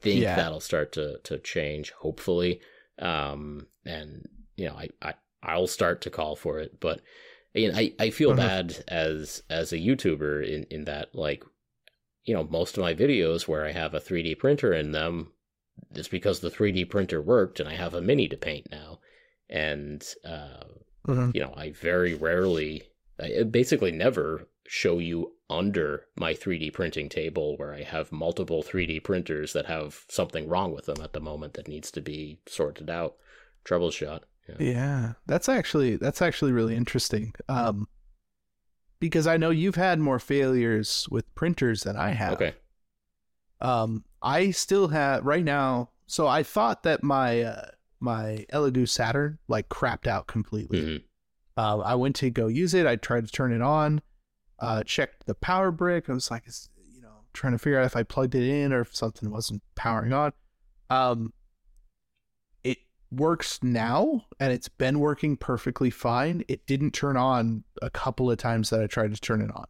think 0.00 0.20
Yeah. 0.20 0.34
that'll 0.34 0.60
start 0.60 0.92
to 0.92 1.18
to 1.24 1.38
change 1.40 1.90
hopefully 1.92 2.60
um 3.00 3.66
and 3.84 4.28
you 4.56 4.66
know 4.66 4.76
I 4.76 4.88
I 5.02 5.14
I'll 5.42 5.66
start 5.66 6.00
to 6.02 6.10
call 6.10 6.36
for 6.36 6.60
it 6.60 6.80
but 6.80 7.02
you 7.54 7.70
know, 7.70 7.78
I 7.78 7.92
I 7.98 8.10
feel 8.10 8.32
Mhm. 8.32 8.36
bad 8.36 8.84
as 8.88 9.42
as 9.50 9.72
a 9.72 9.78
YouTuber 9.78 10.46
in 10.48 10.64
in 10.70 10.84
that 10.84 11.14
like 11.14 11.44
you 12.24 12.34
know 12.34 12.44
most 12.44 12.76
of 12.78 12.82
my 12.82 12.94
videos 12.94 13.48
where 13.48 13.66
I 13.66 13.72
have 13.72 13.94
a 13.94 14.00
3D 14.00 14.34
printer 14.34 14.72
in 14.72 14.92
them 14.92 15.32
is 15.94 16.08
because 16.08 16.40
the 16.40 16.50
3D 16.50 16.84
printer 16.84 17.22
worked 17.22 17.60
and 17.60 17.68
I 17.68 17.74
have 17.74 17.94
a 17.94 18.02
mini 18.02 18.28
to 18.28 18.36
paint 18.38 18.70
now. 18.70 19.00
And, 19.52 20.02
uh, 20.24 20.64
Mhm. 21.06 21.34
you 21.34 21.40
know, 21.40 21.52
I 21.56 21.70
very 21.70 22.14
rarely, 22.14 22.88
I 23.20 23.42
basically 23.44 23.92
never 23.92 24.48
show 24.66 24.98
you 24.98 25.34
under 25.50 26.06
my 26.16 26.32
3D 26.32 26.70
printing 26.70 27.08
table 27.10 27.56
where 27.58 27.74
I 27.74 27.82
have 27.82 28.10
multiple 28.10 28.62
3D 28.62 28.98
printers 28.98 29.52
that 29.52 29.66
have 29.66 30.04
something 30.08 30.48
wrong 30.48 30.72
with 30.72 30.86
them 30.86 31.02
at 31.02 31.12
the 31.12 31.20
moment 31.20 31.54
that 31.54 31.68
needs 31.68 31.90
to 31.90 32.00
be 32.00 32.40
sorted 32.46 32.88
out, 32.88 33.16
troubleshot. 33.64 34.22
Yeah. 34.48 34.56
Yeah. 34.58 35.12
That's 35.26 35.48
actually 35.48 35.96
that's 35.96 36.22
actually 36.22 36.52
really 36.52 36.74
interesting. 36.74 37.34
Um 37.48 37.86
because 38.98 39.26
I 39.26 39.36
know 39.36 39.50
you've 39.50 39.74
had 39.74 39.98
more 39.98 40.18
failures 40.18 41.06
with 41.10 41.32
printers 41.34 41.82
than 41.82 41.96
I 41.96 42.10
have. 42.10 42.34
Okay. 42.34 42.54
Um, 43.60 44.04
I 44.22 44.52
still 44.52 44.88
have 44.88 45.24
right 45.24 45.44
now. 45.44 45.90
So 46.06 46.28
I 46.28 46.42
thought 46.44 46.84
that 46.84 47.02
my 47.02 47.42
uh, 47.42 47.70
my 48.02 48.44
Elegoo 48.52 48.88
Saturn 48.88 49.38
like 49.48 49.68
crapped 49.68 50.06
out 50.06 50.26
completely. 50.26 50.80
hmm 50.80 51.60
Um, 51.60 51.80
I 51.82 51.94
went 51.94 52.16
to 52.16 52.30
go 52.30 52.48
use 52.48 52.74
it. 52.74 52.86
I 52.86 52.96
tried 52.96 53.26
to 53.26 53.32
turn 53.32 53.52
it 53.52 53.62
on. 53.62 54.02
Uh, 54.58 54.82
checked 54.84 55.26
the 55.26 55.34
power 55.34 55.70
brick. 55.70 56.08
I 56.08 56.12
was 56.12 56.30
like, 56.30 56.44
it's, 56.46 56.68
you 56.94 57.02
know, 57.02 57.24
trying 57.32 57.52
to 57.52 57.58
figure 57.58 57.80
out 57.80 57.86
if 57.86 57.96
I 57.96 58.02
plugged 58.02 58.34
it 58.34 58.48
in 58.48 58.72
or 58.72 58.80
if 58.80 58.94
something 58.94 59.30
wasn't 59.30 59.62
powering 59.74 60.12
on. 60.12 60.32
Um, 60.88 61.32
it 62.62 62.78
works 63.10 63.58
now, 63.62 64.26
and 64.38 64.52
it's 64.52 64.68
been 64.68 65.00
working 65.00 65.36
perfectly 65.36 65.90
fine. 65.90 66.44
It 66.48 66.66
didn't 66.66 66.92
turn 66.92 67.16
on 67.16 67.64
a 67.80 67.90
couple 67.90 68.30
of 68.30 68.38
times 68.38 68.70
that 68.70 68.82
I 68.82 68.86
tried 68.86 69.14
to 69.14 69.20
turn 69.20 69.40
it 69.40 69.50
on. 69.54 69.66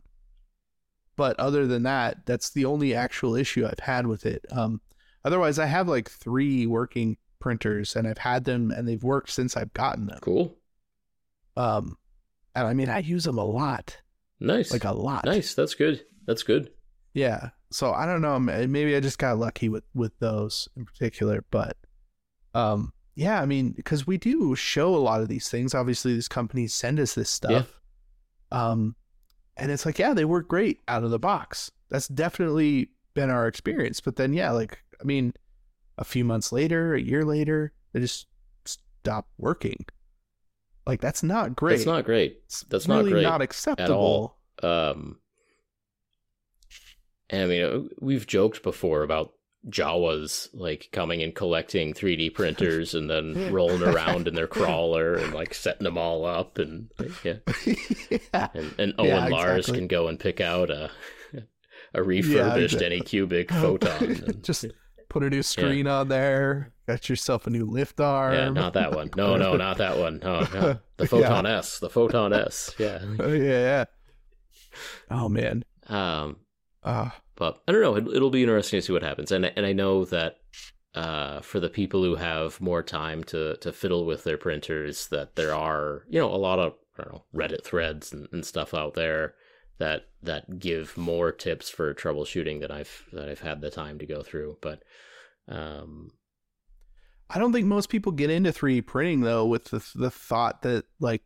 But 1.17 1.39
other 1.39 1.67
than 1.67 1.85
that, 1.85 2.27
that's 2.27 2.51
the 2.51 2.65
only 2.65 2.95
actual 2.95 3.35
issue 3.35 3.67
I've 3.67 3.79
had 3.81 4.07
with 4.07 4.27
it. 4.27 4.45
Um, 4.51 4.81
otherwise, 5.25 5.59
I 5.59 5.67
have 5.67 5.89
like 5.89 6.11
three 6.11 6.67
working 6.67 7.17
printers, 7.43 7.95
and 7.97 8.07
I've 8.09 8.19
had 8.19 8.45
them, 8.45 8.71
and 8.71 8.89
they've 8.89 9.03
worked 9.03 9.31
since 9.31 9.57
I've 9.57 9.73
gotten 9.75 10.07
them. 10.07 10.19
Cool. 10.23 10.57
Um, 11.57 11.99
and 12.55 12.67
I 12.67 12.73
mean, 12.73 12.89
I 12.89 13.01
use 13.01 13.25
them 13.25 13.37
a 13.39 13.45
lot, 13.45 13.99
Nice. 14.41 14.73
like 14.73 14.85
a 14.85 14.93
lot. 14.93 15.25
nice. 15.27 15.55
That's 15.55 15.75
good. 15.75 16.05
That's 16.27 16.43
good. 16.43 16.71
Yeah. 17.13 17.51
So 17.71 17.93
I 17.93 18.07
don't 18.07 18.23
know. 18.23 18.39
Maybe 18.39 18.95
I 18.97 19.01
just 19.01 19.19
got 19.19 19.39
lucky 19.39 19.69
with 19.69 19.85
with 19.95 20.19
those 20.19 20.69
in 20.77 20.85
particular, 20.85 21.45
but 21.51 21.77
um, 22.55 22.93
yeah. 23.15 23.41
I 23.41 23.47
mean, 23.47 23.73
because 23.73 24.07
we 24.07 24.19
do 24.19 24.55
show 24.55 24.95
a 24.95 24.99
lot 24.99 25.21
of 25.21 25.29
these 25.29 25.49
things. 25.49 25.75
Obviously, 25.75 26.15
these 26.15 26.29
companies 26.29 26.73
send 26.75 27.01
us 27.01 27.15
this 27.15 27.31
stuff. 27.31 27.81
Um, 28.51 28.95
and 29.57 29.71
it's 29.71 29.85
like, 29.87 29.99
yeah, 29.99 30.13
they 30.15 30.25
work 30.27 30.49
great 30.49 30.81
out 30.89 31.05
of 31.05 31.11
the 31.11 31.19
box. 31.19 31.71
That's 31.91 32.09
definitely 32.09 32.91
been 33.15 33.31
our 33.31 33.47
experience. 33.47 34.01
But 34.01 34.17
then, 34.17 34.33
yeah, 34.35 34.51
like 34.53 34.79
I 35.01 35.05
mean, 35.05 35.33
a 35.99 36.05
few 36.05 36.25
months 36.25 36.53
later, 36.53 36.95
a 36.95 37.01
year 37.01 37.25
later, 37.25 37.73
they 37.93 38.01
just 38.01 38.27
stop 38.65 39.29
working. 39.39 39.85
Like 40.87 41.01
that's 41.01 41.23
not 41.23 41.55
great. 41.55 41.77
That's 41.77 41.87
not 41.87 42.05
great. 42.05 42.41
That's 42.69 42.89
not 42.89 42.99
really 42.99 43.13
great 43.13 43.23
not 43.23 43.37
at 43.41 43.45
acceptable. 43.45 44.39
all. 44.63 44.69
Um, 44.69 45.19
and 47.31 47.43
I 47.43 47.47
mean, 47.47 47.63
uh, 47.65 47.81
we've 48.01 48.27
joked 48.27 48.63
before 48.63 49.03
about 49.03 49.33
Jawas 49.69 50.49
like 50.53 50.89
coming 50.93 51.23
and 51.23 51.35
collecting 51.35 51.95
3D 51.95 52.35
printers 52.35 52.95
and 52.95 53.09
then 53.09 53.53
rolling 53.53 53.83
around 53.95 54.27
in 54.29 54.35
their 54.35 54.49
crawler 54.49 55.15
and 55.15 55.33
like 55.35 55.55
setting 55.55 55.85
them 55.85 55.97
all 55.99 56.25
up 56.25 56.59
and 56.59 56.91
yeah, 57.23 57.35
yeah. 58.11 58.49
and, 58.55 58.75
and 58.79 58.95
Owen 58.99 59.09
Yeah, 59.09 59.29
Lars 59.29 59.59
exactly. 59.61 59.79
can 59.79 59.87
go 59.89 60.09
and 60.09 60.19
pick 60.19 60.41
out 60.41 60.71
a 60.71 60.91
a 61.95 62.03
refurbished 62.03 62.75
exactly. 62.75 63.01
Anycubic 63.01 63.51
photon. 63.51 64.05
and- 64.05 64.43
Just 64.43 64.67
put 65.13 65.23
a 65.23 65.31
new 65.31 65.43
screen 65.43 65.87
on 65.87 66.09
there. 66.09 66.73
Got 66.89 67.09
yourself 67.09 67.47
a 67.47 67.51
new 67.51 67.65
lift 67.65 68.01
arm. 68.01 68.35
yeah, 68.35 68.49
not 68.49 68.73
that 68.75 68.95
one. 68.95 69.11
No, 69.17 69.37
no, 69.37 69.57
not 69.57 69.79
that 69.79 69.99
one. 69.99 70.21
No, 70.23 70.41
no. 70.53 70.79
The 70.97 71.07
Photon 71.07 71.47
S. 71.47 71.79
The 71.81 71.91
Photon 71.91 72.33
S. 72.33 72.75
Yeah. 72.79 73.01
Oh, 73.19 73.33
yeah, 73.33 73.43
yeah. 73.43 73.85
Oh 75.11 75.29
man. 75.29 75.65
Um, 75.89 76.37
Uh, 76.83 77.11
but 77.37 77.61
I 77.67 77.73
don't 77.73 77.83
know. 77.83 77.97
It, 77.97 78.07
it'll 78.17 78.31
be 78.31 78.43
interesting 78.43 78.79
to 78.79 78.83
see 78.87 78.93
what 78.93 79.03
happens, 79.03 79.33
and 79.33 79.45
and 79.45 79.67
I 79.67 79.73
know 79.73 80.05
that 80.07 80.39
uh, 80.95 81.41
for 81.41 81.59
the 81.61 81.69
people 81.69 82.03
who 82.03 82.15
have 82.17 82.61
more 82.61 82.83
time 82.83 83.25
to 83.25 83.57
to 83.57 83.73
fiddle 83.73 84.05
with 84.07 84.25
their 84.25 84.39
printers, 84.39 85.09
that 85.09 85.35
there 85.37 85.55
are 85.55 86.05
you 86.09 86.19
know 86.21 86.33
a 86.33 86.37
lot 86.37 86.59
of 86.59 86.75
I 86.99 87.03
don't 87.05 87.13
know 87.15 87.25
Reddit 87.35 87.65
threads 87.65 88.13
and, 88.13 88.29
and 88.33 88.45
stuff 88.47 88.75
out 88.75 88.95
there 88.95 89.35
that 89.79 90.07
that 90.23 90.59
give 90.59 90.97
more 90.97 91.33
tips 91.33 91.69
for 91.71 91.93
troubleshooting 91.95 92.61
that 92.61 92.71
I've 92.71 93.05
that 93.13 93.29
I've 93.29 93.41
had 93.41 93.61
the 93.61 93.71
time 93.71 93.99
to 93.99 94.07
go 94.07 94.23
through. 94.23 94.59
But 94.61 94.83
um, 95.49 96.11
I 97.31 97.39
don't 97.39 97.53
think 97.53 97.67
most 97.67 97.89
people 97.89 98.13
get 98.13 98.31
into 98.31 98.53
3D 98.53 98.87
printing 98.87 99.21
though 99.21 99.47
with 99.47 99.65
the 99.67 99.85
the 99.95 100.11
thought 100.11 100.63
that 100.63 100.85
like, 101.01 101.23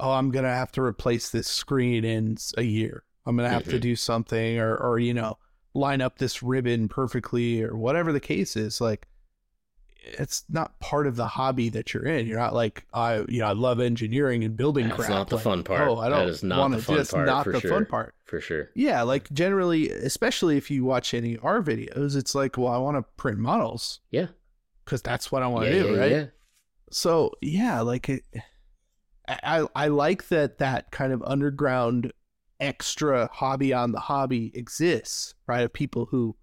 oh, 0.00 0.12
I'm 0.12 0.30
gonna 0.30 0.54
have 0.54 0.72
to 0.72 0.82
replace 0.82 1.30
this 1.30 1.48
screen 1.48 2.04
in 2.04 2.36
a 2.56 2.62
year. 2.62 3.04
I'm 3.26 3.36
gonna 3.36 3.48
have 3.50 3.64
to 3.64 3.76
Mhm. 3.78 3.80
do 3.82 3.96
something, 3.96 4.58
or 4.58 4.76
or 4.76 4.98
you 4.98 5.12
know, 5.14 5.38
line 5.74 6.00
up 6.00 6.18
this 6.18 6.42
ribbon 6.42 6.88
perfectly, 6.88 7.62
or 7.62 7.76
whatever 7.76 8.12
the 8.12 8.20
case 8.20 8.56
is. 8.56 8.80
Like, 8.80 9.08
it's 10.18 10.44
not 10.48 10.78
part 10.80 11.06
of 11.06 11.16
the 11.16 11.26
hobby 11.26 11.68
that 11.70 11.92
you're 11.92 12.04
in. 12.06 12.26
You're 12.26 12.38
not 12.38 12.54
like 12.54 12.84
I, 12.94 13.24
you 13.28 13.40
know, 13.40 13.46
I 13.46 13.52
love 13.52 13.80
engineering 13.80 14.44
and 14.44 14.56
building 14.56 14.84
That's 14.88 14.96
crap. 14.96 15.10
not 15.10 15.28
the 15.28 15.36
Like, 15.36 15.44
fun 15.44 15.62
part. 15.64 15.88
Oh, 15.88 15.98
I 15.98 16.08
That 16.08 16.16
don't 16.18 16.28
is 16.28 16.42
not 16.42 16.58
wanna- 16.60 16.76
the 16.76 16.82
fun 16.82 16.96
that's 16.96 17.10
part, 17.12 17.26
Not 17.26 17.44
the 17.44 17.60
sure. 17.60 17.70
fun 17.70 17.86
part. 17.86 18.14
for 18.24 18.40
sure, 18.40 18.70
Yeah, 18.74 19.02
like 19.02 19.30
generally, 19.32 19.90
especially 19.90 20.56
if 20.56 20.70
you 20.70 20.84
watch 20.84 21.14
any 21.14 21.34
of 21.36 21.44
our 21.44 21.62
videos, 21.62 22.16
it's 22.16 22.34
like, 22.34 22.56
well, 22.58 22.72
I 22.72 22.78
want 22.78 22.96
to 22.96 23.02
print 23.16 23.38
models 23.38 24.00
yeah, 24.10 24.26
because 24.84 25.02
that's 25.02 25.30
what 25.30 25.42
I 25.42 25.46
want 25.46 25.66
yeah, 25.66 25.72
to 25.72 25.82
do, 25.82 25.92
yeah, 25.94 25.98
right? 26.00 26.10
yeah. 26.10 26.26
So 26.90 27.32
yeah, 27.40 27.80
like 27.80 28.08
it, 28.08 28.22
I 29.28 29.66
I 29.74 29.88
like 29.88 30.28
that 30.28 30.58
that 30.58 30.90
kind 30.92 31.12
of 31.12 31.22
underground 31.24 32.12
extra 32.60 33.28
hobby 33.32 33.72
on 33.72 33.92
the 33.92 34.00
hobby 34.00 34.50
exists, 34.54 35.34
right? 35.46 35.60
Of 35.62 35.72
people 35.72 36.06
who 36.06 36.36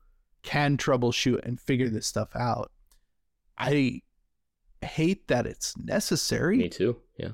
can 0.43 0.77
troubleshoot 0.77 1.43
and 1.45 1.59
figure 1.59 1.89
this 1.89 2.05
stuff 2.07 2.35
out. 2.35 2.71
I 3.57 4.01
hate 4.81 5.27
that 5.27 5.45
it's 5.45 5.77
necessary. 5.77 6.57
Me 6.57 6.69
too. 6.69 6.97
Yeah. 7.17 7.31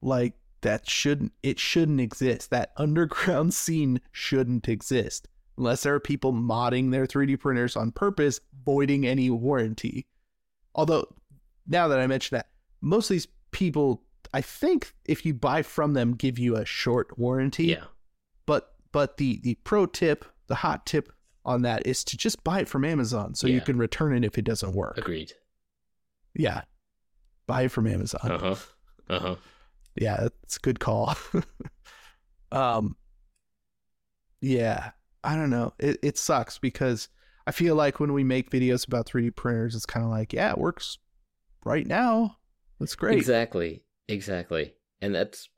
Like 0.00 0.34
that 0.60 0.88
shouldn't 0.88 1.32
it 1.42 1.58
shouldn't 1.58 2.00
exist. 2.00 2.50
That 2.50 2.72
underground 2.76 3.54
scene 3.62 4.00
shouldn't 4.12 4.68
exist 4.68 5.28
unless 5.56 5.82
there 5.82 5.94
are 5.94 6.00
people 6.00 6.32
modding 6.32 6.90
their 6.90 7.06
3D 7.06 7.38
printers 7.38 7.76
on 7.76 7.92
purpose, 7.92 8.40
voiding 8.64 9.06
any 9.06 9.30
warranty. 9.30 10.06
Although 10.74 11.06
now 11.66 11.88
that 11.88 12.00
I 12.00 12.06
mention 12.06 12.36
that, 12.36 12.48
most 12.80 13.10
of 13.10 13.14
these 13.14 13.28
people 13.50 14.02
I 14.32 14.40
think 14.40 14.92
if 15.04 15.24
you 15.24 15.32
buy 15.32 15.62
from 15.62 15.94
them 15.94 16.14
give 16.14 16.38
you 16.38 16.56
a 16.56 16.64
short 16.64 17.16
warranty. 17.18 17.66
Yeah. 17.66 17.84
But 18.46 18.74
but 18.90 19.16
the 19.16 19.40
the 19.42 19.54
pro 19.64 19.86
tip, 19.86 20.24
the 20.48 20.56
hot 20.56 20.86
tip 20.86 21.12
on 21.44 21.62
that 21.62 21.86
is 21.86 22.04
to 22.04 22.16
just 22.16 22.42
buy 22.44 22.60
it 22.60 22.68
from 22.68 22.84
Amazon 22.84 23.34
so 23.34 23.46
you 23.46 23.60
can 23.60 23.78
return 23.78 24.14
it 24.14 24.24
if 24.24 24.38
it 24.38 24.44
doesn't 24.44 24.74
work. 24.74 24.98
Agreed. 24.98 25.32
Yeah. 26.34 26.62
Buy 27.46 27.62
it 27.62 27.70
from 27.70 27.86
Amazon. 27.86 28.30
Uh 28.30 28.38
huh. 28.38 28.54
Uh 29.08 29.18
huh. 29.20 29.36
Yeah, 29.96 30.16
that's 30.20 30.56
a 30.56 30.60
good 30.60 30.80
call. 30.80 31.14
um 32.52 32.96
Yeah. 34.40 34.90
I 35.22 35.36
don't 35.36 35.50
know. 35.50 35.72
It 35.78 35.98
it 36.02 36.18
sucks 36.18 36.58
because 36.58 37.08
I 37.46 37.52
feel 37.52 37.74
like 37.74 38.00
when 38.00 38.12
we 38.12 38.24
make 38.24 38.50
videos 38.50 38.86
about 38.86 39.06
3D 39.06 39.36
printers, 39.36 39.74
it's 39.74 39.86
kind 39.86 40.04
of 40.04 40.10
like, 40.10 40.32
yeah, 40.32 40.50
it 40.50 40.58
works 40.58 40.98
right 41.64 41.86
now. 41.86 42.38
That's 42.80 42.94
great. 42.94 43.16
Exactly. 43.18 43.82
Exactly. 44.08 44.74
And 45.00 45.14
that's 45.14 45.48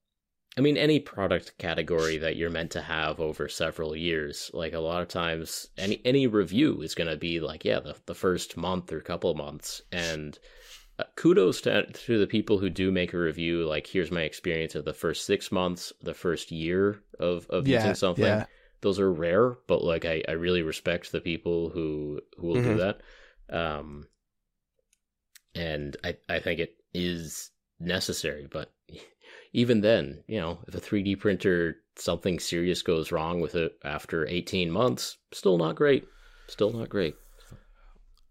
I 0.56 0.60
mean 0.60 0.76
any 0.76 1.00
product 1.00 1.56
category 1.58 2.18
that 2.18 2.36
you're 2.36 2.50
meant 2.50 2.70
to 2.72 2.82
have 2.82 3.20
over 3.20 3.48
several 3.48 3.96
years. 3.96 4.50
Like 4.52 4.72
a 4.74 4.80
lot 4.80 5.00
of 5.02 5.08
times 5.08 5.68
any 5.78 6.00
any 6.04 6.26
review 6.26 6.82
is 6.82 6.94
going 6.94 7.08
to 7.08 7.16
be 7.16 7.40
like 7.40 7.64
yeah, 7.64 7.80
the 7.80 7.96
the 8.06 8.14
first 8.14 8.56
month 8.56 8.92
or 8.92 9.00
couple 9.00 9.30
of 9.30 9.36
months 9.38 9.80
and 9.92 10.38
uh, 10.98 11.04
kudos 11.16 11.60
to 11.62 11.86
to 11.90 12.18
the 12.18 12.26
people 12.26 12.58
who 12.58 12.70
do 12.70 12.92
make 12.92 13.12
a 13.14 13.18
review 13.18 13.66
like 13.66 13.86
here's 13.86 14.10
my 14.10 14.22
experience 14.22 14.74
of 14.74 14.84
the 14.84 14.94
first 14.94 15.26
6 15.26 15.52
months, 15.52 15.92
the 16.02 16.14
first 16.14 16.52
year 16.52 17.02
of 17.20 17.46
of 17.50 17.66
Yeah, 17.66 17.68
using 17.68 17.94
something. 17.94 18.42
yeah. 18.42 18.46
Those 18.82 19.00
are 19.00 19.12
rare, 19.12 19.58
but 19.68 19.84
like 19.84 20.04
I 20.04 20.22
I 20.28 20.32
really 20.32 20.62
respect 20.62 21.12
the 21.12 21.20
people 21.22 21.70
who 21.70 22.20
who 22.38 22.46
will 22.46 22.58
do 22.58 22.76
Mhm. 22.76 22.78
that. 22.78 23.00
Um 23.50 24.08
and 25.54 25.96
I, 26.04 26.16
I 26.28 26.40
think 26.40 26.60
it 26.60 26.76
is 26.92 27.50
necessary. 27.80 28.46
But 28.50 28.72
even 29.52 29.80
then, 29.80 30.22
you 30.26 30.40
know, 30.40 30.58
if 30.66 30.74
a 30.74 30.80
3D 30.80 31.18
printer, 31.18 31.76
something 31.96 32.38
serious 32.38 32.82
goes 32.82 33.12
wrong 33.12 33.40
with 33.40 33.54
it 33.54 33.78
after 33.84 34.26
18 34.26 34.70
months, 34.70 35.18
still 35.32 35.58
not 35.58 35.76
great. 35.76 36.06
Still 36.48 36.72
not 36.72 36.88
great. 36.88 37.14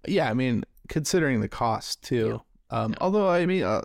Yeah, 0.08 0.30
I 0.30 0.34
mean, 0.34 0.64
considering 0.88 1.42
the 1.42 1.50
cost 1.50 2.04
too. 2.04 2.42
Um, 2.70 2.92
Yeah. 2.92 2.98
Although, 3.02 3.30
I 3.30 3.46
mean, 3.46 3.64
uh, 3.64 3.82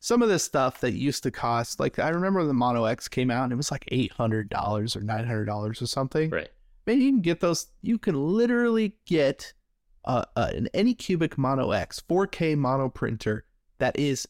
some 0.00 0.20
of 0.20 0.28
this 0.28 0.42
stuff 0.42 0.80
that 0.80 0.92
used 0.92 1.22
to 1.22 1.30
cost, 1.30 1.78
like 1.80 1.98
I 1.98 2.08
remember 2.08 2.44
the 2.44 2.52
Mono 2.52 2.84
X 2.84 3.08
came 3.08 3.30
out 3.30 3.44
and 3.44 3.52
it 3.52 3.56
was 3.56 3.70
like 3.70 3.84
eight 3.88 4.12
hundred 4.12 4.48
dollars 4.48 4.96
or 4.96 5.00
nine 5.00 5.24
hundred 5.24 5.44
dollars 5.46 5.80
or 5.80 5.86
something. 5.86 6.30
Right. 6.30 6.50
Man, 6.86 7.00
you 7.00 7.12
can 7.12 7.20
get 7.20 7.40
those. 7.40 7.68
You 7.82 7.98
can 7.98 8.16
literally 8.16 8.96
get 9.06 9.52
uh, 10.04 10.24
uh, 10.34 10.50
an 10.54 10.68
Anycubic 10.74 11.38
Mono 11.38 11.70
X 11.70 12.02
4K 12.08 12.56
mono 12.56 12.88
printer 12.88 13.44
that 13.78 13.96
is 13.98 14.26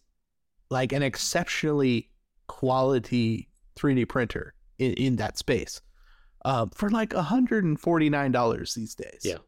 like 0.71 0.93
an 0.93 1.03
exceptionally 1.03 2.11
quality 2.53 3.49
3D 3.79 4.07
printer 4.07 4.53
in, 4.79 4.93
in 4.93 5.17
that 5.17 5.39
space 5.39 5.81
um, 6.45 6.69
for 6.69 6.91
like 6.91 7.09
$149 7.11 8.75
these 8.75 8.95
days. 8.95 9.21
Yeah. 9.25 9.39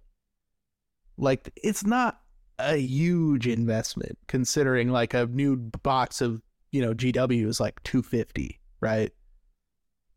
Like 1.19 1.53
it's 1.63 1.85
not 1.85 2.23
a 2.59 2.77
huge 2.79 3.47
investment 3.47 4.17
considering 4.27 4.89
like 4.89 5.13
a 5.13 5.27
new 5.27 5.57
box 5.83 6.23
of, 6.23 6.41
you 6.73 6.81
know, 6.81 6.95
GW 6.95 7.47
is 7.47 7.61
like 7.61 7.83
250, 7.83 8.59
right? 8.81 9.13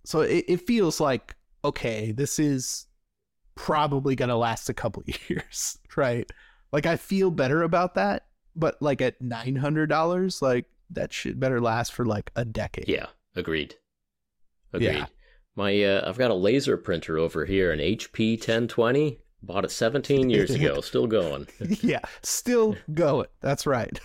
So 0.06 0.22
it, 0.22 0.46
it 0.48 0.66
feels 0.66 1.02
like, 1.02 1.36
okay, 1.66 2.14
this 2.14 2.40
is 2.40 2.88
probably 3.56 4.16
going 4.16 4.30
to 4.30 4.38
last 4.38 4.70
a 4.70 4.74
couple 4.74 5.04
years, 5.28 5.78
right? 5.98 6.32
Like 6.72 6.86
I 6.86 6.96
feel 6.96 7.32
better 7.32 7.64
about 7.64 7.96
that, 7.96 8.28
but 8.56 8.82
like 8.82 9.02
at 9.02 9.22
$900, 9.22 10.42
like 10.42 10.66
that 10.90 11.14
shit 11.14 11.40
better 11.40 11.60
last 11.60 11.94
for 11.94 12.06
like 12.06 12.32
a 12.36 12.46
decade. 12.46 12.88
Yeah. 12.88 13.08
Agreed. 13.36 13.76
Agreed. 14.74 14.96
Yeah. 14.96 15.06
My 15.56 15.84
uh, 15.84 16.08
I've 16.08 16.18
got 16.18 16.32
a 16.32 16.36
laser 16.36 16.78
printer 16.78 17.18
over 17.18 17.46
here, 17.46 17.72
an 17.72 17.80
HP 17.80 18.38
1020. 18.38 19.20
Bought 19.44 19.66
it 19.66 19.72
17 19.72 20.30
years 20.30 20.52
ago. 20.52 20.82
Still 20.82 21.08
going. 21.08 21.48
yeah, 21.82 22.02
still 22.24 22.76
going. 22.94 23.28
That's 23.40 23.68
right. 23.68 24.00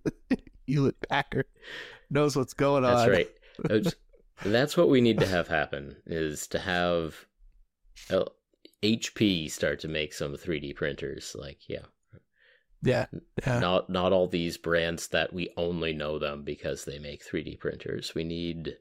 Hewlett 0.66 0.96
Packard 1.08 1.46
knows 2.10 2.36
what's 2.36 2.54
going 2.54 2.84
on. 2.84 2.96
That's 2.96 3.10
right. 3.68 3.94
That's 4.44 4.76
what 4.76 4.88
we 4.88 5.00
need 5.00 5.20
to 5.20 5.26
have 5.26 5.46
happen 5.48 5.96
is 6.06 6.46
to 6.48 6.58
have 6.58 7.26
uh, 8.10 8.24
HP 8.82 9.50
start 9.50 9.80
to 9.80 9.88
make 9.88 10.12
some 10.12 10.34
3D 10.34 10.74
printers. 10.74 11.36
Like, 11.38 11.68
yeah, 11.68 11.84
Yeah, 12.82 13.06
yeah, 13.46 13.60
not 13.60 13.88
not 13.88 14.12
all 14.12 14.26
these 14.26 14.56
brands 14.58 15.08
that 15.08 15.32
we 15.32 15.50
only 15.56 15.92
know 15.92 16.18
them 16.18 16.42
because 16.42 16.84
they 16.84 16.98
make 16.98 17.24
3D 17.24 17.60
printers. 17.60 18.12
We 18.14 18.24
need 18.24 18.76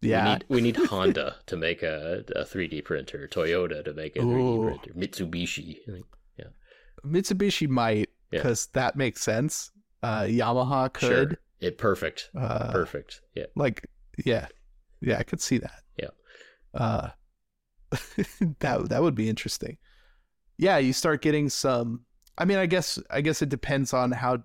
yeah. 0.00 0.24
we 0.24 0.30
need, 0.30 0.44
we 0.48 0.60
need 0.60 0.76
Honda 0.90 1.36
to 1.46 1.56
make 1.56 1.82
a, 1.82 2.24
a 2.36 2.44
3D 2.44 2.84
printer, 2.84 3.28
Toyota 3.30 3.84
to 3.84 3.92
make 3.92 4.16
a 4.16 4.20
3D 4.20 4.38
Ooh. 4.38 4.64
printer, 4.64 4.92
Mitsubishi. 4.94 5.78
Yeah. 6.38 6.44
Mitsubishi 7.04 7.68
might 7.68 8.10
Yeah. 8.30 8.38
because 8.42 8.66
that 8.68 8.94
makes 8.96 9.22
sense. 9.22 9.72
Uh, 10.02 10.22
Yamaha 10.22 10.92
could. 10.92 11.30
Sure. 11.30 11.38
It 11.60 11.76
perfect. 11.76 12.30
Uh, 12.34 12.72
Perfect. 12.72 13.20
Yeah. 13.34 13.44
Like, 13.54 13.86
yeah, 14.24 14.46
yeah, 15.02 15.18
I 15.18 15.24
could 15.24 15.42
see 15.42 15.58
that. 15.58 15.82
Yeah. 15.98 16.08
Uh, 16.72 17.10
that 18.60 18.88
that 18.88 19.02
would 19.02 19.14
be 19.14 19.28
interesting. 19.28 19.76
Yeah, 20.56 20.78
you 20.78 20.92
start 20.94 21.20
getting 21.20 21.50
some. 21.50 22.06
I 22.40 22.46
mean, 22.46 22.56
I 22.56 22.64
guess 22.64 22.98
I 23.10 23.20
guess 23.20 23.42
it 23.42 23.50
depends 23.50 23.92
on 23.92 24.12
how 24.12 24.38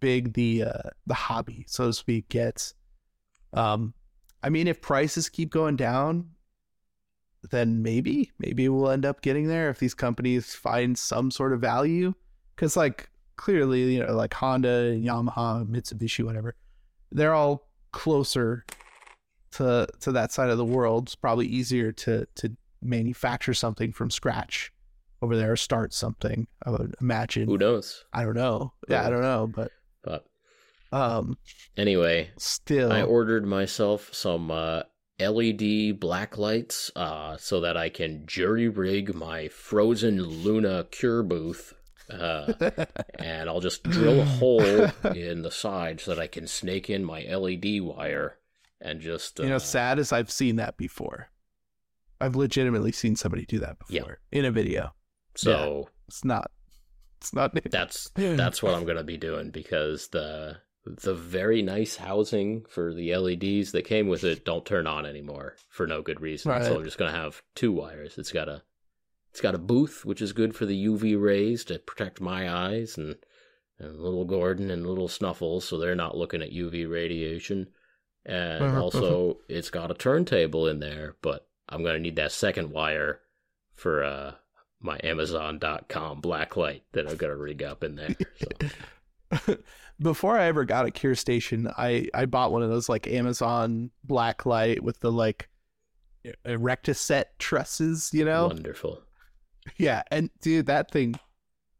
big 0.00 0.32
the 0.32 0.64
uh, 0.64 0.90
the 1.06 1.14
hobby, 1.14 1.66
so 1.68 1.86
to 1.86 1.92
speak, 1.92 2.30
gets. 2.30 2.72
Um, 3.52 3.92
I 4.42 4.48
mean, 4.48 4.66
if 4.66 4.80
prices 4.80 5.28
keep 5.28 5.50
going 5.50 5.76
down, 5.76 6.30
then 7.50 7.82
maybe 7.82 8.32
maybe 8.38 8.66
we'll 8.70 8.90
end 8.90 9.04
up 9.04 9.20
getting 9.20 9.46
there 9.46 9.68
if 9.68 9.78
these 9.78 9.92
companies 9.92 10.54
find 10.54 10.96
some 10.98 11.30
sort 11.30 11.52
of 11.52 11.60
value. 11.60 12.14
Because 12.56 12.78
like 12.78 13.10
clearly, 13.36 13.94
you 13.94 14.04
know, 14.04 14.14
like 14.14 14.32
Honda, 14.32 14.96
Yamaha, 14.96 15.68
Mitsubishi, 15.68 16.24
whatever, 16.24 16.56
they're 17.12 17.34
all 17.34 17.68
closer 17.92 18.64
to 19.52 19.86
to 20.00 20.12
that 20.12 20.32
side 20.32 20.48
of 20.48 20.56
the 20.56 20.64
world. 20.64 21.08
It's 21.08 21.14
probably 21.14 21.46
easier 21.46 21.92
to 21.92 22.26
to 22.36 22.56
manufacture 22.80 23.52
something 23.52 23.92
from 23.92 24.10
scratch 24.10 24.72
over 25.22 25.36
there 25.36 25.56
start 25.56 25.92
something. 25.92 26.46
I 26.64 26.70
would 26.70 26.94
imagine. 27.00 27.48
Who 27.48 27.58
knows? 27.58 28.04
I 28.12 28.24
don't 28.24 28.36
know. 28.36 28.72
Yeah, 28.88 29.06
I 29.06 29.10
don't 29.10 29.22
know, 29.22 29.50
but 29.52 29.72
But 30.02 30.26
um, 30.92 31.38
anyway, 31.76 32.30
still, 32.38 32.92
I 32.92 33.02
ordered 33.02 33.46
myself 33.46 34.10
some 34.12 34.50
uh, 34.50 34.82
LED 35.20 35.98
black 36.00 36.38
lights 36.38 36.90
uh, 36.96 37.36
so 37.36 37.60
that 37.60 37.76
I 37.76 37.88
can 37.88 38.24
jury 38.26 38.68
rig 38.68 39.14
my 39.14 39.48
Phrozen 39.48 40.20
Luna 40.44 40.86
cure 40.90 41.22
booth. 41.22 41.74
Uh, 42.08 42.52
and 43.18 43.50
I'll 43.50 43.60
just 43.60 43.82
drill 43.82 44.20
a 44.20 44.24
hole 44.24 44.88
in 45.14 45.42
the 45.42 45.50
side 45.50 46.00
so 46.00 46.14
that 46.14 46.20
I 46.22 46.26
can 46.26 46.46
snake 46.46 46.88
in 46.88 47.04
my 47.04 47.22
LED 47.24 47.82
wire 47.82 48.38
and 48.80 49.00
just. 49.00 49.40
Uh, 49.40 49.42
you 49.42 49.48
know, 49.50 49.58
sad 49.58 49.98
as 49.98 50.10
I've 50.12 50.30
seen 50.30 50.56
that 50.56 50.78
before. 50.78 51.28
I've 52.20 52.34
legitimately 52.34 52.92
seen 52.92 53.14
somebody 53.14 53.44
do 53.44 53.58
that 53.58 53.76
Yeah. 53.90 54.00
before 54.00 54.20
in 54.32 54.44
a 54.44 54.50
video. 54.50 54.94
So 55.38 55.88
It's 56.08 56.24
not. 56.24 56.50
It's 57.20 57.32
not. 57.34 57.52
that's 57.70 58.10
that's 58.16 58.62
what 58.62 58.74
I'm 58.74 58.84
gonna 58.84 59.02
be 59.04 59.16
doing 59.16 59.50
because 59.50 60.08
the 60.08 60.58
the 60.84 61.14
very 61.14 61.60
nice 61.62 61.96
housing 61.96 62.64
for 62.68 62.94
the 62.94 63.14
LEDs 63.14 63.72
that 63.72 63.84
came 63.84 64.08
with 64.08 64.24
it 64.24 64.44
don't 64.44 64.64
turn 64.64 64.86
on 64.86 65.04
anymore 65.04 65.56
for 65.68 65.86
no 65.86 66.00
good 66.02 66.20
reason. 66.20 66.50
Right. 66.50 66.64
So 66.64 66.76
I'm 66.76 66.84
just 66.84 66.96
gonna 66.98 67.10
have 67.12 67.42
two 67.54 67.72
wires. 67.72 68.16
It's 68.18 68.32
got 68.32 68.48
a 68.48 68.62
it's 69.30 69.40
got 69.40 69.54
a 69.54 69.58
booth 69.58 70.04
which 70.04 70.22
is 70.22 70.32
good 70.32 70.54
for 70.54 70.64
the 70.66 70.86
UV 70.86 71.20
rays 71.20 71.64
to 71.66 71.78
protect 71.78 72.20
my 72.20 72.50
eyes 72.50 72.96
and 72.96 73.16
and 73.78 74.00
little 74.00 74.24
Gordon 74.24 74.70
and 74.70 74.86
little 74.86 75.08
Snuffles 75.08 75.64
so 75.66 75.78
they're 75.78 75.94
not 75.94 76.16
looking 76.16 76.42
at 76.42 76.52
UV 76.52 76.88
radiation. 76.90 77.68
And 78.24 78.64
Uh-huh. 78.64 78.80
also 78.82 79.38
it's 79.48 79.70
got 79.70 79.90
a 79.90 79.94
turntable 79.94 80.66
in 80.68 80.78
there, 80.80 81.16
but 81.22 81.46
I'm 81.68 81.82
gonna 81.84 81.98
need 81.98 82.16
that 82.16 82.32
second 82.32 82.70
wire 82.70 83.20
for 83.74 84.02
uh 84.04 84.34
my 84.80 84.98
Amazon.com 85.02 86.20
black 86.20 86.56
light 86.56 86.82
that 86.92 87.08
I've 87.08 87.18
got 87.18 87.28
to 87.28 87.36
rig 87.36 87.62
up 87.62 87.82
in 87.84 87.96
there. 87.96 88.14
So. 89.36 89.56
Before 90.00 90.38
I 90.38 90.46
ever 90.46 90.64
got 90.64 90.86
a 90.86 90.90
Cure 90.92 91.16
Station, 91.16 91.68
I 91.76 92.08
I 92.14 92.26
bought 92.26 92.52
one 92.52 92.62
of 92.62 92.70
those 92.70 92.88
like 92.88 93.08
Amazon 93.08 93.90
blacklight 94.06 94.80
with 94.80 95.00
the 95.00 95.10
like 95.10 95.48
Erector 96.44 96.94
Set 96.94 97.36
trusses, 97.40 98.10
you 98.12 98.24
know? 98.24 98.46
Wonderful. 98.46 99.02
Yeah, 99.76 100.02
and 100.10 100.30
dude, 100.40 100.66
that 100.66 100.90
thing 100.92 101.16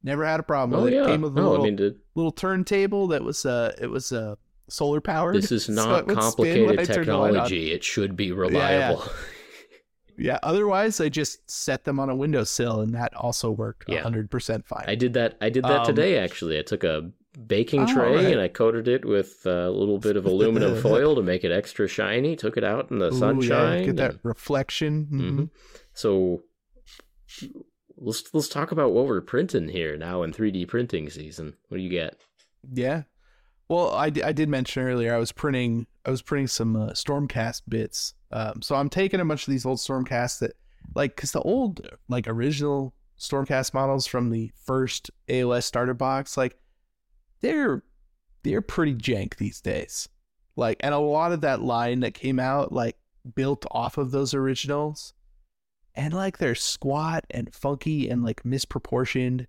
never 0.03 0.24
had 0.26 0.40
a 0.40 0.42
problem 0.42 0.80
Oh 0.80 0.86
it. 0.86 0.94
yeah. 0.94 1.07
Came 1.07 1.22
with 1.22 1.36
a 1.38 1.40
no, 1.40 1.51
little, 1.51 1.64
I 1.64 1.68
mean, 1.68 1.76
the- 1.76 1.96
little 2.16 2.32
turntable 2.32 3.07
that 3.09 3.22
was 3.22 3.46
uh 3.46 3.72
it 3.80 3.86
was 3.86 4.11
uh 4.12 4.34
solar 4.68 5.01
powered. 5.01 5.36
this 5.36 5.53
is 5.53 5.68
not 5.68 6.01
it 6.01 6.07
would 6.09 6.22
spin 6.22 6.66
when 6.66 6.76
complicated 6.76 6.80
I 6.80 6.84
turned 6.94 7.09
the 7.09 7.16
light 7.16 7.28
on. 7.28 7.32
technology. 7.34 7.72
It 7.72 7.84
should 7.84 8.16
be 8.16 8.32
reliable. 8.32 9.05
Yeah, 9.07 9.12
otherwise 10.43 11.01
I 11.01 11.09
just 11.09 11.49
set 11.51 11.85
them 11.85 12.01
on 12.01 12.11
a 12.11 12.16
windowsill 12.16 12.81
and 12.81 12.95
that 12.95 13.14
also 13.14 13.51
worked 13.51 13.85
Yeah. 13.89 14.03
hundred 14.03 14.31
percent 14.31 14.66
fine. 14.66 14.85
I 14.89 14.95
did 14.95 15.12
that. 15.14 15.37
I 15.41 15.49
did 15.51 15.64
that 15.64 15.81
Um, 15.81 15.87
today. 15.87 16.19
Actually, 16.19 16.59
I 16.59 16.62
took 16.62 16.85
a 16.85 17.11
baking 17.47 17.83
Oh, 17.83 17.87
tray 17.95 18.14
right. 18.16 18.25
and 18.33 18.41
I 18.41 18.49
coated 18.49 18.89
it 18.89 19.05
with 19.05 19.47
a 19.47 19.71
little 19.71 19.99
bit 19.99 20.16
of 20.16 20.25
aluminum 20.33 20.81
foil 20.81 21.14
to 21.14 21.23
make 21.23 21.45
it 21.45 21.53
extra 21.53 21.87
shiny. 21.87 22.35
Took 22.37 22.57
it 22.57 22.64
out 22.64 22.91
in 22.91 22.99
the 22.99 23.07
Ooh, 23.11 23.14
yeah, 23.14 23.19
sunshine. 23.19 23.85
get 23.85 23.97
that 23.97 24.11
and- 24.12 24.21
reflection. 24.25 25.07
Mhm. 25.12 25.21
Mhm. 25.39 25.51
So 25.95 26.43
let's 27.97 28.33
let's 28.33 28.49
talk 28.49 28.73
about 28.73 28.93
what 28.93 29.07
we're 29.07 29.21
printing 29.21 29.69
here 29.69 29.97
now 29.97 30.23
in 30.23 30.33
3D 30.33 30.66
printing 30.66 31.11
season. 31.11 31.55
What 31.69 31.79
do 31.79 31.83
you 31.83 31.91
get? 31.91 32.16
Yeah. 32.73 33.03
Well, 33.69 33.91
I, 33.93 34.09
di- 34.11 34.23
I 34.23 34.33
did 34.33 34.49
mention 34.49 34.83
earlier 34.83 35.14
I 35.14 35.19
was 35.19 35.33
printing 35.33 35.87
I 36.05 36.11
was 36.11 36.23
printing 36.23 36.47
some 36.47 36.75
uh, 36.77 36.91
Stormcast 36.91 37.62
bits. 37.69 38.14
Um, 38.31 38.62
so 38.62 38.74
I'm 38.74 38.89
taking 38.89 39.20
a 39.20 39.24
bunch 39.24 39.47
of 39.47 39.51
these 39.51 39.66
old 39.66 39.79
Stormcasts 39.79 40.41
that 40.41 40.53
like 40.95 41.16
because 41.16 41.33
the 41.33 41.41
old 41.41 41.87
like 42.09 42.29
original 42.29 42.95
Stormcast 43.18 43.74
models 43.74 44.07
from 44.07 44.31
the 44.31 44.51
first 44.64 45.11
AOS 45.29 45.64
starter 45.64 45.95
box 45.95 46.37
like 46.37 46.57
they're 47.41 47.83
they're 48.43 48.62
pretty 48.62 48.95
jank 48.95 49.37
these 49.37 49.61
days. 49.61 50.09
Like 50.57 50.79
and 50.81 50.95
a 50.95 50.99
lot 50.99 51.33
of 51.33 51.41
that 51.43 51.62
line 51.62 52.01
that 52.01 52.14
came 52.14 52.39
out 52.39 52.72
like 52.72 52.97
built 53.35 53.64
off 53.70 53.99
of 53.99 54.11
those 54.11 54.35
originals. 54.35 55.14
And 55.95 56.14
like 56.14 56.39
they're 56.39 56.55
squat 56.55 57.24
and 57.31 57.53
funky 57.53 58.09
and 58.09 58.22
like 58.22 58.45
misproportioned 58.45 59.47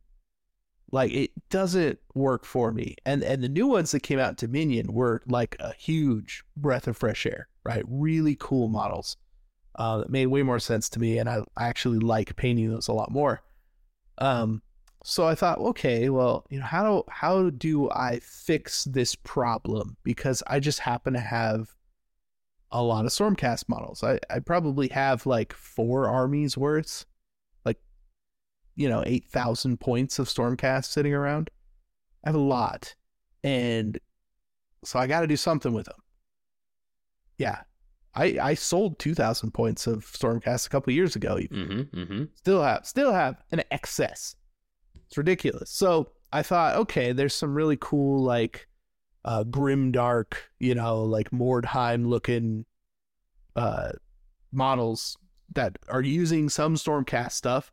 like 0.91 1.11
it 1.11 1.31
doesn't 1.49 1.99
work 2.15 2.45
for 2.45 2.71
me 2.71 2.95
and 3.05 3.23
and 3.23 3.43
the 3.43 3.49
new 3.49 3.67
ones 3.67 3.91
that 3.91 4.01
came 4.01 4.19
out 4.19 4.29
in 4.29 4.35
dominion 4.47 4.91
were 4.91 5.21
like 5.27 5.55
a 5.59 5.73
huge 5.73 6.43
breath 6.57 6.87
of 6.87 6.97
fresh 6.97 7.25
air 7.25 7.47
right 7.69 7.85
really 7.87 8.35
cool 8.39 8.67
models 8.67 9.17
uh 9.75 9.99
that 9.99 10.09
made 10.09 10.27
way 10.27 10.43
more 10.43 10.59
sense 10.59 10.89
to 10.89 10.99
me 10.99 11.17
and 11.17 11.29
i, 11.29 11.41
I 11.55 11.67
actually 11.67 11.99
like 11.99 12.35
painting 12.35 12.69
those 12.69 12.87
a 12.87 12.93
lot 12.93 13.11
more 13.11 13.41
um 14.17 14.61
so 15.03 15.25
i 15.25 15.35
thought 15.35 15.59
okay 15.59 16.09
well 16.09 16.45
you 16.49 16.59
know 16.59 16.65
how 16.65 16.83
do 16.83 17.03
how 17.09 17.49
do 17.51 17.89
i 17.91 18.19
fix 18.19 18.83
this 18.83 19.15
problem 19.15 19.97
because 20.03 20.43
i 20.47 20.59
just 20.59 20.79
happen 20.79 21.13
to 21.13 21.19
have 21.19 21.75
a 22.71 22.83
lot 22.83 23.05
of 23.05 23.11
stormcast 23.11 23.69
models 23.69 24.03
i 24.03 24.19
i 24.29 24.39
probably 24.39 24.89
have 24.89 25.25
like 25.25 25.53
four 25.53 26.09
armies 26.09 26.57
worth 26.57 27.05
like, 27.65 27.79
you 28.75 28.89
know, 28.89 29.03
8,000 29.05 29.79
points 29.79 30.19
of 30.19 30.27
Stormcast 30.27 30.85
sitting 30.85 31.13
around. 31.13 31.49
I 32.23 32.29
have 32.29 32.35
a 32.35 32.39
lot. 32.39 32.95
And 33.43 33.99
so 34.83 34.99
I 34.99 35.07
got 35.07 35.21
to 35.21 35.27
do 35.27 35.37
something 35.37 35.73
with 35.73 35.85
them. 35.85 35.95
Yeah. 37.39 37.61
I, 38.13 38.37
I 38.41 38.53
sold 38.53 38.99
2,000 38.99 39.51
points 39.51 39.87
of 39.87 40.05
Stormcast 40.05 40.67
a 40.67 40.69
couple 40.69 40.93
years 40.93 41.15
ago. 41.15 41.39
Even. 41.39 41.57
Mm-hmm. 41.57 41.99
Mm-hmm. 41.99 42.23
Still 42.35 42.61
have, 42.61 42.85
still 42.85 43.11
have 43.11 43.41
an 43.51 43.63
excess. 43.71 44.35
It's 45.07 45.17
ridiculous. 45.17 45.71
So 45.71 46.11
I 46.31 46.43
thought, 46.43 46.75
okay, 46.75 47.13
there's 47.13 47.33
some 47.33 47.55
really 47.55 47.77
cool, 47.79 48.21
like, 48.21 48.67
uh, 49.25 49.43
grim 49.43 49.91
dark, 49.91 50.51
you 50.59 50.75
know, 50.75 51.03
like 51.03 51.31
Mordheim 51.31 52.07
looking, 52.07 52.65
uh, 53.55 53.93
models 54.51 55.17
that 55.55 55.77
are 55.87 56.01
using 56.01 56.49
some 56.49 56.75
Stormcast 56.75 57.31
stuff 57.31 57.71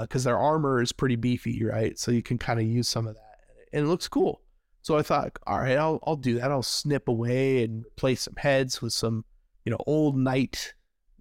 because 0.00 0.24
their 0.24 0.38
armor 0.38 0.80
is 0.80 0.92
pretty 0.92 1.16
beefy, 1.16 1.64
right? 1.64 1.98
So 1.98 2.10
you 2.10 2.22
can 2.22 2.38
kind 2.38 2.60
of 2.60 2.66
use 2.66 2.88
some 2.88 3.06
of 3.06 3.14
that, 3.14 3.38
and 3.72 3.84
it 3.84 3.88
looks 3.88 4.08
cool. 4.08 4.40
So 4.86 4.96
I 4.96 5.02
thought, 5.02 5.36
all 5.48 5.58
right, 5.58 5.76
I'll 5.76 5.98
I'll 6.06 6.14
do 6.14 6.38
that. 6.38 6.52
I'll 6.52 6.62
snip 6.62 7.08
away 7.08 7.64
and 7.64 7.84
replace 7.84 8.22
some 8.22 8.36
heads 8.36 8.80
with 8.80 8.92
some, 8.92 9.24
you 9.64 9.72
know, 9.72 9.80
old 9.84 10.16
knight, 10.16 10.74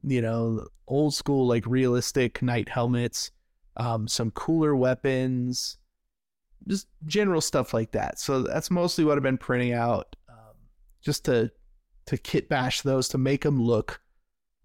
you 0.03 0.21
know, 0.21 0.67
old 0.87 1.15
school 1.15 1.47
like 1.47 1.65
realistic 1.65 2.43
knight 2.43 2.69
helmets, 2.69 3.31
um, 3.77 4.07
some 4.07 4.29
cooler 4.29 4.75
weapons, 4.75 5.79
just 6.67 6.85
general 7.07 7.41
stuff 7.41 7.73
like 7.73 7.91
that. 7.93 8.19
So 8.19 8.43
that's 8.43 8.69
mostly 8.69 9.03
what 9.03 9.17
I've 9.17 9.23
been 9.23 9.35
printing 9.35 9.73
out, 9.73 10.15
um, 10.29 10.53
just 11.01 11.25
to 11.25 11.51
to 12.05 12.17
kit 12.19 12.47
bash 12.47 12.81
those 12.81 13.07
to 13.09 13.17
make 13.17 13.41
them 13.41 13.59
look 13.59 13.99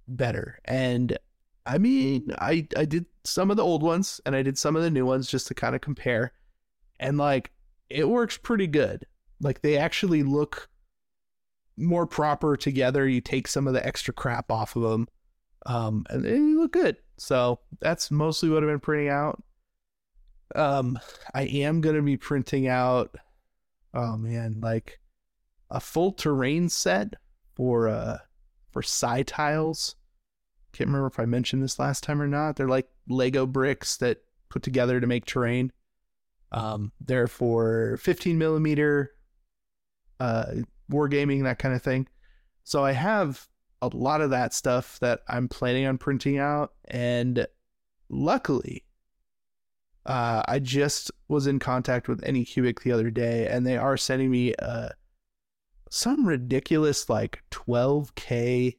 better. 0.09 0.59
And 0.67 1.17
I 1.65 1.79
mean, 1.79 2.35
I 2.39 2.69
I 2.77 2.85
did 2.85 3.07
some 3.25 3.51
of 3.51 3.57
the 3.57 3.65
old 3.65 3.83
ones 3.83 4.21
and 4.27 4.37
I 4.37 4.43
did 4.43 4.59
some 4.59 4.77
of 4.77 4.83
the 4.83 4.91
new 4.91 5.07
ones 5.07 5.27
just 5.27 5.47
to 5.47 5.55
kind 5.55 5.75
of 5.75 5.81
compare. 5.81 6.35
And 6.99 7.17
like 7.17 7.51
it 7.91 8.09
works 8.09 8.37
pretty 8.37 8.67
good. 8.67 9.07
Like 9.41 9.63
they 9.63 9.77
actually 9.77 10.23
look 10.23 10.69
more 11.77 12.07
proper 12.07 12.57
together. 12.57 13.09
You 13.09 13.21
take 13.21 13.49
some 13.49 13.67
of 13.67 13.75
the 13.75 13.85
extra 13.85 14.13
crap 14.15 14.51
off 14.51 14.77
of 14.77 14.83
them. 14.83 15.09
Um 15.67 16.07
and 16.11 16.25
they 16.25 16.39
look 16.39 16.73
good. 16.73 16.97
So 17.19 17.61
that's 17.81 18.11
mostly 18.11 18.49
what 18.49 18.63
I've 18.63 18.69
been 18.69 18.81
printing 18.81 19.09
out. 19.09 19.43
Um 20.55 20.99
I 21.35 21.43
am 21.43 21.81
going 21.81 21.97
to 21.97 22.03
be 22.03 22.17
printing 22.17 22.67
out 22.69 23.17
oh 23.93 24.17
man, 24.17 24.61
like 24.61 25.01
a 25.71 25.81
full 25.81 26.13
terrain 26.13 26.69
set 26.69 27.15
for 27.55 27.89
uh 27.89 28.19
for 28.73 28.83
side 28.83 29.27
tiles 29.27 29.97
can't 30.73 30.89
remember 30.89 31.09
if 31.09 31.19
I 31.19 31.25
mentioned 31.25 31.63
this 31.63 31.79
last 31.79 32.03
time 32.03 32.23
or 32.23 32.27
not. 32.27 32.57
They're 32.57 32.69
like 32.69 32.89
Lego 33.09 33.47
bricks 33.47 33.97
that 33.99 34.19
put 34.49 34.63
together 34.63 35.01
to 35.01 35.07
make 35.07 35.25
terrain. 35.25 35.73
Um, 36.53 36.93
they're 37.01 37.29
for 37.29 37.99
15 37.99 38.37
millimeter, 38.39 39.13
uh, 40.19 40.47
wargaming 40.91 41.45
that 41.45 41.59
kind 41.59 41.75
of 41.75 41.83
thing. 41.83 42.09
So 42.65 42.85
I 42.85 42.93
have 42.93 43.47
a 43.83 43.89
lot 43.89 44.21
of 44.21 44.31
that 44.31 44.53
stuff 44.53 44.99
that 45.01 45.21
I'm 45.29 45.49
planning 45.49 45.87
on 45.87 45.99
printing 45.99 46.39
out, 46.39 46.73
and 46.87 47.47
luckily, 48.09 48.85
uh, 50.07 50.43
I 50.47 50.59
just 50.59 51.11
was 51.29 51.47
in 51.47 51.59
contact 51.59 52.09
with 52.09 52.23
AnyCubic 52.23 52.83
the 52.83 52.93
other 52.93 53.11
day, 53.11 53.47
and 53.47 53.67
they 53.67 53.77
are 53.77 53.97
sending 53.97 54.31
me 54.31 54.55
uh 54.57 54.91
some 55.91 56.25
ridiculous 56.25 57.09
like 57.09 57.43
12k 57.51 58.77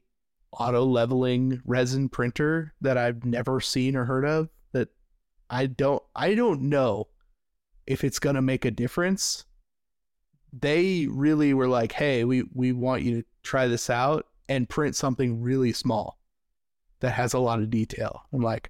auto 0.53 0.83
leveling 0.83 1.61
resin 1.65 2.09
printer 2.09 2.73
that 2.81 2.97
I've 2.97 3.25
never 3.25 3.59
seen 3.59 3.95
or 3.95 4.05
heard 4.05 4.25
of 4.25 4.49
that 4.71 4.89
I 5.49 5.65
don't 5.67 6.01
I 6.15 6.35
don't 6.35 6.63
know 6.63 7.07
if 7.87 8.03
it's 8.03 8.19
going 8.19 8.35
to 8.35 8.41
make 8.41 8.65
a 8.65 8.71
difference. 8.71 9.45
They 10.53 11.07
really 11.09 11.53
were 11.53 11.67
like, 11.67 11.93
"Hey, 11.93 12.23
we 12.25 12.43
we 12.53 12.73
want 12.73 13.03
you 13.03 13.21
to 13.21 13.27
try 13.43 13.67
this 13.67 13.89
out 13.89 14.27
and 14.49 14.67
print 14.67 14.95
something 14.95 15.41
really 15.41 15.71
small 15.71 16.19
that 16.99 17.11
has 17.11 17.33
a 17.33 17.39
lot 17.39 17.59
of 17.59 17.69
detail." 17.69 18.23
I'm 18.33 18.41
like, 18.41 18.69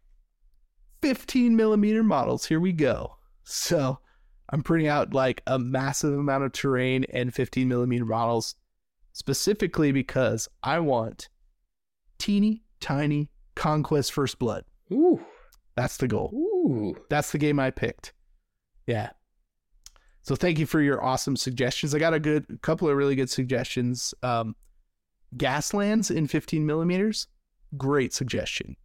15 1.01 1.55
millimeter 1.55 2.03
models, 2.03 2.45
here 2.45 2.59
we 2.59 2.71
go. 2.71 3.17
So 3.43 3.99
I'm 4.49 4.61
printing 4.61 4.87
out 4.87 5.13
like 5.13 5.41
a 5.47 5.57
massive 5.57 6.13
amount 6.13 6.43
of 6.43 6.51
terrain 6.51 7.05
and 7.05 7.33
15 7.33 7.67
millimeter 7.67 8.05
models 8.05 8.55
specifically 9.13 9.91
because 9.91 10.47
I 10.61 10.79
want 10.79 11.29
teeny 12.17 12.63
tiny 12.79 13.29
conquest 13.55 14.11
first 14.11 14.39
blood 14.39 14.63
Ooh. 14.91 15.19
that's 15.75 15.97
the 15.97 16.07
goal 16.07 16.31
Ooh. 16.33 16.95
that's 17.09 17.31
the 17.31 17.37
game 17.37 17.59
i 17.59 17.69
picked 17.69 18.13
yeah 18.87 19.09
so 20.23 20.35
thank 20.35 20.59
you 20.59 20.65
for 20.65 20.81
your 20.81 21.03
awesome 21.03 21.35
suggestions 21.35 21.93
i 21.95 21.99
got 21.99 22.13
a 22.13 22.19
good 22.19 22.45
a 22.49 22.57
couple 22.57 22.89
of 22.89 22.95
really 22.95 23.15
good 23.15 23.29
suggestions 23.29 24.13
um 24.23 24.55
gaslands 25.37 26.13
in 26.15 26.27
15 26.27 26.65
millimeters 26.65 27.27
great 27.77 28.13
suggestion 28.13 28.75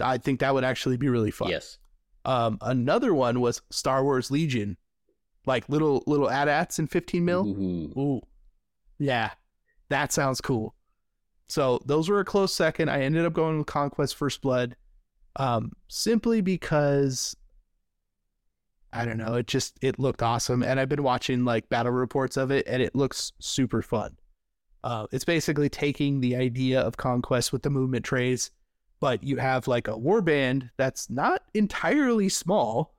i 0.00 0.16
think 0.18 0.40
that 0.40 0.54
would 0.54 0.64
actually 0.64 0.96
be 0.96 1.08
really 1.08 1.30
fun 1.30 1.50
Yes. 1.50 1.78
um 2.24 2.58
another 2.62 3.12
one 3.14 3.40
was 3.40 3.60
star 3.70 4.02
wars 4.02 4.30
legion 4.30 4.76
like 5.46 5.68
little 5.68 6.02
little 6.06 6.30
AT-ATs 6.30 6.78
in 6.78 6.86
15 6.86 7.24
mil 7.24 7.46
Ooh. 7.46 7.98
Ooh. 7.98 8.20
Yeah. 8.98 9.30
That 9.88 10.12
sounds 10.12 10.42
cool. 10.42 10.74
So 11.48 11.80
those 11.86 12.10
were 12.10 12.20
a 12.20 12.24
close 12.26 12.52
second. 12.54 12.90
I 12.90 13.00
ended 13.00 13.24
up 13.24 13.32
going 13.32 13.56
with 13.56 13.66
Conquest 13.66 14.14
First 14.16 14.42
Blood. 14.42 14.76
Um, 15.36 15.72
simply 15.88 16.42
because 16.42 17.34
I 18.92 19.04
don't 19.04 19.18
know, 19.18 19.34
it 19.34 19.46
just 19.46 19.78
it 19.82 19.98
looked 19.98 20.22
awesome. 20.22 20.62
And 20.62 20.80
I've 20.80 20.88
been 20.88 21.02
watching 21.02 21.44
like 21.44 21.68
battle 21.68 21.92
reports 21.92 22.36
of 22.36 22.50
it 22.50 22.66
and 22.66 22.82
it 22.82 22.94
looks 22.94 23.32
super 23.38 23.82
fun. 23.82 24.16
Uh, 24.82 25.06
it's 25.12 25.24
basically 25.24 25.68
taking 25.68 26.20
the 26.20 26.34
idea 26.36 26.80
of 26.80 26.96
conquest 26.96 27.52
with 27.52 27.62
the 27.62 27.70
movement 27.70 28.04
trays, 28.04 28.50
but 28.98 29.22
you 29.22 29.36
have 29.36 29.68
like 29.68 29.86
a 29.88 29.92
warband 29.92 30.70
that's 30.76 31.08
not 31.10 31.42
entirely 31.54 32.28
small. 32.28 32.94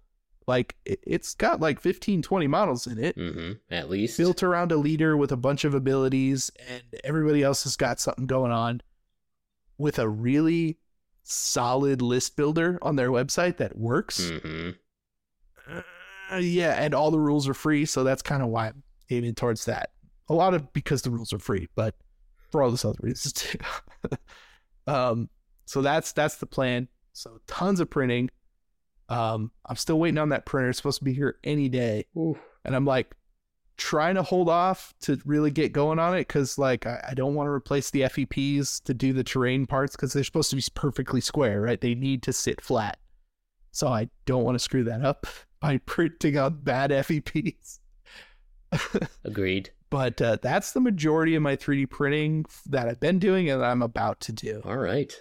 Like 0.48 0.76
it, 0.86 1.00
it's 1.06 1.34
got 1.36 1.60
like 1.60 1.80
15, 1.80 2.22
20 2.22 2.48
models 2.48 2.88
in 2.88 2.98
it 3.04 3.16
Mm-hmm. 3.18 3.54
At 3.74 3.90
least. 3.90 4.18
built 4.18 4.44
around 4.44 4.72
a 4.72 4.78
leader 4.78 5.18
with 5.18 5.32
a 5.32 5.38
bunch 5.38 5.64
of 5.66 5.74
abilities 5.74 6.52
and 6.70 6.84
everybody 7.04 7.44
else 7.44 7.64
has 7.64 7.76
got 7.76 8.00
something 8.00 8.28
going 8.28 8.52
on 8.52 8.82
with 9.78 9.98
a 10.00 10.08
really 10.10 10.78
solid 11.24 12.02
list 12.02 12.36
builder 12.36 12.78
on 12.82 12.96
their 12.96 13.10
website 13.10 13.58
that 13.58 13.78
works. 13.78 14.30
hmm 14.30 14.72
Uh, 16.32 16.38
yeah, 16.38 16.82
and 16.82 16.94
all 16.94 17.12
the 17.12 17.20
rules 17.20 17.48
are 17.48 17.54
free, 17.54 17.86
so 17.86 18.04
that's 18.04 18.22
kind 18.22 18.42
of 18.42 18.50
why 18.50 18.68
I'm 18.68 18.84
aiming 19.10 19.36
towards 19.36 19.66
that. 19.66 19.92
A 20.30 20.34
lot 20.34 20.54
of 20.54 20.72
because 20.72 21.02
the 21.02 21.10
rules 21.10 21.34
are 21.34 21.40
free, 21.40 21.68
but 21.76 21.96
for 22.52 22.62
all 22.62 22.70
those 22.70 22.86
other 22.86 23.00
reasons 23.02 23.34
too. 23.34 23.58
um, 24.88 25.30
so 25.66 25.82
that's 25.82 26.14
that's 26.14 26.36
the 26.36 26.46
plan. 26.46 26.88
So 27.14 27.40
tons 27.48 27.80
of 27.80 27.90
printing. 27.90 28.30
Um, 29.10 29.52
I'm 29.66 29.76
still 29.76 30.00
waiting 30.00 30.18
on 30.18 30.30
that 30.30 30.46
printer. 30.46 30.70
It's 30.70 30.78
supposed 30.78 31.00
to 31.00 31.06
be 31.06 31.14
here 31.14 31.38
any 31.44 31.68
day, 31.68 32.06
and 32.64 32.76
I'm 32.76 32.86
like 32.86 33.14
trying 33.76 34.16
to 34.16 34.24
hold 34.24 34.48
off 34.48 34.94
to 35.02 35.20
really 35.26 35.52
get 35.52 35.74
going 35.74 36.00
on 36.00 36.14
it 36.14 36.28
because 36.28 36.58
like 36.58 36.86
I, 36.86 37.04
I 37.10 37.14
don't 37.14 37.34
want 37.34 37.48
to 37.48 37.52
replace 37.52 37.90
the 37.90 38.02
FEPs 38.02 38.82
to 38.84 38.94
do 38.94 39.12
the 39.12 39.24
terrain 39.24 39.66
parts 39.66 39.96
because 39.96 40.14
they're 40.14 40.24
supposed 40.24 40.52
to 40.52 40.56
be 40.56 40.64
perfectly 40.76 41.20
square, 41.20 41.60
right? 41.62 41.82
They 41.82 41.96
need 41.96 42.24
to 42.24 42.32
sit 42.32 42.62
flat. 42.62 43.00
So 43.72 43.88
I 43.88 44.10
don't 44.26 44.44
want 44.44 44.56
to 44.56 44.60
screw 44.60 44.84
that 44.86 45.04
up 45.04 45.26
by 45.62 45.78
printing 45.78 46.38
out 46.38 46.66
bad 46.66 46.92
FEPs. 46.92 47.80
Agreed. 49.24 49.70
But 49.90 50.22
uh, 50.22 50.38
that's 50.42 50.72
the 50.72 50.80
majority 50.80 51.36
of 51.36 51.44
my 51.44 51.56
3D 51.56 51.90
printing 51.90 52.46
that 52.66 52.88
I've 52.88 53.00
been 53.00 53.20
doing 53.20 53.50
and 53.50 53.64
I'm 53.64 53.82
about 53.82 54.20
to 54.22 54.32
do. 54.32 54.62
All 54.66 54.78
right. 54.78 55.14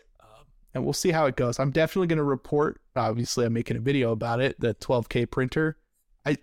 And 0.73 0.85
we'll 0.85 0.93
see 0.93 1.11
how 1.11 1.27
it 1.27 1.37
goes. 1.37 1.59
I'm 1.59 1.73
definitely 1.73 2.07
going 2.07 2.19
to 2.19 2.25
report. 2.25 2.81
Obviously, 2.95 3.45
I'm 3.45 3.53
making 3.53 3.77
a 3.77 3.81
video 3.81 4.13
about 4.13 4.41
it. 4.41 4.59
The 4.61 4.75
12K 4.75 5.29
printer. 5.29 5.77
I 6.25 6.37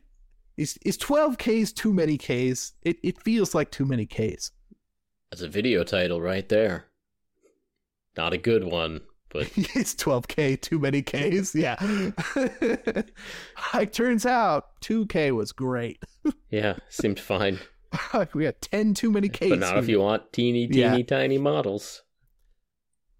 is 0.57 0.77
is 0.83 0.97
12Ks 0.97 1.73
too 1.73 1.93
many 1.93 2.17
Ks? 2.17 2.73
It 2.81 2.97
it 3.03 3.21
feels 3.23 3.55
like 3.55 3.71
too 3.71 3.85
many 3.85 4.05
Ks. 4.05 4.51
That's 5.31 5.43
a 5.43 5.47
video 5.47 5.85
title 5.85 6.19
right 6.19 6.47
there. 6.49 6.87
Not 8.17 8.33
a 8.33 8.37
good 8.37 8.65
one, 8.65 8.99
but 9.29 9.49
it's 9.55 9.93
12K 9.95 10.59
too 10.61 10.79
many 10.79 11.01
Ks. 11.01 11.53
Yeah. 11.55 11.75
it 12.35 13.93
turns 13.93 14.25
out 14.25 14.65
2K 14.81 15.31
was 15.35 15.51
great. 15.51 16.01
yeah, 16.49 16.75
seemed 16.89 17.19
fine. 17.19 17.59
we 18.33 18.43
got 18.43 18.61
10 18.61 18.93
too 18.93 19.11
many 19.11 19.29
Ks. 19.29 19.49
But 19.49 19.59
not 19.59 19.77
if 19.77 19.87
you 19.89 19.99
want 19.99 20.31
teeny, 20.33 20.67
teeny, 20.67 20.79
Yeah. 20.97 21.03
tiny 21.03 21.37
models. 21.37 22.03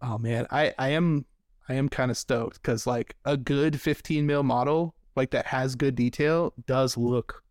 Oh 0.02 0.18
man, 0.18 0.46
I 0.52 0.74
I 0.78 0.90
am 0.90 1.26
I 1.68 1.74
am 1.74 1.90
kind 1.90 2.12
of 2.12 2.18
stoked 2.18 2.62
because 2.62 2.86
like 2.86 3.16
a 3.26 3.36
good 3.36 3.80
15 3.82 4.26
mil 4.26 4.44
model 4.44 4.94
like 5.16 5.32
that 5.32 5.48
has 5.48 5.76
good 5.76 5.96
detail 5.96 6.54
does 6.68 6.96
look 6.98 7.44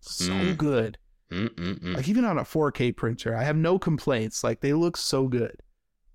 so 0.00 0.32
Mm. 0.32 0.56
good. 0.56 0.98
Mm-mm-mm. 1.30 1.94
Like 1.96 2.08
even 2.08 2.24
on 2.24 2.38
a 2.38 2.42
4K 2.44 2.94
printer, 2.96 3.34
I 3.36 3.44
have 3.44 3.56
no 3.56 3.78
complaints. 3.78 4.44
Like 4.44 4.60
they 4.60 4.72
look 4.72 4.96
so 4.96 5.28
good. 5.28 5.56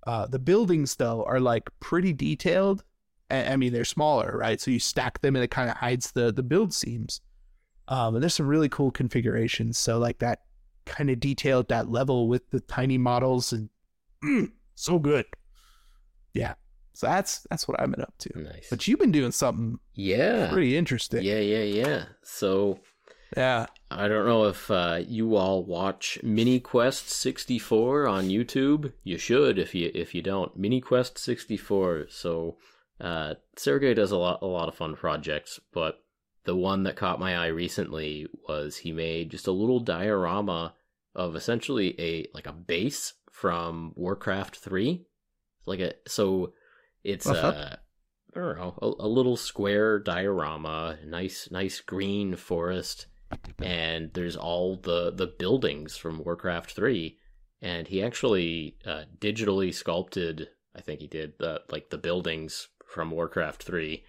Uh, 0.06 0.26
the 0.26 0.38
buildings 0.38 0.96
though 0.96 1.24
are 1.24 1.40
like 1.40 1.68
pretty 1.80 2.12
detailed. 2.12 2.82
I, 3.30 3.52
I 3.52 3.56
mean 3.56 3.72
they're 3.72 3.84
smaller, 3.84 4.36
right? 4.36 4.60
So 4.60 4.70
you 4.70 4.80
stack 4.80 5.20
them 5.20 5.36
and 5.36 5.44
it 5.44 5.50
kind 5.50 5.70
of 5.70 5.76
hides 5.76 6.12
the 6.12 6.32
the 6.32 6.42
build 6.42 6.72
seams. 6.72 7.20
Um, 7.88 8.14
and 8.14 8.22
there's 8.22 8.34
some 8.34 8.46
really 8.46 8.68
cool 8.68 8.90
configurations. 8.90 9.76
So 9.76 9.98
like 9.98 10.18
that 10.20 10.42
kind 10.86 11.10
of 11.10 11.20
detail 11.20 11.60
at 11.60 11.68
that 11.68 11.90
level 11.90 12.28
with 12.28 12.48
the 12.50 12.60
tiny 12.60 12.98
models 12.98 13.52
and 13.52 13.68
mm, 14.24 14.50
so 14.74 14.98
good. 14.98 15.26
Yeah. 16.32 16.54
So 16.92 17.06
that's 17.06 17.46
that's 17.50 17.66
what 17.66 17.80
I've 17.80 17.90
been 17.90 18.02
up 18.02 18.14
to. 18.18 18.38
Nice. 18.38 18.68
But 18.68 18.86
you've 18.86 18.98
been 18.98 19.12
doing 19.12 19.32
something 19.32 19.78
yeah. 19.94 20.50
pretty 20.50 20.76
interesting. 20.76 21.22
Yeah, 21.22 21.38
yeah, 21.38 21.62
yeah. 21.62 22.04
So 22.22 22.78
Yeah. 23.36 23.66
I 23.90 24.08
don't 24.08 24.26
know 24.26 24.44
if 24.44 24.70
uh, 24.70 25.00
you 25.06 25.36
all 25.36 25.64
watch 25.64 26.18
Mini 26.22 26.60
Quest 26.60 27.10
64 27.10 28.06
on 28.06 28.28
YouTube. 28.28 28.92
You 29.02 29.18
should 29.18 29.58
if 29.58 29.74
you 29.74 29.90
if 29.94 30.14
you 30.14 30.22
don't. 30.22 30.56
Mini 30.56 30.80
Quest 30.80 31.18
64. 31.18 32.06
So 32.08 32.56
uh, 33.00 33.34
Sergey 33.56 33.94
does 33.94 34.12
a 34.12 34.16
lot 34.16 34.42
a 34.42 34.46
lot 34.46 34.68
of 34.68 34.74
fun 34.74 34.94
projects, 34.94 35.58
but 35.72 36.02
the 36.44 36.56
one 36.56 36.84
that 36.84 36.96
caught 36.96 37.20
my 37.20 37.36
eye 37.36 37.48
recently 37.48 38.26
was 38.48 38.78
he 38.78 38.92
made 38.92 39.30
just 39.30 39.46
a 39.46 39.52
little 39.52 39.80
diorama 39.80 40.74
of 41.14 41.36
essentially 41.36 42.00
a 42.00 42.26
like 42.34 42.46
a 42.46 42.52
base 42.52 43.14
from 43.30 43.92
Warcraft 43.96 44.56
3. 44.56 45.04
Like 45.66 45.80
a 45.80 45.94
so 46.06 46.52
it's 47.02 47.26
uh 47.26 47.76
I 48.34 48.38
don't 48.38 48.56
know, 48.56 48.78
a, 48.80 49.06
a 49.06 49.08
little 49.08 49.36
square 49.36 49.98
diorama, 49.98 50.98
nice 51.04 51.48
nice 51.50 51.80
green 51.80 52.36
forest 52.36 53.06
and 53.62 54.10
there's 54.14 54.36
all 54.36 54.76
the 54.76 55.12
the 55.12 55.26
buildings 55.26 55.96
from 55.96 56.22
Warcraft 56.24 56.72
3 56.72 57.16
and 57.62 57.86
he 57.88 58.02
actually 58.02 58.76
uh, 58.86 59.04
digitally 59.18 59.72
sculpted 59.72 60.48
I 60.74 60.80
think 60.80 61.00
he 61.00 61.06
did 61.06 61.34
the 61.38 61.62
like 61.70 61.90
the 61.90 61.98
buildings 61.98 62.68
from 62.86 63.10
Warcraft 63.10 63.62
3 63.62 64.02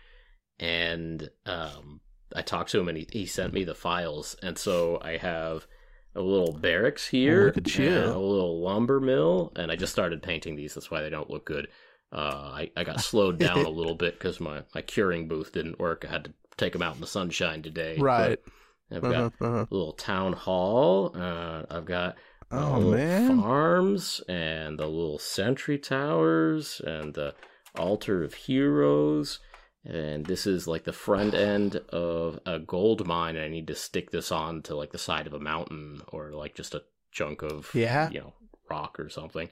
and 0.59 1.30
um 1.45 2.01
I 2.36 2.41
talked 2.41 2.72
to 2.72 2.80
him 2.80 2.88
and 2.88 2.97
he, 2.97 3.07
he 3.11 3.26
sent 3.26 3.53
me 3.53 3.63
the 3.63 3.76
files. 3.76 4.36
And 4.41 4.57
so 4.57 4.99
I 5.01 5.17
have 5.17 5.67
a 6.15 6.22
little 6.22 6.53
barracks 6.53 7.07
here 7.07 7.47
look 7.47 7.57
at 7.57 7.78
you. 7.78 7.88
and 7.88 8.05
a 8.05 8.17
little 8.19 8.61
lumber 8.61 8.99
mill. 8.99 9.51
And 9.55 9.72
I 9.72 9.76
just 9.76 9.93
started 9.93 10.24
painting 10.24 10.55
these. 10.55 10.74
That's 10.74 10.91
why 10.91 11.01
they 11.01 11.09
don't 11.09 11.30
look 11.30 11.45
good. 11.45 11.67
Uh, 12.11 12.51
I, 12.53 12.72
I 12.76 12.84
got 12.84 13.01
slowed 13.01 13.38
down 13.38 13.65
a 13.65 13.69
little 13.82 13.95
bit 13.95 14.17
because 14.17 14.39
my, 14.39 14.63
my 14.76 14.82
curing 14.82 15.28
booth 15.28 15.51
didn't 15.51 15.80
work. 15.80 16.05
I 16.07 16.11
had 16.11 16.26
to 16.26 16.34
take 16.57 16.74
them 16.74 16.82
out 16.82 16.95
in 16.95 17.01
the 17.01 17.07
sunshine 17.07 17.61
today. 17.61 17.97
but 18.30 18.43
I've 18.91 19.01
got 19.01 19.13
Uh-huh, 19.13 19.29
uh-huh. 19.45 19.65
a 19.69 19.73
little 19.73 19.93
town 19.93 20.33
hall. 20.33 21.11
Uh, 21.15 21.63
I've 21.69 21.85
got 21.85 22.15
Oh 22.51 22.77
little 22.79 22.91
man. 22.91 23.41
farms 23.41 24.21
and 24.27 24.77
the 24.77 24.85
little 24.87 25.19
sentry 25.19 25.77
towers 25.79 26.81
and 26.85 27.13
the 27.13 27.33
altar 27.77 28.23
of 28.23 28.33
heroes. 28.33 29.39
And 29.85 30.25
this 30.25 30.45
is 30.45 30.67
like 30.67 30.83
the 30.83 30.93
front 30.93 31.33
end 31.33 31.77
of 31.89 32.39
a 32.45 32.59
gold 32.59 33.07
mine. 33.07 33.35
And 33.35 33.45
I 33.45 33.47
need 33.47 33.67
to 33.67 33.75
stick 33.75 34.11
this 34.11 34.31
on 34.31 34.61
to 34.63 34.75
like 34.75 34.91
the 34.91 34.97
side 34.97 35.25
of 35.27 35.33
a 35.33 35.39
mountain 35.39 36.01
or 36.09 36.31
like 36.33 36.53
just 36.55 36.75
a 36.75 36.83
chunk 37.11 37.41
of 37.41 37.69
Yeah. 37.73 38.09
you 38.09 38.19
know 38.19 38.33
rock 38.69 38.99
or 38.99 39.09
something. 39.09 39.49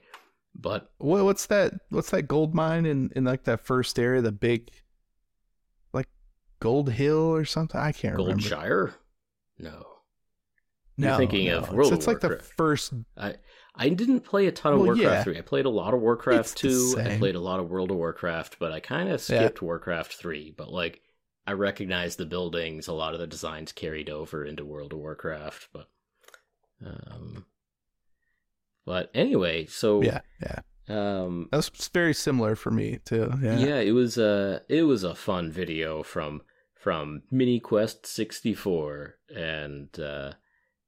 But 0.54 0.90
What, 0.98 1.24
what's 1.24 1.46
that? 1.46 1.74
What's 1.90 2.10
that 2.10 2.22
gold 2.22 2.54
mine 2.54 2.84
in 2.84 3.10
in 3.16 3.24
like 3.24 3.44
that 3.44 3.60
first 3.60 3.98
area? 3.98 4.20
The 4.20 4.32
big, 4.32 4.70
like, 5.92 6.08
Gold 6.58 6.90
Hill 6.90 7.16
or 7.34 7.44
something. 7.44 7.80
I 7.80 7.92
can't 7.92 8.16
remember. 8.16 8.42
Goldshire, 8.42 8.94
no. 9.60 9.86
No, 10.96 11.08
You're 11.08 11.16
thinking 11.18 11.46
no. 11.46 11.56
of 11.58 11.62
It's- 11.64 11.74
World 11.74 11.92
it's, 11.94 12.06
of 12.06 12.12
like 12.12 12.20
the 12.20 12.38
first. 12.56 12.92
I 13.16 13.36
I 13.74 13.88
didn't 13.88 14.20
play 14.20 14.46
a 14.48 14.52
ton 14.52 14.72
of 14.74 14.80
Well, 14.80 14.88
Warcraft 14.88 15.14
yeah. 15.18 15.22
3. 15.22 15.38
I 15.38 15.40
played 15.42 15.64
a 15.64 15.70
lot 15.70 15.94
of 15.94 16.00
Warcraft 16.00 16.50
It's 16.64 16.94
2. 16.94 17.00
I 17.00 17.16
played 17.18 17.36
a 17.36 17.40
lot 17.40 17.60
of 17.60 17.70
World 17.70 17.90
of 17.90 17.96
Warcraft, 17.96 18.58
but 18.58 18.72
I 18.72 18.80
kind 18.80 19.08
of 19.08 19.20
skipped 19.20 19.62
Warcraft 19.62 20.12
3. 20.14 20.52
But 20.56 20.70
like, 20.72 21.00
I 21.46 21.52
recognized 21.52 22.18
the 22.18 22.26
buildings. 22.26 22.88
A 22.88 22.92
lot 22.92 23.14
of 23.14 23.20
the 23.20 23.26
designs 23.26 23.72
carried 23.72 24.10
over 24.10 24.44
into 24.44 24.64
World 24.64 24.92
of 24.92 24.98
Warcraft. 24.98 25.68
But, 25.72 25.88
um, 26.84 27.46
but 28.84 29.10
anyway, 29.14 29.66
so 29.66 30.02
Yeah, 30.02 30.20
yeah. 30.42 30.60
um, 30.88 31.48
That's 31.52 31.88
very 31.88 32.12
similar 32.14 32.56
for 32.56 32.70
me 32.70 32.98
too. 33.04 33.32
Yeah. 33.40 33.58
yeah. 33.58 33.76
it 33.80 33.92
was 33.92 34.18
a 34.18 34.62
it 34.68 34.82
was 34.82 35.04
a 35.04 35.14
fun 35.14 35.50
video 35.52 36.02
from 36.02 36.42
from 36.80 37.22
Mini 37.30 37.60
Quest 37.60 38.06
64 38.06 39.16
and 39.36 40.00
uh 40.00 40.32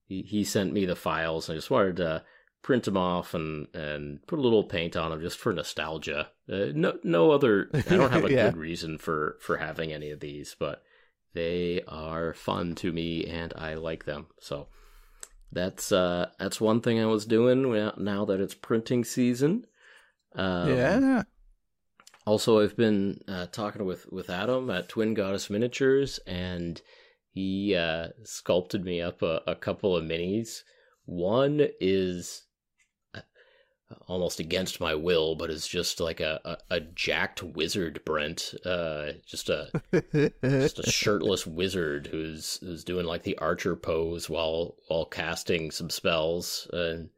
he, 0.06 0.22
he 0.22 0.42
sent 0.44 0.72
me 0.72 0.86
the 0.86 0.96
files 0.96 1.48
and 1.48 1.54
I 1.54 1.58
just 1.58 1.70
wanted 1.70 1.96
to 1.96 2.22
print 2.62 2.84
them 2.84 2.96
off 2.96 3.34
and 3.34 3.66
and 3.74 4.26
put 4.26 4.38
a 4.38 4.42
little 4.42 4.64
paint 4.64 4.96
on 4.96 5.10
them 5.10 5.20
just 5.20 5.38
for 5.38 5.52
nostalgia. 5.52 6.28
Uh, 6.50 6.66
no 6.74 6.98
no 7.04 7.30
other 7.30 7.68
I 7.74 7.80
don't 7.96 8.12
have 8.12 8.24
a 8.24 8.30
Yeah. 8.32 8.50
good 8.50 8.56
reason 8.56 8.98
for 8.98 9.36
for 9.40 9.58
having 9.58 9.92
any 9.92 10.10
of 10.10 10.20
these, 10.20 10.56
but 10.58 10.82
they 11.34 11.82
are 11.88 12.32
fun 12.34 12.74
to 12.76 12.92
me 12.92 13.26
and 13.26 13.52
I 13.56 13.74
like 13.74 14.04
them. 14.06 14.28
So 14.40 14.68
that's 15.50 15.92
uh 15.92 16.30
that's 16.38 16.60
one 16.60 16.80
thing 16.80 16.98
I 17.00 17.06
was 17.06 17.26
doing 17.26 17.62
now- 17.98 18.24
that 18.24 18.40
it's 18.40 18.54
printing 18.54 19.04
season. 19.04 19.66
Um, 20.34 20.68
yeah. 20.76 21.22
Also, 22.26 22.60
I've 22.60 22.76
been 22.76 23.20
uh, 23.26 23.46
talking 23.46 23.84
with 23.84 24.10
with 24.12 24.30
Adam 24.30 24.70
at 24.70 24.88
Twin 24.88 25.14
Goddess 25.14 25.50
Miniatures, 25.50 26.20
and 26.26 26.80
he 27.32 27.74
uh, 27.74 28.08
sculpted 28.24 28.84
me 28.84 29.00
up 29.00 29.22
a, 29.22 29.40
a 29.46 29.54
couple 29.56 29.96
of 29.96 30.04
minis. 30.04 30.60
One 31.04 31.66
is 31.80 32.44
uh, 33.14 33.20
almost 34.06 34.38
against 34.38 34.80
my 34.80 34.94
will, 34.94 35.34
but 35.34 35.50
it's 35.50 35.66
just 35.66 35.98
like 35.98 36.20
a, 36.20 36.40
a, 36.44 36.76
a 36.76 36.80
jacked 36.80 37.42
wizard, 37.42 38.04
Brent. 38.04 38.54
Uh, 38.64 39.12
just 39.26 39.48
a 39.48 39.70
just 40.42 40.78
a 40.78 40.88
shirtless 40.88 41.46
wizard 41.46 42.06
who's 42.06 42.58
who's 42.60 42.84
doing 42.84 43.06
like 43.06 43.24
the 43.24 43.38
archer 43.38 43.74
pose 43.74 44.30
while 44.30 44.76
while 44.88 45.06
casting 45.06 45.70
some 45.70 45.90
spells 45.90 46.68
and 46.72 47.10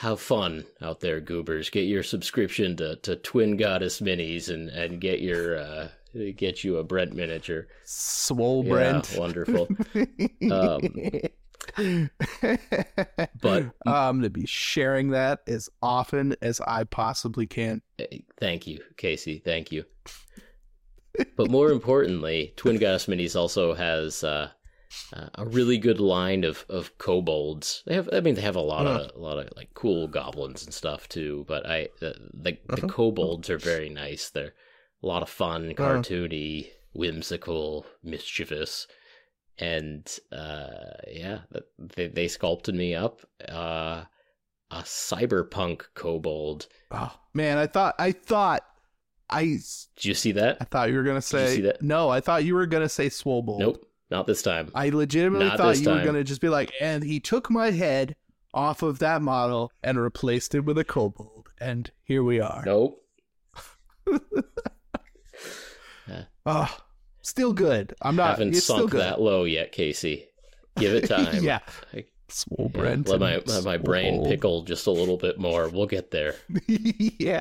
have 0.00 0.18
fun 0.20 0.64
out 0.80 1.00
there 1.00 1.20
goobers 1.20 1.68
get 1.70 1.82
your 1.82 2.02
subscription 2.02 2.74
to, 2.76 2.96
to 2.96 3.16
twin 3.16 3.56
goddess 3.56 4.00
minis 4.00 4.48
and 4.48 4.68
and 4.70 5.00
get 5.00 5.20
your 5.20 5.58
uh 5.58 5.88
get 6.36 6.64
you 6.64 6.78
a 6.78 6.84
brent 6.84 7.12
miniature 7.14 7.66
Swole 7.84 8.64
Yeah, 8.64 8.70
Brent. 8.72 9.14
wonderful. 9.18 9.68
Um, 10.50 10.80
But- 13.42 13.70
I'm 13.86 14.16
going 14.16 14.22
to 14.22 14.30
be 14.30 14.46
sharing 14.46 15.10
that 15.10 15.40
as 15.46 15.68
often 15.82 16.34
as 16.42 16.60
I 16.66 16.84
possibly 16.84 17.46
can. 17.46 17.82
Thank 18.38 18.66
you, 18.66 18.80
Casey. 18.96 19.40
Thank 19.44 19.70
you. 19.70 19.84
But 21.36 21.50
more 21.50 21.70
importantly, 21.70 22.54
Twin 22.56 22.78
Goddess 22.78 23.06
Minis 23.06 23.36
also 23.36 23.74
has 23.74 24.24
uh, 24.24 24.50
uh, 25.12 25.28
a 25.34 25.44
really 25.46 25.78
good 25.78 26.00
line 26.00 26.44
of, 26.44 26.64
of 26.68 26.96
kobolds. 26.98 27.82
They 27.86 27.94
have, 27.94 28.08
I 28.12 28.20
mean, 28.20 28.34
they 28.34 28.40
have 28.42 28.56
a 28.56 28.60
lot 28.60 28.86
of 28.86 29.10
a 29.14 29.18
lot 29.18 29.38
of 29.38 29.48
like 29.56 29.74
cool 29.74 30.08
goblins 30.08 30.64
and 30.64 30.72
stuff 30.74 31.08
too. 31.08 31.44
But 31.48 31.66
I, 31.66 31.88
the 32.00 32.14
the, 32.32 32.58
the 32.66 32.72
Uh-huh. 32.74 32.86
kobolds 32.88 33.50
are 33.50 33.58
very 33.58 33.88
nice. 33.88 34.30
They're 34.30 34.54
a 35.02 35.06
lot 35.06 35.22
of 35.22 35.28
fun, 35.30 35.74
cartoony, 35.74 36.70
whimsical, 36.92 37.86
mischievous, 38.02 38.86
and 39.58 40.06
uh, 40.32 40.96
yeah, 41.08 41.40
they 41.78 42.08
they 42.08 42.28
sculpted 42.28 42.74
me 42.74 42.94
up. 42.94 43.20
Uh, 43.48 44.04
a 44.72 44.82
cyberpunk 44.82 45.82
kobold. 45.94 46.68
Oh, 46.92 47.12
man, 47.34 47.58
I 47.58 47.66
thought 47.66 47.94
I 47.98 48.12
thought 48.12 48.64
I 49.28 49.42
Did 49.96 50.04
you 50.04 50.14
see 50.14 50.32
that? 50.32 50.58
I 50.60 50.64
thought 50.64 50.90
you 50.90 50.96
were 50.96 51.02
going 51.02 51.20
to 51.20 51.28
Did 51.28 51.40
you 51.40 51.46
say 51.48 51.54
see 51.56 51.60
that? 51.62 51.82
No, 51.82 52.08
I 52.08 52.20
thought 52.20 52.44
you 52.44 52.54
were 52.54 52.66
going 52.66 52.82
to 52.84 52.88
say 52.88 53.08
Swobold. 53.08 53.58
Nope, 53.58 53.84
not 54.10 54.26
this 54.26 54.42
time. 54.42 54.70
I 54.74 54.88
legitimately 54.90 55.46
Not 55.46 55.56
thought 55.58 55.78
you 55.78 55.88
were 55.88 56.02
going 56.02 56.14
to 56.14 56.24
just 56.24 56.40
be 56.40 56.48
like, 56.48 56.72
and 56.80 57.02
he 57.02 57.20
took 57.20 57.50
my 57.50 57.70
head 57.70 58.16
off 58.52 58.82
of 58.82 58.98
that 58.98 59.22
model 59.22 59.70
and 59.82 59.98
replaced 60.00 60.54
it 60.54 60.60
with 60.60 60.76
a 60.78 60.84
kobold. 60.84 61.48
And 61.60 61.90
here 62.02 62.22
we 62.24 62.40
are. 62.40 62.62
Nope. 62.66 63.02
Oh, 66.46 66.76
still 67.22 67.52
good. 67.52 67.94
I'm 68.02 68.16
not. 68.16 68.30
Haven't 68.38 68.54
sunk 68.56 68.90
good. 68.92 69.00
that 69.00 69.20
low 69.20 69.44
yet, 69.44 69.72
Casey. 69.72 70.26
Give 70.76 70.94
it 70.94 71.08
time. 71.08 71.42
yeah. 71.42 71.60
I- 71.94 72.04
Swole 72.32 72.70
Yeah, 72.76 72.94
let 73.06 73.18
my 73.18 73.42
let 73.44 73.64
my 73.64 73.76
brain 73.76 74.24
pickle 74.24 74.62
just 74.62 74.86
a 74.86 74.90
little 74.92 75.16
bit 75.16 75.40
more. 75.40 75.68
We'll 75.68 75.88
get 75.88 76.12
there. 76.12 76.36
yeah. 76.68 77.40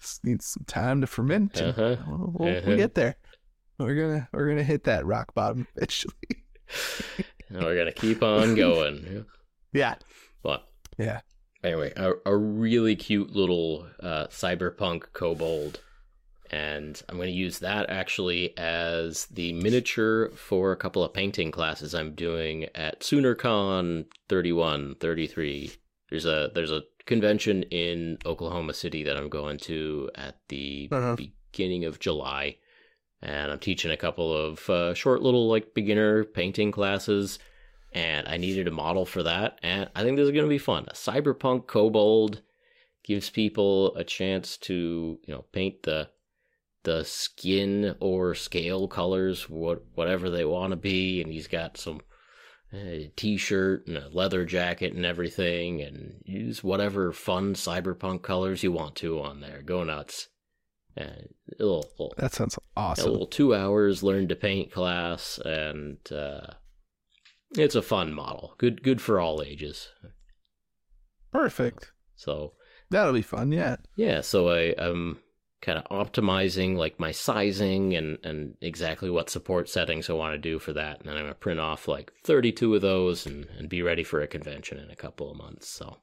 Just 0.00 0.24
needs 0.24 0.44
some 0.44 0.64
time 0.66 1.02
to 1.02 1.06
ferment. 1.06 1.62
Uh-huh. 1.62 1.94
We'll, 2.04 2.32
we'll- 2.34 2.48
Uh-huh. 2.56 2.60
we'll 2.66 2.76
get 2.76 2.96
there. 2.96 3.14
We're 3.78 3.94
gonna 3.94 4.28
we're 4.32 4.48
gonna 4.48 4.62
hit 4.64 4.84
that 4.84 5.06
rock 5.06 5.34
bottom 5.34 5.66
eventually. 5.76 6.14
And 7.50 7.62
we're 7.64 7.76
gonna 7.78 7.92
keep 7.92 8.22
on 8.22 8.54
going. 8.54 9.24
yeah. 9.72 9.94
But 10.42 10.68
Yeah. 10.98 11.20
anyway, 11.64 11.94
a, 11.96 12.12
a 12.26 12.36
really 12.36 12.94
cute 12.94 13.30
little 13.30 13.86
uh, 14.00 14.26
cyberpunk 14.26 15.04
kobold, 15.14 15.80
and 16.50 17.00
I'm 17.08 17.16
going 17.16 17.28
to 17.28 17.34
use 17.34 17.60
that 17.60 17.88
actually 17.88 18.56
as 18.58 19.26
the 19.26 19.54
miniature 19.54 20.28
for 20.36 20.72
a 20.72 20.76
couple 20.76 21.02
of 21.02 21.14
painting 21.14 21.50
classes 21.50 21.94
I'm 21.94 22.14
doing 22.14 22.64
at 22.74 23.00
SoonerCon 23.00 24.04
31, 24.28 24.96
33. 25.00 25.72
There's 26.10 26.26
a 26.26 26.50
there's 26.54 26.70
a 26.72 26.82
convention 27.06 27.62
in 27.64 28.18
Oklahoma 28.26 28.74
City 28.74 29.04
that 29.04 29.16
I'm 29.16 29.30
going 29.30 29.56
to 29.60 30.10
at 30.14 30.36
the 30.48 30.88
Uh-huh. 30.92 31.16
beginning 31.16 31.86
of 31.86 31.98
July, 31.98 32.56
and 33.22 33.50
I'm 33.50 33.58
teaching 33.58 33.90
a 33.90 33.96
couple 33.96 34.32
of 34.32 34.68
uh, 34.70 34.94
short 34.94 35.22
little 35.22 35.48
like 35.48 35.74
beginner 35.74 36.24
painting 36.24 36.72
classes 36.72 37.38
and 37.92 38.28
I 38.28 38.36
needed 38.36 38.68
a 38.68 38.72
model 38.72 39.06
for 39.06 39.22
that. 39.22 39.58
And 39.62 39.88
I 39.94 40.02
think 40.02 40.16
this 40.16 40.26
is 40.26 40.32
going 40.32 40.44
to 40.44 40.48
be 40.48 40.58
fun. 40.58 40.86
A 40.88 40.94
cyberpunk 40.94 41.66
kobold 41.66 42.42
gives 43.02 43.30
people 43.30 43.94
a 43.96 44.04
chance 44.04 44.56
to, 44.58 45.18
you 45.24 45.34
know, 45.34 45.44
paint 45.52 45.82
the 45.82 46.10
the 46.84 47.04
skin 47.04 47.96
or 48.00 48.34
scale 48.34 48.88
colors, 48.88 49.48
what 49.48 49.82
whatever 49.94 50.30
they 50.30 50.44
want 50.44 50.70
to 50.70 50.76
be. 50.76 51.20
And 51.22 51.32
he's 51.32 51.48
got 51.48 51.76
some 51.76 52.00
uh, 52.72 53.08
t-shirt 53.16 53.88
and 53.88 53.96
a 53.96 54.08
leather 54.10 54.44
jacket 54.44 54.92
and 54.92 55.04
everything, 55.04 55.80
and 55.80 56.20
use 56.24 56.62
whatever 56.62 57.12
fun 57.12 57.54
cyberpunk 57.54 58.22
colors 58.22 58.62
you 58.62 58.72
want 58.72 58.94
to 58.96 59.20
on 59.20 59.40
there. 59.40 59.62
Go 59.62 59.82
nuts. 59.82 60.28
Uh, 60.98 61.04
a 61.04 61.62
little, 61.62 61.88
little 61.98 62.14
That 62.18 62.32
sounds 62.32 62.58
awesome. 62.76 63.08
a 63.08 63.10
little 63.10 63.26
two 63.26 63.54
hours 63.54 64.02
learn 64.02 64.28
to 64.28 64.36
paint 64.36 64.72
class, 64.72 65.38
and 65.44 65.98
uh, 66.10 66.54
it's 67.52 67.74
a 67.74 67.82
fun 67.82 68.12
model. 68.12 68.54
Good, 68.58 68.82
good 68.82 69.00
for 69.00 69.20
all 69.20 69.42
ages. 69.42 69.88
Perfect. 71.32 71.92
So 72.16 72.54
That'll 72.90 73.12
be 73.12 73.22
fun. 73.22 73.52
Yeah. 73.52 73.76
yeah, 73.96 74.22
so 74.22 74.48
I, 74.48 74.74
I'm 74.78 75.18
kind 75.60 75.78
of 75.78 75.84
optimizing 75.86 76.76
like 76.76 76.98
my 77.00 77.10
sizing 77.10 77.94
and 77.96 78.16
and 78.22 78.54
exactly 78.60 79.10
what 79.10 79.28
support 79.28 79.68
settings 79.68 80.08
I 80.08 80.14
want 80.14 80.34
to 80.34 80.38
do 80.38 80.58
for 80.58 80.72
that, 80.72 81.00
and 81.00 81.08
then 81.08 81.16
I'm 81.16 81.24
gonna 81.24 81.34
print 81.34 81.60
off 81.60 81.86
like 81.88 82.12
32 82.24 82.76
of 82.76 82.80
those 82.82 83.26
and 83.26 83.46
and 83.58 83.68
be 83.68 83.82
ready 83.82 84.04
for 84.04 84.20
a 84.20 84.26
convention 84.26 84.78
in 84.78 84.90
a 84.90 84.96
couple 84.96 85.30
of 85.30 85.36
months. 85.36 85.68
So 85.68 85.98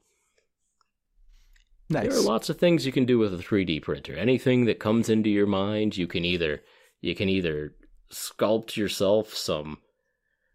Nice. 1.88 2.08
There 2.08 2.18
are 2.18 2.22
lots 2.22 2.48
of 2.50 2.58
things 2.58 2.84
you 2.84 2.92
can 2.92 3.04
do 3.04 3.18
with 3.18 3.32
a 3.32 3.36
3D 3.42 3.82
printer. 3.82 4.16
Anything 4.16 4.64
that 4.64 4.80
comes 4.80 5.08
into 5.08 5.30
your 5.30 5.46
mind, 5.46 5.96
you 5.96 6.06
can 6.06 6.24
either 6.24 6.62
you 7.00 7.14
can 7.14 7.28
either 7.28 7.74
sculpt 8.12 8.76
yourself 8.76 9.34
some 9.34 9.78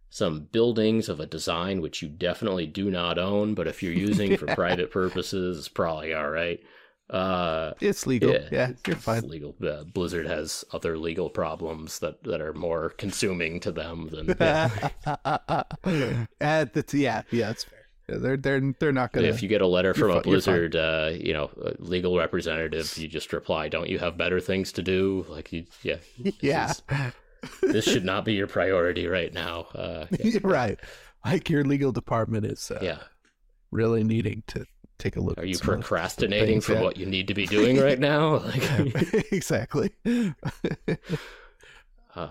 some 0.09 0.47
buildings 0.51 1.07
of 1.07 1.21
a 1.21 1.25
design 1.25 1.79
which 1.79 2.01
you 2.01 2.09
definitely 2.09 2.67
do 2.67 2.91
not 2.91 3.17
own, 3.17 3.53
but 3.53 3.67
if 3.67 3.81
you're 3.81 3.93
using 4.09 4.35
for 4.35 4.45
private 4.47 4.91
purposes, 4.91 5.57
it's 5.57 5.67
probably 5.69 6.13
all 6.13 6.29
right. 6.29 6.59
Uh, 7.09 7.73
It's 7.81 8.07
legal. 8.07 8.31
yeah, 8.31 8.47
Yeah, 8.51 8.67
you're 8.87 8.95
it's 8.95 9.03
fine. 9.03 9.27
legal. 9.27 9.53
Uh, 9.61 9.83
Blizzard 9.83 10.25
has 10.27 10.63
other 10.73 10.97
legal 10.97 11.29
problems 11.29 11.99
that, 11.99 12.23
that 12.23 12.39
are 12.41 12.53
more 12.53 12.89
consuming 12.91 13.59
to 13.61 13.71
them 13.73 14.07
than 14.09 14.29
At 16.41 16.73
the 16.73 16.85
yeah, 16.93 17.23
yeah, 17.31 17.47
that's 17.47 17.63
fair. 17.65 17.79
They're 18.19 18.37
they're 18.37 18.73
they're 18.79 18.91
not 18.91 19.11
gonna. 19.11 19.27
if 19.27 19.41
you 19.41 19.49
get 19.49 19.61
a 19.61 19.67
letter 19.67 19.93
from 19.93 20.11
a 20.11 20.21
Blizzard, 20.21 20.75
uh, 20.75 21.11
you 21.13 21.33
know, 21.33 21.49
legal 21.79 22.17
representative, 22.17 22.97
you 22.97 23.07
just 23.07 23.31
reply, 23.33 23.69
"Don't 23.69 23.89
you 23.89 23.99
have 23.99 24.17
better 24.17 24.39
things 24.39 24.71
to 24.73 24.81
do?" 24.81 25.25
Like, 25.29 25.51
you, 25.51 25.65
yeah, 25.83 25.97
this 26.19 26.35
yeah, 26.41 26.71
is- 26.71 26.83
this 27.61 27.85
should 27.85 28.05
not 28.05 28.25
be 28.25 28.33
your 28.33 28.47
priority 28.47 29.07
right 29.07 29.33
now. 29.33 29.61
Uh, 29.75 30.05
yeah, 30.19 30.39
right. 30.43 30.79
Like 31.25 31.49
your 31.49 31.63
legal 31.63 31.91
department 31.91 32.45
is 32.45 32.71
uh, 32.71 32.79
yeah. 32.81 32.99
really 33.71 34.03
needing 34.03 34.43
to 34.47 34.65
take 34.97 35.15
a 35.15 35.21
look. 35.21 35.37
Are 35.37 35.41
at 35.41 35.47
you 35.47 35.57
procrastinating 35.57 36.61
from 36.61 36.75
yeah. 36.75 36.81
what 36.81 36.97
you 36.97 37.05
need 37.05 37.27
to 37.27 37.33
be 37.33 37.45
doing 37.45 37.79
right 37.79 37.99
now? 37.99 38.39
Like, 38.51 39.31
exactly. 39.31 39.91
uh, 42.15 42.29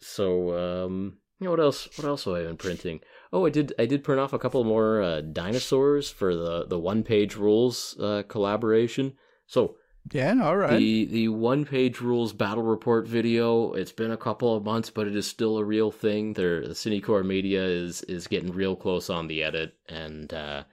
so, 0.00 0.84
um, 0.84 1.18
you 1.38 1.44
know, 1.44 1.50
what 1.50 1.60
else? 1.60 1.88
What 1.96 2.06
else 2.06 2.24
have 2.24 2.34
I 2.34 2.42
been 2.42 2.56
printing? 2.56 3.00
Oh, 3.32 3.46
I 3.46 3.50
did. 3.50 3.72
I 3.78 3.86
did 3.86 4.04
print 4.04 4.20
off 4.20 4.32
a 4.32 4.38
couple 4.38 4.62
more 4.64 5.00
uh, 5.02 5.20
dinosaurs 5.22 6.10
for 6.10 6.34
the 6.36 6.66
the 6.66 6.78
one 6.78 7.02
page 7.02 7.36
rules 7.36 7.96
uh, 7.98 8.22
collaboration. 8.28 9.14
So 9.46 9.76
yeah. 10.12 10.34
All 10.42 10.56
right. 10.56 10.78
The 10.78 11.04
the 11.06 11.28
one 11.28 11.64
page 11.64 12.00
rules 12.00 12.32
battle 12.32 12.62
report 12.64 13.06
video. 13.08 13.72
It's 13.72 13.92
been 13.92 14.10
a 14.10 14.16
couple 14.16 14.54
of 14.54 14.64
months, 14.64 14.90
but 14.90 15.06
it 15.06 15.16
is 15.16 15.26
still 15.26 15.56
a 15.58 15.64
real 15.64 15.90
thing. 15.90 16.34
There, 16.34 16.60
the 16.66 16.74
Cinecore 16.74 17.24
Media 17.24 17.62
is 17.64 18.02
is 18.02 18.26
getting 18.26 18.52
real 18.52 18.76
close 18.76 19.08
on 19.08 19.28
the 19.28 19.42
edit, 19.44 19.74
and 19.88 20.32
uh, 20.34 20.64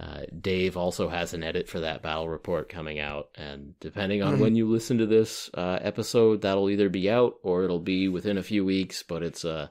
uh, 0.00 0.20
Dave 0.40 0.76
also 0.76 1.08
has 1.08 1.34
an 1.34 1.42
edit 1.42 1.68
for 1.68 1.80
that 1.80 2.02
battle 2.02 2.28
report 2.28 2.68
coming 2.68 2.98
out. 2.98 3.28
And 3.34 3.74
depending 3.80 4.22
on 4.22 4.36
Mhm. 4.36 4.40
when 4.40 4.54
you 4.56 4.68
listen 4.70 4.98
to 4.98 5.06
this 5.06 5.50
uh, 5.54 5.78
episode, 5.82 6.42
that'll 6.42 6.70
either 6.70 6.88
be 6.88 7.10
out 7.10 7.34
or 7.42 7.64
it'll 7.64 7.80
be 7.80 8.08
within 8.08 8.38
a 8.38 8.42
few 8.42 8.64
weeks. 8.64 9.02
But 9.02 9.22
it's 9.22 9.44
uh, 9.44 9.68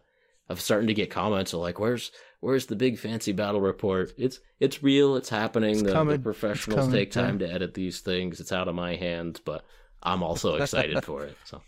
I'm 0.49 0.57
starting 0.57 0.87
to 0.87 0.93
get 0.93 1.09
comments 1.09 1.53
of 1.53 1.61
like, 1.61 1.79
"Where's 1.79 2.11
where's 2.45 2.67
the 2.67 2.75
big 2.75 2.97
fancy 2.97 3.31
battle 3.31 3.61
report?" 3.61 4.13
It's 4.17 4.39
it's 4.59 4.81
real. 4.83 5.15
It's 5.15 5.29
happening. 5.29 5.71
It's 5.71 5.83
the, 5.83 6.03
the 6.03 6.19
professionals 6.19 6.79
coming, 6.81 6.95
take 6.95 7.11
time 7.11 7.39
yeah. 7.39 7.47
to 7.47 7.53
edit 7.53 7.73
these 7.73 7.99
things. 7.99 8.39
It's 8.39 8.51
out 8.51 8.67
of 8.67 8.75
my 8.75 8.95
hands, 8.95 9.39
but 9.39 9.65
I'm 10.03 10.23
also 10.23 10.55
excited 10.61 11.03
for 11.03 11.23
it. 11.25 11.37
So, 11.43 11.61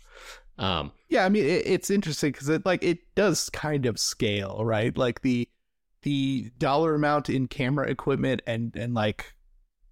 um, 0.58 0.90
yeah 1.08 1.24
i 1.24 1.28
mean 1.28 1.44
it, 1.44 1.64
it's 1.64 1.88
interesting 1.88 2.32
because 2.32 2.48
it 2.48 2.66
like 2.66 2.82
it 2.82 2.98
does 3.14 3.48
kind 3.50 3.86
of 3.86 3.96
scale 3.96 4.64
right 4.64 4.98
like 4.98 5.22
the 5.22 5.48
the 6.02 6.50
dollar 6.58 6.96
amount 6.96 7.30
in 7.30 7.46
camera 7.46 7.88
equipment 7.88 8.42
and 8.44 8.74
and 8.74 8.92
like 8.92 9.34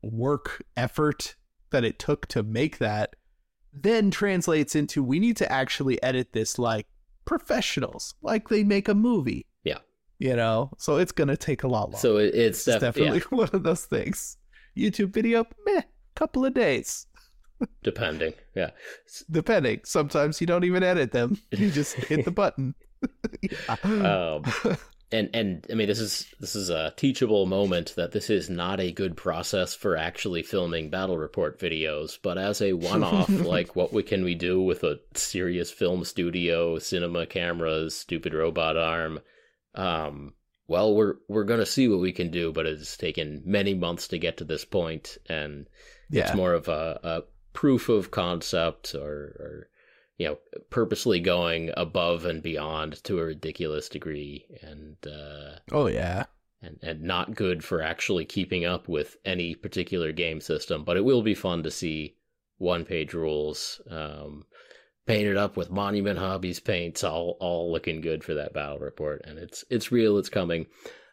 work 0.03 0.65
effort 0.77 1.37
that 1.71 1.85
it 1.85 2.01
took 2.01 2.27
to 2.27 2.43
make 2.43 2.79
that 2.79 3.15
then 3.73 4.11
translates 4.11 4.75
into 4.75 5.05
we 5.05 5.21
need 5.21 5.37
to 5.37 5.51
actually 5.53 6.03
edit 6.03 6.33
this 6.33 6.59
like 6.59 6.87
professionals 7.27 8.15
like 8.23 8.49
they 8.49 8.65
make 8.65 8.89
a 8.89 8.95
movie. 8.95 9.46
You 10.19 10.35
know? 10.37 10.71
So 10.79 10.97
it's 10.97 11.13
gonna 11.13 11.37
take 11.37 11.63
a 11.63 11.69
lot 11.69 11.91
longer 11.91 11.99
so 11.99 12.17
it, 12.17 12.35
it's, 12.35 12.67
it's 12.67 12.81
definitely 12.81 13.19
yeah, 13.19 13.25
one 13.39 13.51
of 13.53 13.63
those 13.63 13.85
things. 13.85 14.37
Youtube 14.77 15.13
video 15.13 15.47
meh 15.65 15.83
couple 16.17 16.45
of 16.45 16.55
days. 16.55 17.07
Depending. 17.83 18.35
Yeah, 18.55 18.71
depending. 19.31 19.81
Sometimes 19.85 20.41
you 20.41 20.47
don't 20.47 20.65
even 20.65 20.83
edit 20.83 21.13
them. 21.13 21.39
You 21.53 21.71
just 21.71 21.95
hit 21.95 22.25
the 22.25 22.31
button. 22.31 22.75
Yeah. 23.41 23.77
um, 23.85 24.77
and 25.13 25.31
and 25.33 25.67
I 25.71 25.75
mean 25.75 25.87
this 25.87 26.01
is 26.01 26.27
this 26.39 26.55
is 26.55 26.69
a 26.69 26.93
teachable 26.97 27.47
moment 27.47 27.95
that 27.97 28.13
this 28.13 28.29
is 28.29 28.51
not 28.51 28.81
a 28.81 28.93
good 28.93 29.17
process 29.17 29.75
for 29.75 29.97
actually 29.97 30.43
filming 30.43 30.91
battle 30.91 31.17
report 31.17 31.59
videos, 31.59 32.19
but 32.23 32.37
as 32.37 32.61
a 32.61 32.75
one-off, 32.75 33.29
like 33.31 33.75
what 33.75 33.93
we 33.93 34.03
can 34.03 34.25
we 34.25 34.35
do 34.35 34.61
with 34.61 34.85
a 34.85 34.99
serious 35.15 35.71
film 35.71 36.05
studio, 36.05 36.79
cinema 36.79 37.25
cameras, 37.25 37.95
stupid 37.95 38.35
robot 38.35 38.77
arm, 38.77 39.21
um, 39.77 40.35
well, 40.69 40.95
we're 40.95 41.15
we're 41.29 41.45
gonna 41.45 41.67
see 41.67 41.89
what 41.89 42.01
we 42.01 42.13
can 42.13 42.31
do, 42.31 42.53
but 42.53 42.67
it's 42.67 42.97
taken 42.97 43.43
many 43.45 43.75
months 43.75 44.09
to 44.09 44.19
get 44.19 44.39
to 44.39 44.45
this 44.45 44.65
point, 44.65 45.19
and 45.29 45.67
Yeah. 46.11 46.25
it's 46.27 46.35
more 46.35 46.55
of 46.55 46.69
a, 46.69 47.01
a 47.03 47.23
proof 47.53 47.89
of 47.89 48.11
concept 48.11 48.95
or, 48.95 49.09
or 49.09 49.69
you 50.19 50.27
know 50.29 50.39
purposely 50.71 51.21
going 51.21 51.71
above 51.77 52.25
and 52.27 52.43
beyond 52.43 53.03
to 53.05 53.19
a 53.19 53.25
ridiculous 53.25 53.89
degree 53.89 54.45
and 54.63 54.97
uh, 55.07 55.59
oh 55.73 55.87
yeah. 55.87 56.25
and 56.63 56.79
and 56.83 57.03
not 57.03 57.35
good 57.35 57.65
for 57.65 57.81
actually 57.83 58.25
keeping 58.25 58.65
up 58.65 58.89
with 58.89 59.17
any 59.25 59.55
particular 59.55 60.13
game 60.13 60.41
system 60.41 60.85
but 60.85 60.97
it 60.99 61.05
will 61.05 61.23
be 61.23 61.35
fun 61.35 61.63
to 61.63 61.71
see 61.71 62.15
one 62.59 62.85
page 62.85 63.15
rules 63.15 63.81
um, 63.91 64.45
painted 65.07 65.37
up 65.37 65.57
with 65.57 65.71
monument 65.71 66.19
hobbies 66.19 66.61
paints 66.61 67.05
all 67.05 67.37
all 67.41 67.71
looking 67.73 68.01
good 68.01 68.25
for 68.25 68.35
that 68.35 68.53
battle 68.53 68.79
report 68.79 69.23
and 69.25 69.39
it's 69.39 69.65
it's 69.71 69.93
real 69.93 70.19
it's 70.19 70.29
coming 70.29 70.67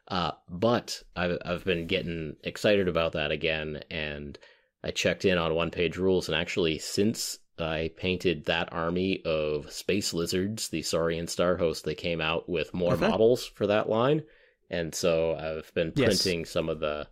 uh, 0.09 0.31
but 0.49 1.01
I've, 1.15 1.37
I've 1.45 1.63
been 1.63 1.87
getting 1.87 2.35
excited 2.43 2.87
about 2.89 3.13
that 3.13 3.31
again 3.31 3.81
and 3.89 4.37
I 4.83 4.91
checked 4.91 5.23
in 5.23 5.37
on 5.37 5.55
one 5.55 5.71
page 5.71 5.97
rules, 5.97 6.27
and 6.27 6.35
actually, 6.35 6.77
since 6.77 7.39
I 7.57 7.91
painted 7.95 8.45
that 8.45 8.73
army 8.73 9.21
of 9.23 9.71
space 9.71 10.13
lizards, 10.13 10.67
the 10.67 10.81
Saurian 10.81 11.27
Star 11.27 11.55
Host, 11.55 11.85
they 11.85 11.95
came 11.95 12.19
out 12.19 12.49
with 12.49 12.73
more 12.73 12.95
Okay. 12.95 13.07
models 13.07 13.45
for 13.45 13.65
that 13.67 13.87
line, 13.87 14.23
and 14.69 14.93
so 14.93 15.35
I've 15.35 15.73
been 15.73 15.93
Yes. 15.95 16.15
printing 16.19 16.43
some 16.45 16.67
of 16.67 16.81
the 16.81 17.07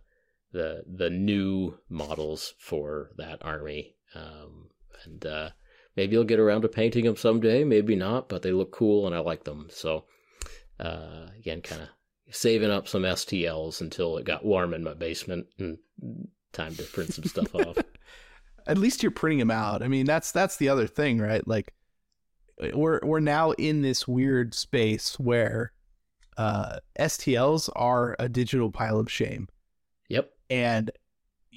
the 0.52 0.84
the 0.86 1.08
new 1.08 1.78
models 1.88 2.52
for 2.58 3.10
that 3.16 3.38
army, 3.42 3.96
um, 4.14 4.68
and 5.04 5.24
uh, 5.24 5.50
maybe 5.96 6.16
I'll 6.16 6.24
get 6.24 6.40
around 6.40 6.62
to 6.62 6.68
painting 6.68 7.04
them 7.04 7.16
someday. 7.16 7.64
Maybe 7.64 7.96
not, 7.96 8.28
but 8.28 8.42
they 8.42 8.52
look 8.52 8.72
cool, 8.72 9.06
and 9.06 9.14
I 9.14 9.20
like 9.20 9.44
them. 9.44 9.68
So 9.70 10.04
uh, 10.80 11.26
again, 11.38 11.62
kind 11.62 11.82
of 11.82 11.88
saving 12.30 12.70
up 12.70 12.88
some 12.88 13.02
STLs 13.02 13.80
until 13.80 14.16
it 14.16 14.24
got 14.24 14.44
warm 14.44 14.74
in 14.74 14.82
my 14.82 14.94
basement 14.94 15.46
and 15.58 15.78
time 16.52 16.74
to 16.76 16.82
print 16.84 17.14
some 17.14 17.24
stuff 17.24 17.54
off. 17.54 17.78
At 18.66 18.78
least 18.78 19.02
you're 19.02 19.10
printing 19.12 19.40
them 19.40 19.50
out. 19.50 19.82
I 19.82 19.88
mean, 19.88 20.06
that's 20.06 20.32
that's 20.32 20.56
the 20.56 20.68
other 20.68 20.86
thing, 20.86 21.18
right? 21.18 21.46
Like 21.46 21.74
we're 22.72 23.00
we're 23.02 23.20
now 23.20 23.52
in 23.52 23.82
this 23.82 24.06
weird 24.06 24.54
space 24.54 25.18
where 25.18 25.72
uh 26.36 26.78
STLs 26.98 27.68
are 27.74 28.14
a 28.18 28.28
digital 28.28 28.70
pile 28.70 28.98
of 28.98 29.10
shame. 29.10 29.48
Yep. 30.08 30.30
And 30.48 30.90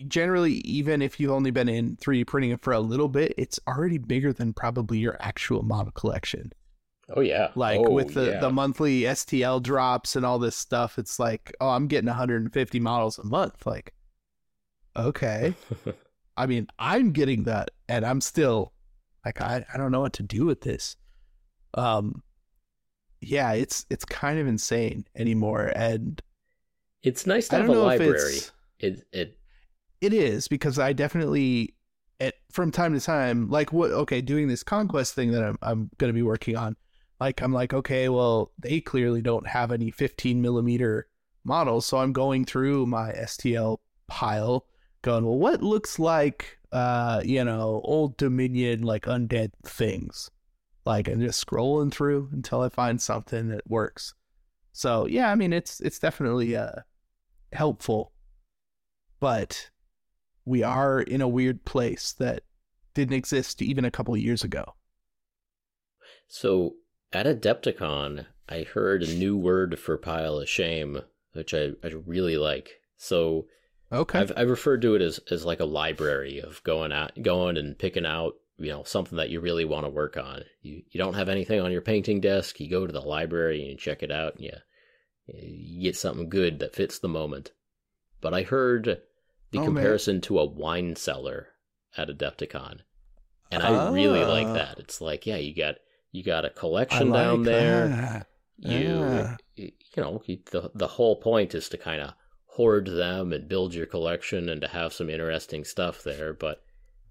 generally 0.07 0.53
even 0.65 1.01
if 1.01 1.19
you've 1.19 1.31
only 1.31 1.51
been 1.51 1.69
in 1.69 1.95
3D 1.97 2.27
printing 2.27 2.57
for 2.57 2.73
a 2.73 2.79
little 2.79 3.07
bit, 3.07 3.33
it's 3.37 3.59
already 3.67 3.97
bigger 3.97 4.33
than 4.33 4.53
probably 4.53 4.97
your 4.97 5.17
actual 5.19 5.63
model 5.63 5.91
collection. 5.91 6.51
Oh 7.15 7.21
yeah. 7.21 7.51
Like 7.55 7.79
Oh, 7.79 7.91
with 7.91 8.13
the, 8.13 8.31
yeah. 8.31 8.39
the 8.39 8.49
monthly 8.49 9.01
STL 9.01 9.61
drops 9.61 10.15
and 10.15 10.25
all 10.25 10.39
this 10.39 10.57
stuff, 10.57 10.97
it's 10.97 11.19
like, 11.19 11.53
oh, 11.61 11.69
I'm 11.69 11.87
getting 11.87 12.07
150 12.07 12.79
models 12.79 13.19
a 13.19 13.23
month. 13.25 13.65
Like, 13.65 13.93
okay. 14.95 15.53
I 16.37 16.47
mean, 16.47 16.67
I'm 16.77 17.11
getting 17.11 17.43
that, 17.43 17.71
and 17.87 18.05
I'm 18.05 18.19
still 18.19 18.73
like, 19.23 19.39
I, 19.39 19.65
I 19.73 19.77
don't 19.77 19.91
know 19.91 20.01
what 20.01 20.13
to 20.13 20.23
do 20.23 20.45
with 20.45 20.61
this. 20.61 20.97
Um, 21.75 22.23
yeah, 23.21 23.53
it's 23.53 23.85
it's 23.89 24.03
kind 24.05 24.39
of 24.39 24.47
insane 24.47 25.05
anymore, 25.15 25.71
and 25.75 26.21
it's 27.03 27.25
nice 27.25 27.47
to 27.49 27.57
have 27.57 27.69
a 27.69 27.73
library. 27.73 28.39
It 28.79 29.07
it 29.13 29.37
it 30.01 30.13
is 30.13 30.47
because 30.47 30.79
I 30.79 30.93
definitely 30.93 31.75
at 32.19 32.35
from 32.51 32.71
time 32.71 32.93
to 32.93 32.99
time 32.99 33.49
like 33.49 33.73
what 33.73 33.91
okay 33.91 34.21
doing 34.21 34.47
this 34.47 34.63
conquest 34.63 35.15
thing 35.15 35.31
that 35.31 35.43
I'm 35.43 35.57
I'm 35.61 35.89
gonna 35.97 36.13
be 36.13 36.21
working 36.21 36.55
on 36.55 36.75
like 37.19 37.41
I'm 37.41 37.53
like 37.53 37.73
okay 37.73 38.09
well 38.09 38.51
they 38.59 38.79
clearly 38.79 39.21
don't 39.21 39.47
have 39.47 39.71
any 39.71 39.91
15 39.91 40.41
millimeter 40.41 41.07
models 41.43 41.85
so 41.85 41.97
I'm 41.97 42.13
going 42.13 42.45
through 42.45 42.85
my 42.85 43.11
STL 43.11 43.77
pile 44.07 44.65
going 45.01 45.25
well 45.25 45.37
what 45.37 45.61
looks 45.61 45.99
like 45.99 46.57
uh 46.71 47.21
you 47.25 47.43
know 47.43 47.81
old 47.83 48.17
Dominion 48.17 48.83
like 48.83 49.05
undead 49.05 49.51
things? 49.63 50.31
Like 50.85 51.07
and 51.07 51.21
just 51.21 51.45
scrolling 51.45 51.91
through 51.91 52.29
until 52.31 52.61
I 52.61 52.69
find 52.69 53.01
something 53.01 53.49
that 53.49 53.69
works. 53.69 54.13
So 54.71 55.05
yeah 55.07 55.31
I 55.31 55.35
mean 55.35 55.51
it's 55.51 55.81
it's 55.81 55.99
definitely 55.99 56.55
uh 56.55 56.81
helpful. 57.51 58.13
But 59.19 59.71
we 60.45 60.63
are 60.63 61.01
in 61.01 61.21
a 61.21 61.27
weird 61.27 61.65
place 61.65 62.11
that 62.13 62.43
didn't 62.93 63.15
exist 63.15 63.61
even 63.61 63.83
a 63.85 63.91
couple 63.91 64.13
of 64.13 64.21
years 64.21 64.43
ago. 64.43 64.73
so 66.27 66.75
at 67.13 67.25
Adepticon, 67.25 68.25
I 68.49 68.63
heard 68.63 69.03
a 69.03 69.13
new 69.13 69.37
word 69.37 69.79
for 69.79 69.97
pile 69.97 70.37
of 70.39 70.49
shame, 70.49 71.01
which 71.33 71.53
I, 71.53 71.71
I 71.83 71.87
really 72.05 72.37
like. 72.37 72.81
So 72.97 73.47
Okay. 73.91 74.19
I've 74.19 74.31
I've 74.35 74.49
referred 74.49 74.81
to 74.81 74.95
it 74.95 75.01
as, 75.01 75.19
as 75.29 75.45
like 75.45 75.59
a 75.59 75.65
library 75.65 76.39
of 76.39 76.63
going 76.63 76.91
out 76.91 77.11
going 77.21 77.55
and 77.57 77.77
picking 77.77 78.05
out, 78.05 78.33
you 78.57 78.69
know, 78.69 78.83
something 78.83 79.17
that 79.17 79.29
you 79.29 79.39
really 79.39 79.65
want 79.65 79.85
to 79.85 79.89
work 79.89 80.17
on. 80.17 80.43
You 80.61 80.81
you 80.89 80.97
don't 80.97 81.13
have 81.13 81.29
anything 81.29 81.61
on 81.61 81.71
your 81.71 81.81
painting 81.81 82.19
desk, 82.19 82.59
you 82.59 82.69
go 82.69 82.85
to 82.87 82.93
the 82.93 83.01
library 83.01 83.61
and 83.61 83.69
you 83.69 83.77
check 83.77 84.01
it 84.03 84.11
out 84.11 84.35
and 84.35 84.43
you, 84.45 84.51
you 85.27 85.83
get 85.83 85.95
something 85.95 86.29
good 86.29 86.59
that 86.59 86.75
fits 86.75 86.99
the 86.99 87.07
moment. 87.07 87.51
But 88.21 88.33
I 88.33 88.41
heard 88.41 89.01
the 89.55 89.61
Oh, 89.61 89.65
man. 89.67 89.75
comparison 89.75 90.21
to 90.21 90.39
a 90.39 90.45
wine 90.45 90.95
cellar 90.95 91.49
at 91.97 92.09
Adepticon. 92.09 92.79
And 93.51 93.63
I 93.63 93.91
really 93.91 94.23
like 94.23 94.47
Ah. 94.47 94.53
that. 94.53 94.79
It's 94.79 94.99
like, 95.01 95.25
yeah, 95.25 95.37
you 95.37 95.53
got 95.55 95.75
you 96.11 96.23
got 96.23 96.45
a 96.45 96.49
collection 96.49 97.11
down 97.11 97.43
there 97.43 97.87
that. 97.89 98.27
you 98.57 98.79
Yeah. 98.79 99.37
you 99.57 99.71
know 99.97 100.21
the 100.25 100.71
the 100.73 100.87
whole 100.87 101.17
point 101.17 101.53
is 101.53 101.67
to 101.69 101.77
kind 101.77 102.01
of 102.01 102.13
hoard 102.45 102.87
them 102.87 103.33
and 103.33 103.49
build 103.49 103.73
your 103.73 103.85
collection 103.85 104.47
and 104.47 104.61
to 104.61 104.67
have 104.69 104.93
some 104.93 105.09
interesting 105.09 105.65
stuff 105.65 106.03
there 106.03 106.33
but 106.33 106.63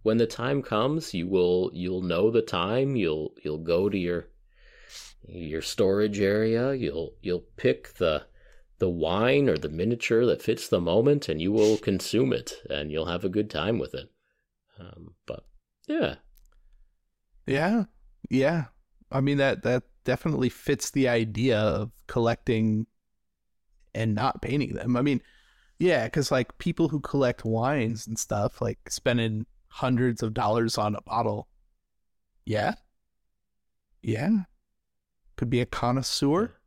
when 0.03 0.17
the 0.17 0.27
time 0.27 0.63
comes 0.63 1.13
you 1.13 1.27
will 1.29 1.71
you'll 1.75 2.01
know 2.01 2.31
the 2.31 2.41
time 2.41 2.97
you'll 2.97 3.35
you'll 3.45 3.59
go 3.59 3.91
to 3.91 3.99
your 3.99 4.29
your 5.29 5.61
storage 5.61 6.19
area 6.21 6.73
you'll 6.73 7.15
you'll 7.21 7.45
pick 7.57 7.93
the 7.95 8.25
the 8.79 8.89
wine 8.91 9.49
or 9.49 9.57
the 9.57 9.69
miniature 9.69 10.27
that 10.27 10.43
fits 10.43 10.69
the 10.69 10.81
moment 10.81 11.29
and 11.29 11.41
you 11.41 11.53
will 11.53 11.77
consume 11.79 12.33
it 12.33 12.55
and 12.71 12.91
you'll 12.91 13.07
have 13.07 13.25
a 13.25 13.29
good 13.29 13.51
time 13.51 13.79
with 13.79 13.95
it 13.95 14.11
um, 14.81 15.15
but 15.27 15.47
yeah 15.87 16.17
Yeah. 17.47 17.85
Yeah. 18.31 18.67
I 19.11 19.21
mean 19.21 19.39
that 19.39 19.63
that 19.63 19.85
definitely 20.05 20.49
fits 20.49 20.91
the 20.91 21.09
idea 21.09 21.59
of 21.59 21.93
collecting 22.07 22.87
and 23.95 24.15
not 24.15 24.43
painting 24.43 24.75
them. 24.75 24.97
I 24.97 25.03
mean, 25.03 25.21
yeah, 25.79 26.09
cuz 26.09 26.31
like 26.31 26.57
people 26.59 26.89
who 26.89 27.01
collect 27.01 27.45
wines 27.45 28.07
and 28.07 28.19
stuff 28.19 28.61
like 28.61 28.91
spending 28.91 29.47
hundreds 29.69 30.23
of 30.23 30.35
dollars 30.35 30.79
on 30.79 30.95
a 30.97 31.03
bottle. 31.03 31.49
Yeah. 32.45 32.75
Yeah. 34.03 34.45
Could 35.37 35.51
be 35.51 35.61
a 35.61 35.67
connoisseur. 35.67 36.61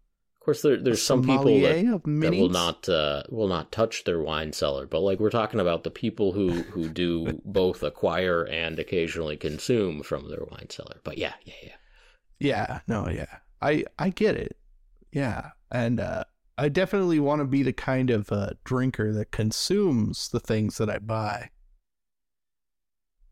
Of 0.48 0.54
course 0.54 0.62
there, 0.62 0.78
there's 0.78 1.02
some 1.02 1.24
people 1.24 1.60
that 1.60 1.84
that 2.06 2.32
will 2.32 2.48
not 2.48 2.88
uh, 2.88 3.24
will 3.28 3.50
not 3.50 3.70
touch 3.70 4.06
their 4.06 4.22
wine 4.22 4.54
cellar. 4.54 4.86
But 4.86 5.02
like 5.02 5.20
we're 5.20 5.30
talking 5.30 5.60
about 5.60 5.84
the 5.84 5.92
people 5.92 6.32
who 6.32 6.62
who 6.62 6.88
do 6.88 7.42
both 7.46 7.84
acquire 7.84 8.44
and 8.44 8.80
occasionally 8.80 9.36
consume 9.36 10.04
from 10.04 10.30
their 10.30 10.46
wine 10.50 10.70
cellar. 10.70 11.02
But 11.04 11.18
yeah, 11.18 11.34
yeah, 11.44 11.54
yeah. 11.64 11.76
Yeah, 12.40 12.80
no, 12.88 13.10
yeah. 13.10 13.40
I 13.62 13.84
I 14.00 14.10
get 14.10 14.38
it. 14.38 14.56
Yeah. 15.12 15.50
And 15.70 16.00
uh 16.00 16.24
I 16.58 16.70
definitely 16.70 17.20
want 17.20 17.42
to 17.42 17.46
be 17.46 17.62
the 17.62 17.74
kind 17.74 18.10
of 18.10 18.32
uh 18.32 18.52
drinker 18.64 19.12
that 19.12 19.32
consumes 19.32 20.30
the 20.30 20.40
things 20.40 20.78
that 20.78 20.90
I 20.90 21.00
buy. 21.00 21.50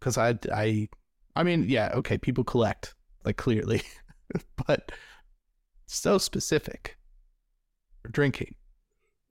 Cuz 0.02 0.18
I 0.18 0.38
I 0.54 0.90
I 1.34 1.44
mean, 1.44 1.64
yeah, 1.70 1.92
okay, 1.94 2.18
people 2.18 2.44
collect 2.44 2.94
like 3.24 3.38
clearly. 3.38 3.84
but 4.68 4.92
so 5.86 6.18
specific 6.18 6.98
for 8.06 8.12
drinking. 8.12 8.56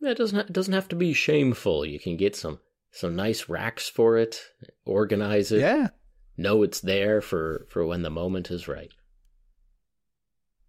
That 0.00 0.16
doesn't 0.16 0.38
ha- 0.38 0.52
doesn't 0.52 0.74
have 0.74 0.88
to 0.88 0.96
be 0.96 1.12
shameful. 1.12 1.84
You 1.86 1.98
can 1.98 2.16
get 2.16 2.36
some 2.36 2.60
some 2.90 3.16
nice 3.16 3.48
racks 3.48 3.88
for 3.88 4.16
it, 4.18 4.40
organize 4.84 5.50
it, 5.50 5.60
Yeah, 5.60 5.88
know 6.36 6.62
it's 6.62 6.80
there 6.80 7.20
for 7.20 7.66
for 7.70 7.86
when 7.86 8.02
the 8.02 8.10
moment 8.10 8.50
is 8.50 8.68
right. 8.68 8.92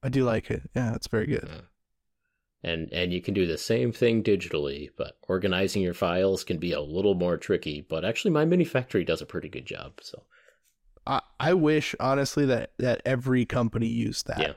I 0.01 0.09
do 0.09 0.23
like 0.23 0.51
it. 0.51 0.69
Yeah, 0.75 0.95
it's 0.95 1.07
very 1.07 1.25
good. 1.27 1.47
Yeah. 1.51 1.61
And 2.63 2.91
and 2.93 3.13
you 3.13 3.21
can 3.21 3.33
do 3.33 3.45
the 3.45 3.57
same 3.57 3.91
thing 3.91 4.23
digitally, 4.23 4.89
but 4.97 5.17
organizing 5.27 5.81
your 5.81 5.93
files 5.93 6.43
can 6.43 6.57
be 6.57 6.71
a 6.71 6.81
little 6.81 7.13
more 7.15 7.37
tricky. 7.37 7.85
But 7.87 8.05
actually, 8.05 8.31
MyMiniFactory 8.31 9.05
does 9.05 9.21
a 9.21 9.25
pretty 9.25 9.49
good 9.49 9.65
job. 9.65 9.99
So 10.01 10.23
I 11.05 11.21
I 11.39 11.53
wish 11.53 11.95
honestly 11.99 12.45
that 12.45 12.71
that 12.79 13.01
every 13.05 13.45
company 13.45 13.87
used 13.87 14.27
that. 14.27 14.39
yeah, 14.39 14.53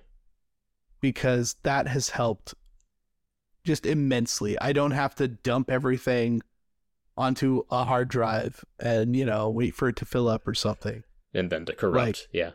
because 1.01 1.57
that 1.65 1.89
has 1.89 2.11
helped 2.11 2.55
just 3.69 3.87
immensely. 3.87 4.59
I 4.59 4.73
don't 4.73 4.91
have 4.93 5.15
to 5.17 5.29
dump 5.29 5.71
everything 5.71 6.41
onto 7.17 7.63
a 7.71 7.85
hard 7.85 8.09
drive 8.09 8.65
and 8.81 9.15
you 9.15 9.25
know 9.27 9.49
wait 9.51 9.75
for 9.75 9.89
it 9.89 9.97
to 9.97 10.05
fill 10.05 10.27
up 10.29 10.49
or 10.49 10.55
something. 10.55 11.05
and 11.35 11.51
then 11.51 11.65
to 11.67 11.75
corrupt, 11.75 11.95
Right. 11.97 12.27
yeah. 12.33 12.51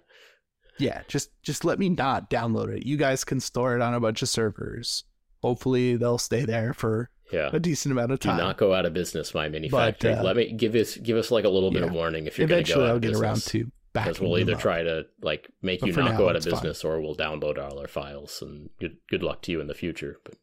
Yeah, 0.80 1.04
just 1.08 1.30
just 1.44 1.64
let 1.64 1.78
me 1.80 1.88
not 1.90 2.30
download 2.32 2.76
it. 2.76 2.86
You 2.86 2.98
guys 2.98 3.24
can 3.24 3.40
store 3.40 3.76
it 3.76 3.82
on 3.82 3.94
a 3.94 4.00
bunch 4.00 4.22
of 4.24 4.30
servers 4.30 5.04
hopefully 5.44 5.98
they'll 5.98 6.18
stay 6.18 6.46
there 6.46 6.74
for 6.74 7.10
Yeah. 7.32 7.50
a 7.54 7.60
decent 7.60 7.92
amount 7.92 8.12
of 8.14 8.20
Do 8.20 8.30
time. 8.30 8.38
not 8.38 8.58
go 8.58 8.74
out 8.74 8.86
of 8.86 8.94
business, 8.94 9.34
my 9.34 9.50
manufacturing. 9.50 10.18
uh, 10.20 10.24
Let 10.24 10.38
me 10.38 10.54
give 10.54 10.74
us 10.74 10.96
give 10.98 11.18
us 11.18 11.30
like 11.32 11.44
a 11.46 11.50
little 11.50 11.70
bit 11.70 11.84
of 11.84 11.92
warning 11.92 12.26
if 12.28 12.38
you're 12.40 12.48
going 12.48 12.64
to 12.64 12.72
Eventually, 12.72 12.86
go 12.86 12.86
out 12.86 12.90
I'll 12.92 12.96
of 12.96 13.02
get 13.02 13.08
business. 13.10 13.22
around 13.24 13.42
to 13.44 13.72
because 13.94 14.20
we'll 14.22 14.40
either 14.40 14.56
try 14.56 14.82
to 14.82 15.06
like 15.22 15.50
make 15.62 15.82
But 15.82 15.88
you 15.90 15.96
not 15.98 16.12
now, 16.14 16.18
go 16.18 16.30
out 16.30 16.36
of 16.38 16.38
it's 16.38 16.46
fine. 16.48 16.54
business 16.62 16.84
or 16.86 17.00
we'll 17.02 17.16
download 17.16 17.58
all 17.60 17.78
our 17.78 17.88
files 17.90 18.42
and 18.42 18.70
good 18.80 18.96
good 19.10 19.22
luck 19.22 19.42
to 19.44 19.52
you 19.52 19.60
in 19.62 19.68
the 19.68 19.76
future 19.76 20.18
but 20.26 20.36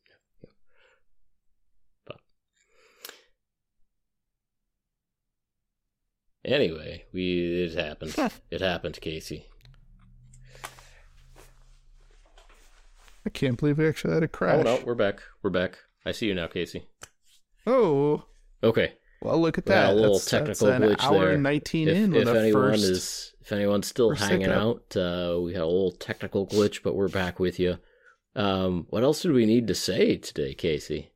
yeah. 0.44 0.50
but 2.06 2.16
anyway 6.44 7.04
we 7.12 7.64
it 7.64 7.74
happened. 7.74 8.14
It 8.50 8.60
happened 8.60 8.98
casey. 9.00 9.46
I 13.26 13.30
can't 13.30 13.58
believe 13.58 13.78
we 13.78 13.86
actually 13.86 14.14
had 14.14 14.22
a 14.22 14.28
crash. 14.28 14.60
oh 14.60 14.62
no 14.62 14.80
we're 14.84 14.94
back. 14.94 15.20
We're 15.42 15.50
back. 15.50 15.78
I 16.06 16.12
see 16.12 16.26
you 16.26 16.34
now 16.34 16.46
casey. 16.46 16.86
Oh, 17.66 18.24
okay. 18.62 18.94
Well, 19.22 19.38
look 19.38 19.58
at 19.58 19.66
We 19.68 19.74
had 19.74 19.88
that. 19.88 19.92
a 19.92 19.94
little 19.94 20.14
that's, 20.14 20.24
technical 20.24 20.66
that's 20.68 20.82
an 20.82 20.88
glitch 20.90 21.02
hour 21.04 21.18
there. 21.26 21.32
and 21.34 21.42
19 21.42 21.88
if, 21.88 21.96
in 21.96 22.14
if 22.14 22.24
with 22.26 22.36
anyone 22.36 22.70
first. 22.70 22.84
is 22.84 23.34
if 23.42 23.52
anyone's 23.52 23.86
still 23.86 24.14
hanging 24.14 24.50
out 24.50 24.96
uh, 24.96 25.38
we 25.42 25.52
had 25.52 25.60
a 25.62 25.66
little 25.66 25.92
technical 25.92 26.46
glitch 26.46 26.82
but 26.82 26.94
we're 26.96 27.08
back 27.08 27.38
with 27.38 27.60
you. 27.60 27.76
Um, 28.34 28.86
what 28.88 29.02
else 29.02 29.20
did 29.20 29.32
we 29.32 29.44
need 29.44 29.66
to 29.68 29.74
say 29.74 30.16
today 30.16 30.54
casey 30.54 31.10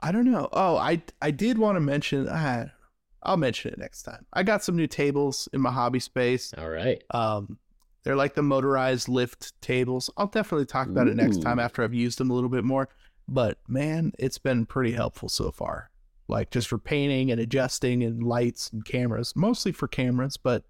I 0.00 0.12
don't 0.12 0.30
know. 0.30 0.48
Oh, 0.52 0.76
I 0.76 1.02
I 1.20 1.30
did 1.30 1.58
want 1.58 1.76
to 1.76 1.80
mention. 1.80 2.28
I, 2.28 2.70
I'll 3.22 3.36
mention 3.36 3.72
it 3.72 3.78
next 3.78 4.02
time. 4.02 4.26
I 4.32 4.42
got 4.42 4.62
some 4.62 4.76
new 4.76 4.86
tables 4.86 5.48
in 5.52 5.60
my 5.60 5.72
hobby 5.72 6.00
space. 6.00 6.54
all 6.56 6.68
right 6.70 7.02
Um, 7.10 7.58
they're 8.04 8.16
like 8.16 8.34
the 8.34 8.42
motorized 8.42 9.08
lift 9.08 9.60
tables. 9.60 10.08
I'll 10.16 10.28
definitely 10.28 10.66
talk 10.66 10.88
about 10.88 11.08
it 11.08 11.16
next 11.16 11.42
time 11.42 11.58
after 11.58 11.82
I've 11.82 11.92
used 11.94 12.18
them 12.18 12.30
a 12.30 12.34
little 12.34 12.48
bit 12.48 12.64
more. 12.64 12.88
But 13.26 13.58
man, 13.68 14.12
it's 14.18 14.38
been 14.38 14.64
pretty 14.66 14.92
helpful 14.92 15.28
so 15.28 15.50
far. 15.50 15.90
Like 16.28 16.50
just 16.50 16.68
for 16.68 16.78
painting 16.78 17.30
and 17.30 17.40
adjusting 17.40 18.02
and 18.02 18.22
lights 18.22 18.70
and 18.70 18.84
cameras, 18.84 19.34
mostly 19.34 19.72
for 19.72 19.88
cameras, 19.88 20.36
but 20.36 20.64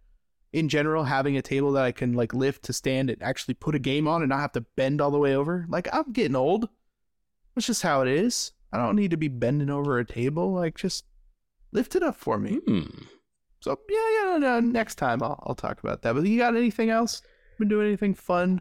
in 0.52 0.68
general, 0.68 1.04
having 1.04 1.36
a 1.36 1.42
table 1.42 1.72
that 1.72 1.84
I 1.84 1.92
can 1.92 2.14
like 2.14 2.32
lift 2.32 2.64
to 2.64 2.72
stand 2.72 3.10
and 3.10 3.22
actually 3.22 3.54
put 3.54 3.74
a 3.74 3.78
game 3.78 4.08
on 4.08 4.22
and 4.22 4.30
not 4.30 4.40
have 4.40 4.52
to 4.52 4.62
bend 4.62 5.00
all 5.00 5.10
the 5.10 5.18
way 5.18 5.36
over. 5.36 5.66
Like 5.68 5.86
I'm 5.92 6.12
getting 6.12 6.36
old. 6.36 6.68
That's 7.54 7.66
just 7.66 7.82
how 7.82 8.00
it 8.02 8.08
is. 8.08 8.52
I 8.72 8.78
don't 8.78 8.96
need 8.96 9.10
to 9.10 9.16
be 9.16 9.28
bending 9.28 9.70
over 9.70 9.98
a 9.98 10.04
table. 10.04 10.52
Like 10.52 10.76
just 10.76 11.04
lift 11.72 11.94
it 11.96 12.02
up 12.02 12.16
for 12.16 12.38
me. 12.38 12.56
Hmm. 12.66 12.82
So 13.60 13.78
yeah, 13.88 13.96
yeah. 13.96 14.38
No, 14.38 14.38
no, 14.38 14.60
next 14.60 14.96
time 14.96 15.22
I'll 15.22 15.42
I'll 15.46 15.54
talk 15.54 15.80
about 15.80 16.02
that. 16.02 16.14
But 16.14 16.26
you 16.26 16.38
got 16.38 16.56
anything 16.56 16.90
else? 16.90 17.22
Been 17.58 17.68
doing 17.68 17.88
anything 17.88 18.14
fun? 18.14 18.60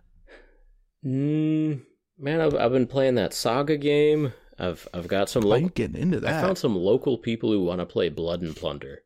Mm, 1.06 1.82
man, 2.18 2.42
I've 2.42 2.56
I've 2.56 2.72
been 2.72 2.88
playing 2.88 3.16
that 3.16 3.34
Saga 3.34 3.78
game. 3.78 4.34
I've 4.60 4.88
I've 4.94 5.08
got 5.08 5.30
some 5.30 5.50
are 5.52 5.60
getting 5.62 6.02
into 6.02 6.20
that. 6.22 6.34
I 6.34 6.42
found 6.42 6.58
some 6.58 6.76
local 6.76 7.18
people 7.18 7.52
who 7.52 7.64
want 7.64 7.80
to 7.80 7.86
play 7.86 8.10
Blood 8.10 8.42
and 8.42 8.56
Plunder. 8.56 9.04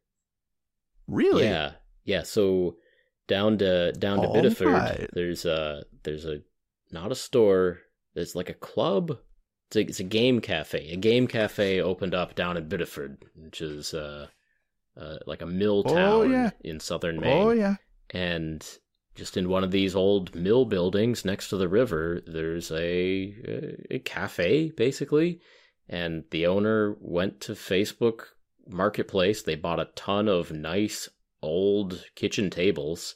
really? 1.08 1.44
Yeah, 1.44 1.74
yeah. 2.06 2.24
So 2.24 2.78
down 3.28 3.58
to 3.58 3.92
down 3.94 4.22
to 4.22 4.28
All 4.28 4.34
Biddeford, 4.34 4.74
right. 4.74 5.10
there's 5.14 5.46
a 5.46 5.84
there's 6.04 6.26
a 6.26 6.40
not 6.92 7.12
a 7.12 7.16
store. 7.16 7.80
There's 8.16 8.36
like 8.36 8.50
a 8.50 8.54
club. 8.54 9.18
It's 9.72 9.78
a, 9.78 9.82
it's 9.82 10.00
a 10.02 10.04
game 10.04 10.42
cafe. 10.42 10.92
A 10.92 10.98
game 10.98 11.28
cafe 11.28 11.80
opened 11.82 12.14
up 12.14 12.36
down 12.36 12.58
in 12.58 12.68
Biddeford, 12.68 13.24
which 13.36 13.62
is 13.62 13.94
uh, 13.94 14.28
uh 15.00 15.18
like 15.26 15.42
a 15.42 15.46
mill 15.46 15.84
Oh, 15.86 15.96
town 15.96 16.32
yeah. 16.32 16.50
in 16.60 16.82
southern 16.82 17.22
Maine. 17.22 17.42
Oh 17.42 17.52
yeah. 17.52 17.76
and 18.10 18.68
just 19.16 19.38
in 19.38 19.48
one 19.48 19.64
of 19.64 19.72
these 19.72 19.96
old 19.96 20.36
mill 20.36 20.66
buildings 20.66 21.24
next 21.24 21.50
to 21.50 21.58
the 21.58 21.68
river 21.70 22.22
there's 22.28 22.72
a 22.72 23.78
a 23.90 24.00
cafe 24.00 24.72
basically 24.72 25.40
and 25.88 26.24
the 26.32 26.48
owner 26.48 26.96
went 27.00 27.40
to 27.42 27.52
facebook 27.54 28.22
marketplace 28.68 29.42
they 29.44 29.56
bought 29.56 29.80
a 29.80 29.90
ton 29.96 30.28
of 30.28 30.52
nice 30.52 31.10
old 31.42 32.06
kitchen 32.16 32.50
tables 32.50 33.16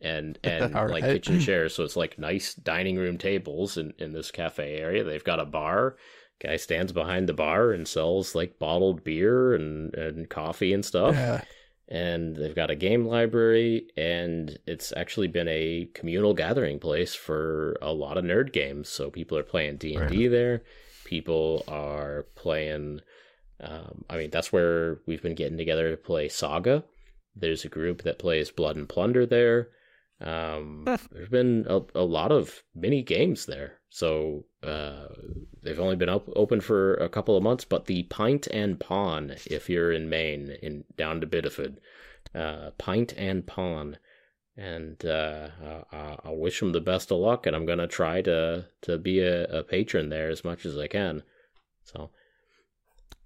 and 0.00 0.38
and 0.44 0.74
like 0.74 1.02
right. 1.02 1.02
kitchen 1.02 1.40
chairs. 1.40 1.74
So 1.74 1.84
it's 1.84 1.96
like 1.96 2.18
nice 2.18 2.54
dining 2.54 2.96
room 2.96 3.18
tables 3.18 3.76
in 3.76 3.94
in 3.98 4.12
this 4.12 4.30
cafe 4.30 4.76
area. 4.76 5.04
They've 5.04 5.24
got 5.24 5.40
a 5.40 5.44
bar. 5.44 5.96
Guy 6.38 6.56
stands 6.56 6.92
behind 6.92 7.28
the 7.28 7.34
bar 7.34 7.72
and 7.72 7.88
sells 7.88 8.34
like 8.34 8.58
bottled 8.58 9.04
beer 9.04 9.54
and 9.54 9.94
and 9.94 10.28
coffee 10.28 10.72
and 10.72 10.84
stuff. 10.84 11.14
Yeah. 11.14 11.42
and 11.88 12.36
they've 12.36 12.54
got 12.54 12.70
a 12.70 12.74
game 12.74 13.06
library 13.06 13.86
and 13.96 14.58
it's 14.66 14.92
actually 14.96 15.28
been 15.28 15.48
a 15.48 15.88
communal 15.94 16.34
gathering 16.34 16.80
place 16.80 17.14
for 17.14 17.76
a 17.80 17.92
lot 17.92 18.18
of 18.18 18.24
nerd 18.24 18.52
games. 18.52 18.88
So 18.88 19.10
people 19.10 19.38
are 19.38 19.44
playing 19.44 19.76
d&d 19.76 20.26
there. 20.28 20.62
People 21.04 21.64
are 21.68 22.26
playing 22.34 23.00
um, 23.58 24.04
i 24.10 24.18
mean 24.18 24.28
that's 24.28 24.52
where 24.52 24.98
we've 25.06 25.22
been 25.22 25.34
getting 25.34 25.56
together 25.56 25.90
to 25.90 25.96
play 25.96 26.28
saga. 26.28 26.84
There's 27.34 27.64
a 27.64 27.70
group 27.70 28.02
that 28.02 28.18
plays 28.18 28.50
blood 28.50 28.76
and 28.76 28.88
plunder 28.88 29.24
there 29.24 29.68
um, 30.20 30.84
there's 31.12 31.28
been 31.28 31.66
a, 31.68 31.80
a 31.94 32.02
lot 32.02 32.32
of 32.32 32.62
mini 32.74 33.02
games 33.02 33.44
there 33.46 33.80
so 33.90 34.44
uh, 34.62 35.06
they've 35.62 35.80
only 35.80 35.96
been 35.96 36.08
up, 36.08 36.26
open 36.34 36.60
for 36.60 36.94
a 36.94 37.08
couple 37.08 37.36
of 37.36 37.42
months 37.42 37.64
but 37.64 37.84
the 37.86 38.02
pint 38.04 38.46
and 38.48 38.80
pawn 38.80 39.34
if 39.46 39.68
you're 39.68 39.92
in 39.92 40.08
maine 40.08 40.56
in 40.62 40.84
down 40.96 41.20
to 41.20 41.26
biddeford 41.26 41.76
uh, 42.34 42.70
pint 42.78 43.12
and 43.16 43.46
pawn 43.46 43.98
and 44.56 45.04
uh, 45.04 45.48
I, 45.92 46.16
I 46.24 46.30
wish 46.30 46.60
them 46.60 46.72
the 46.72 46.80
best 46.80 47.12
of 47.12 47.18
luck 47.18 47.46
and 47.46 47.54
i'm 47.54 47.66
going 47.66 47.78
to 47.78 47.86
try 47.86 48.22
to 48.22 48.64
to 48.82 48.96
be 48.98 49.20
a, 49.20 49.44
a 49.44 49.62
patron 49.64 50.08
there 50.08 50.30
as 50.30 50.44
much 50.44 50.64
as 50.64 50.78
i 50.78 50.86
can 50.86 51.22
so 51.84 52.10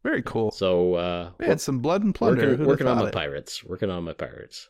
Very 0.02 0.22
cool. 0.22 0.50
so 0.50 0.94
uh, 0.94 1.30
had 1.40 1.60
some 1.60 1.78
blood 1.78 2.02
and 2.02 2.14
plunder. 2.14 2.50
working, 2.50 2.66
working 2.66 2.86
on 2.88 2.98
my 2.98 3.08
it? 3.08 3.14
pirates 3.14 3.62
working 3.62 3.90
on 3.90 4.02
my 4.02 4.12
pirates 4.12 4.68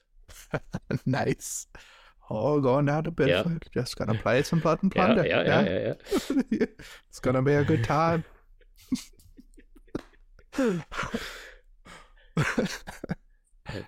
nice. 1.07 1.67
Oh, 2.31 2.61
going 2.61 2.85
down 2.87 3.05
to 3.05 3.11
Biddeford. 3.11 3.65
Just 3.75 3.97
gonna 3.97 4.15
play 4.15 4.43
some 4.45 4.61
blood 4.61 4.83
and 4.83 4.93
yeah, 4.95 5.05
plunder. 5.07 5.27
yeah, 5.27 5.43
yeah, 5.43 5.63
yeah, 5.63 5.95
yeah. 6.51 6.67
it's 7.09 7.19
gonna 7.21 7.43
be 7.43 7.55
a 7.55 7.65
good 7.65 7.83
time. 7.85 8.25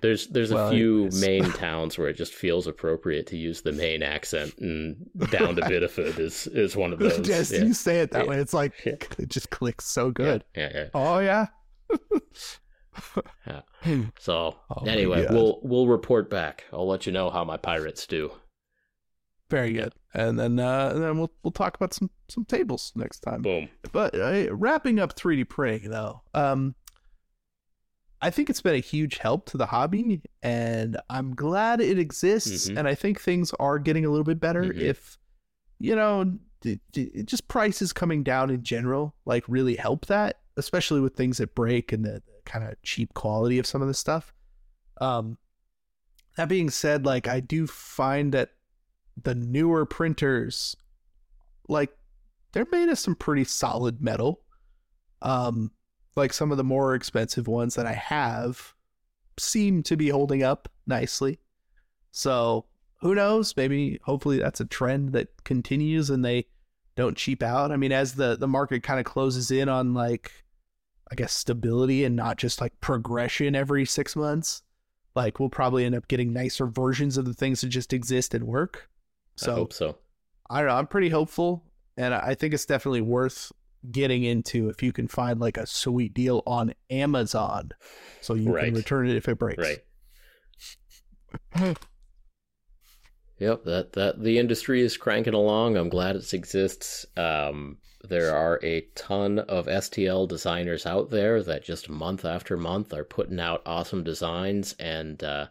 There's 0.01 0.27
there's 0.27 0.51
a 0.51 0.69
few. 0.69 1.09
Maine 1.19 1.51
towns 1.53 1.97
where 1.97 2.07
it 2.07 2.15
just 2.15 2.33
feels 2.33 2.67
appropriate 2.67 3.27
to 3.27 3.37
use 3.37 3.61
the 3.61 3.73
Maine 3.73 4.01
accent, 4.01 4.53
and 4.59 5.09
down 5.29 5.55
to 5.57 5.61
Biddeford 5.63 6.19
is 6.19 6.47
is 6.47 6.75
one 6.75 6.93
of 6.93 6.99
those. 6.99 7.27
Yes, 7.27 7.51
yeah. 7.51 7.63
you 7.63 7.73
say 7.73 7.99
it 7.99 8.11
that 8.11 8.23
Yeah. 8.23 8.29
way. 8.29 8.37
It's 8.37 8.53
like 8.53 8.71
Yeah. 8.85 8.93
it 9.17 9.27
just 9.29 9.49
clicks 9.49 9.85
so 9.85 10.09
good. 10.11 10.45
Yeah, 10.55 10.69
yeah, 10.73 10.85
Oh 10.93 11.19
yeah. 11.19 11.47
Yeah. 13.47 13.61
So 14.19 14.55
Oh 14.69 14.85
anyway, 14.85 15.25
we'll 15.29 15.59
we'll 15.63 15.87
report 15.87 16.29
back. 16.29 16.65
I'll 16.73 16.87
let 16.87 17.05
you 17.05 17.11
know 17.11 17.29
how 17.29 17.43
my 17.43 17.57
pirates 17.57 18.05
do. 18.07 18.31
Very 19.49 19.73
good. 19.73 19.93
And 20.13 20.39
then 20.39 20.59
uh 20.59 20.91
and 20.93 21.03
then 21.03 21.17
we'll 21.17 21.31
we'll 21.43 21.51
talk 21.51 21.75
about 21.75 21.93
some 21.93 22.09
some 22.29 22.45
tables 22.45 22.91
next 22.95 23.19
time. 23.19 23.41
Boom. 23.41 23.69
But 23.91 24.15
uh, 24.15 24.53
wrapping 24.55 24.99
up 24.99 25.15
3D 25.15 25.47
printing 25.49 25.91
though, 25.91 26.21
um, 26.33 26.75
I 28.21 28.29
think 28.29 28.49
it's 28.49 28.61
been 28.61 28.75
a 28.75 28.79
huge 28.79 29.17
help 29.17 29.47
to 29.49 29.57
the 29.57 29.65
hobby, 29.65 30.21
and 30.41 30.97
I'm 31.09 31.35
glad 31.35 31.81
it 31.81 31.99
exists. 31.99 32.69
Mhm. 32.69 32.79
And 32.79 32.87
I 32.87 32.95
think 32.95 33.19
things 33.19 33.51
are 33.59 33.77
getting 33.79 34.05
a 34.05 34.09
little 34.09 34.23
bit 34.23 34.39
better. 34.39 34.63
Mhm. 34.63 34.77
If 34.79 35.17
you 35.79 35.95
know, 35.95 36.37
d- 36.61 36.79
d- 36.93 37.23
just 37.25 37.49
prices 37.49 37.91
coming 37.91 38.23
down 38.23 38.49
in 38.49 38.63
general, 38.63 39.13
like 39.25 39.43
really 39.49 39.75
help 39.75 40.05
that, 40.05 40.39
especially 40.55 41.01
with 41.01 41.15
things 41.15 41.39
that 41.39 41.53
break 41.53 41.91
and 41.91 42.05
the 42.05 42.23
kind 42.45 42.63
of 42.63 42.81
cheap 42.81 43.13
quality 43.13 43.59
of 43.59 43.65
some 43.65 43.81
of 43.81 43.87
the 43.87 43.93
stuff. 43.93 44.33
Um, 44.99 45.37
that 46.37 46.49
being 46.49 46.69
said, 46.69 47.05
like 47.05 47.27
I 47.27 47.39
do 47.39 47.67
find 47.67 48.33
that 48.33 48.51
the 49.21 49.35
newer 49.35 49.85
printers, 49.85 50.75
like 51.67 51.95
they're 52.51 52.67
made 52.71 52.89
of 52.89 52.99
some 52.99 53.15
pretty 53.15 53.43
solid 53.43 54.01
metal. 54.01 54.41
Um, 55.21 55.71
like 56.15 56.33
some 56.33 56.51
of 56.51 56.57
the 56.57 56.63
more 56.63 56.95
expensive 56.95 57.47
ones 57.47 57.75
that 57.75 57.85
I 57.85 57.93
have 57.93 58.73
seem 59.39 59.83
to 59.83 59.95
be 59.95 60.09
holding 60.09 60.43
up 60.43 60.69
nicely. 60.85 61.39
So 62.11 62.65
who 63.01 63.15
knows? 63.15 63.55
Maybe 63.57 63.99
hopefully 64.03 64.39
that's 64.39 64.59
a 64.59 64.65
trend 64.65 65.13
that 65.13 65.43
continues 65.43 66.09
and 66.09 66.23
they 66.23 66.45
don't 66.95 67.17
cheap 67.17 67.41
out. 67.41 67.71
I 67.71 67.77
mean, 67.77 67.91
as 67.91 68.13
the 68.15 68.37
the 68.37 68.47
market 68.47 68.83
kind 68.83 68.99
of 68.99 69.05
closes 69.05 69.49
in 69.49 69.69
on 69.69 69.93
like 69.93 70.42
I 71.13 71.15
guess 71.15 71.31
stability 71.31 72.03
and 72.05 72.15
not 72.15 72.37
just 72.39 72.59
like 72.59 72.73
progression 72.81 73.53
every 73.53 73.85
six 73.85 74.15
months, 74.15 74.63
like 75.13 75.39
we'll 75.39 75.47
probably 75.47 75.85
end 75.85 75.93
up 75.93 76.07
getting 76.07 76.33
nicer 76.33 76.65
versions 76.65 77.17
of 77.17 77.25
the 77.25 77.35
things 77.35 77.61
that 77.61 77.67
just 77.67 77.93
exist 77.93 78.33
and 78.33 78.45
work. 78.47 78.89
So 79.35 79.51
I 79.51 79.55
hope 79.55 79.73
so. 79.73 79.97
I 80.49 80.57
don't 80.61 80.69
know. 80.69 80.75
I'm 80.75 80.87
pretty 80.87 81.09
hopeful, 81.09 81.65
and 81.97 82.15
I 82.15 82.33
think 82.33 82.51
it's 82.55 82.65
definitely 82.65 83.01
worth 83.01 83.51
getting 83.91 84.23
into 84.23 84.69
if 84.69 84.81
you 84.81 84.91
can 84.91 85.07
find 85.07 85.39
like 85.39 85.57
a 85.57 85.67
sweet 85.67 86.15
deal 86.15 86.41
on 86.47 86.73
Amazon, 86.89 87.69
so 88.21 88.33
you 88.33 88.51
Right. 88.51 88.65
can 88.65 88.73
return 88.73 89.07
it 89.07 89.15
if 89.15 89.29
it 89.29 89.37
breaks. 89.37 89.77
Right. 91.55 91.77
Yep, 93.37 93.65
that 93.65 93.93
that 93.93 94.23
the 94.23 94.39
industry 94.39 94.81
is 94.81 94.97
cranking 94.97 95.35
along. 95.35 95.77
I'm 95.77 95.89
glad 95.89 96.15
it 96.15 96.33
exists. 96.33 97.05
Um, 97.15 97.77
there 98.03 98.35
are 98.35 98.59
a 98.63 98.81
ton 98.95 99.39
of 99.39 99.65
STL 99.65 100.27
designers 100.27 100.85
out 100.85 101.09
there 101.09 101.41
that 101.41 101.63
just 101.63 101.89
month 101.89 102.25
after 102.25 102.57
month 102.57 102.93
are 102.93 103.05
putting 103.05 103.39
out 103.39 103.61
awesome 103.65 104.03
designs 104.03 104.75
and 104.77 105.23
uh, 105.23 105.47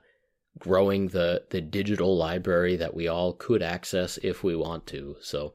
growing 0.58 1.08
the 1.08 1.44
the 1.50 1.62
digital 1.62 2.16
library 2.16 2.76
that 2.76 2.94
we 2.94 3.08
all 3.08 3.32
could 3.32 3.62
access 3.62 4.18
if 4.22 4.44
we 4.44 4.54
want 4.54 4.86
to. 4.88 5.16
So 5.20 5.54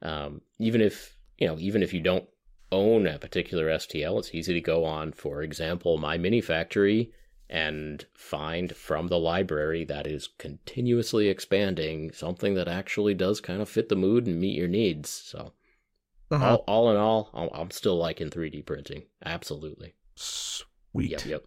um, 0.00 0.40
even 0.58 0.80
if 0.80 1.18
you 1.36 1.46
know, 1.46 1.58
even 1.58 1.82
if 1.82 1.92
you 1.92 2.00
don't 2.00 2.28
own 2.72 3.06
a 3.06 3.18
particular 3.18 3.66
STL, 3.68 4.18
it's 4.18 4.34
easy 4.34 4.54
to 4.54 4.60
go 4.60 4.84
on, 4.84 5.12
for 5.12 5.42
example, 5.42 5.98
MyMiniFactory 5.98 7.10
and 7.50 8.04
find 8.14 8.74
from 8.76 9.08
the 9.08 9.18
library 9.18 9.84
that 9.84 10.06
is 10.06 10.28
continuously 10.38 11.28
expanding 11.28 12.12
something 12.12 12.54
that 12.54 12.68
actually 12.68 13.14
does 13.14 13.40
kind 13.40 13.62
of 13.62 13.68
fit 13.68 13.88
the 13.88 13.96
mood 13.96 14.26
and 14.26 14.38
meet 14.38 14.56
your 14.56 14.68
needs. 14.68 15.08
So, 15.08 15.52
uh-huh. 16.30 16.56
all, 16.56 16.64
all, 16.66 16.90
in 16.90 16.96
all, 16.96 17.50
I'm 17.54 17.70
still 17.70 17.96
liking 17.96 18.30
3D 18.30 18.66
printing. 18.66 19.04
Absolutely. 19.24 19.94
Sweet. 20.16 21.10
Yep. 21.10 21.24
Yep. 21.24 21.44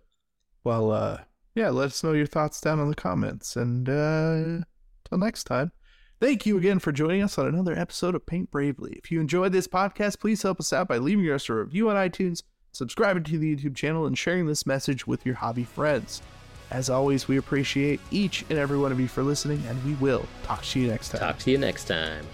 Well, 0.64 0.92
uh, 0.92 1.20
yeah, 1.56 1.70
let 1.70 1.88
us 1.88 2.04
know 2.04 2.14
your 2.14 2.26
thoughts 2.26 2.62
down 2.62 2.80
in 2.80 2.90
the 2.90 2.96
comments. 2.96 3.56
And 3.56 3.88
uh, 3.90 4.66
till 5.08 5.18
next 5.18 5.44
time, 5.46 5.72
thank 6.20 6.46
you 6.46 6.58
again 6.58 6.80
for 6.80 6.92
joining 6.92 7.24
us 7.24 7.38
on 7.38 7.48
another 7.48 7.78
episode 7.78 8.16
of 8.16 8.26
Paint 8.26 8.52
Bravely. 8.52 8.94
If 9.04 9.12
you 9.12 9.20
enjoyed 9.20 9.52
this 9.52 9.68
podcast, 9.68 10.20
please 10.20 10.42
help 10.42 10.60
us 10.60 10.74
out 10.74 10.88
by 10.88 10.98
leaving 10.98 11.30
us 11.30 11.50
a 11.50 11.54
review 11.54 11.90
on 11.90 11.96
iTunes 11.96 12.44
subscribing 12.72 13.24
to 13.24 13.38
the 13.38 13.56
YouTube 13.56 13.76
channel, 13.76 14.06
and 14.06 14.18
sharing 14.18 14.48
this 14.48 14.66
message 14.66 15.06
with 15.08 15.26
your 15.26 15.36
hobby 15.36 15.64
friends. 15.64 16.22
As 16.70 16.90
always, 16.90 17.28
we 17.28 17.38
appreciate 17.38 18.00
each 18.12 18.46
and 18.50 18.58
every 18.58 18.78
one 18.78 18.92
of 18.92 19.00
you 19.00 19.08
for 19.08 19.24
listening, 19.24 19.62
and 19.68 19.84
we 19.84 19.94
will 19.96 20.26
talk 20.44 20.64
to 20.64 20.80
you 20.80 20.88
next 20.88 21.10
time. 21.10 21.20
Talk 21.20 21.40
to 21.40 21.52
you 21.52 21.58
next 21.58 21.86
time. 21.86 22.26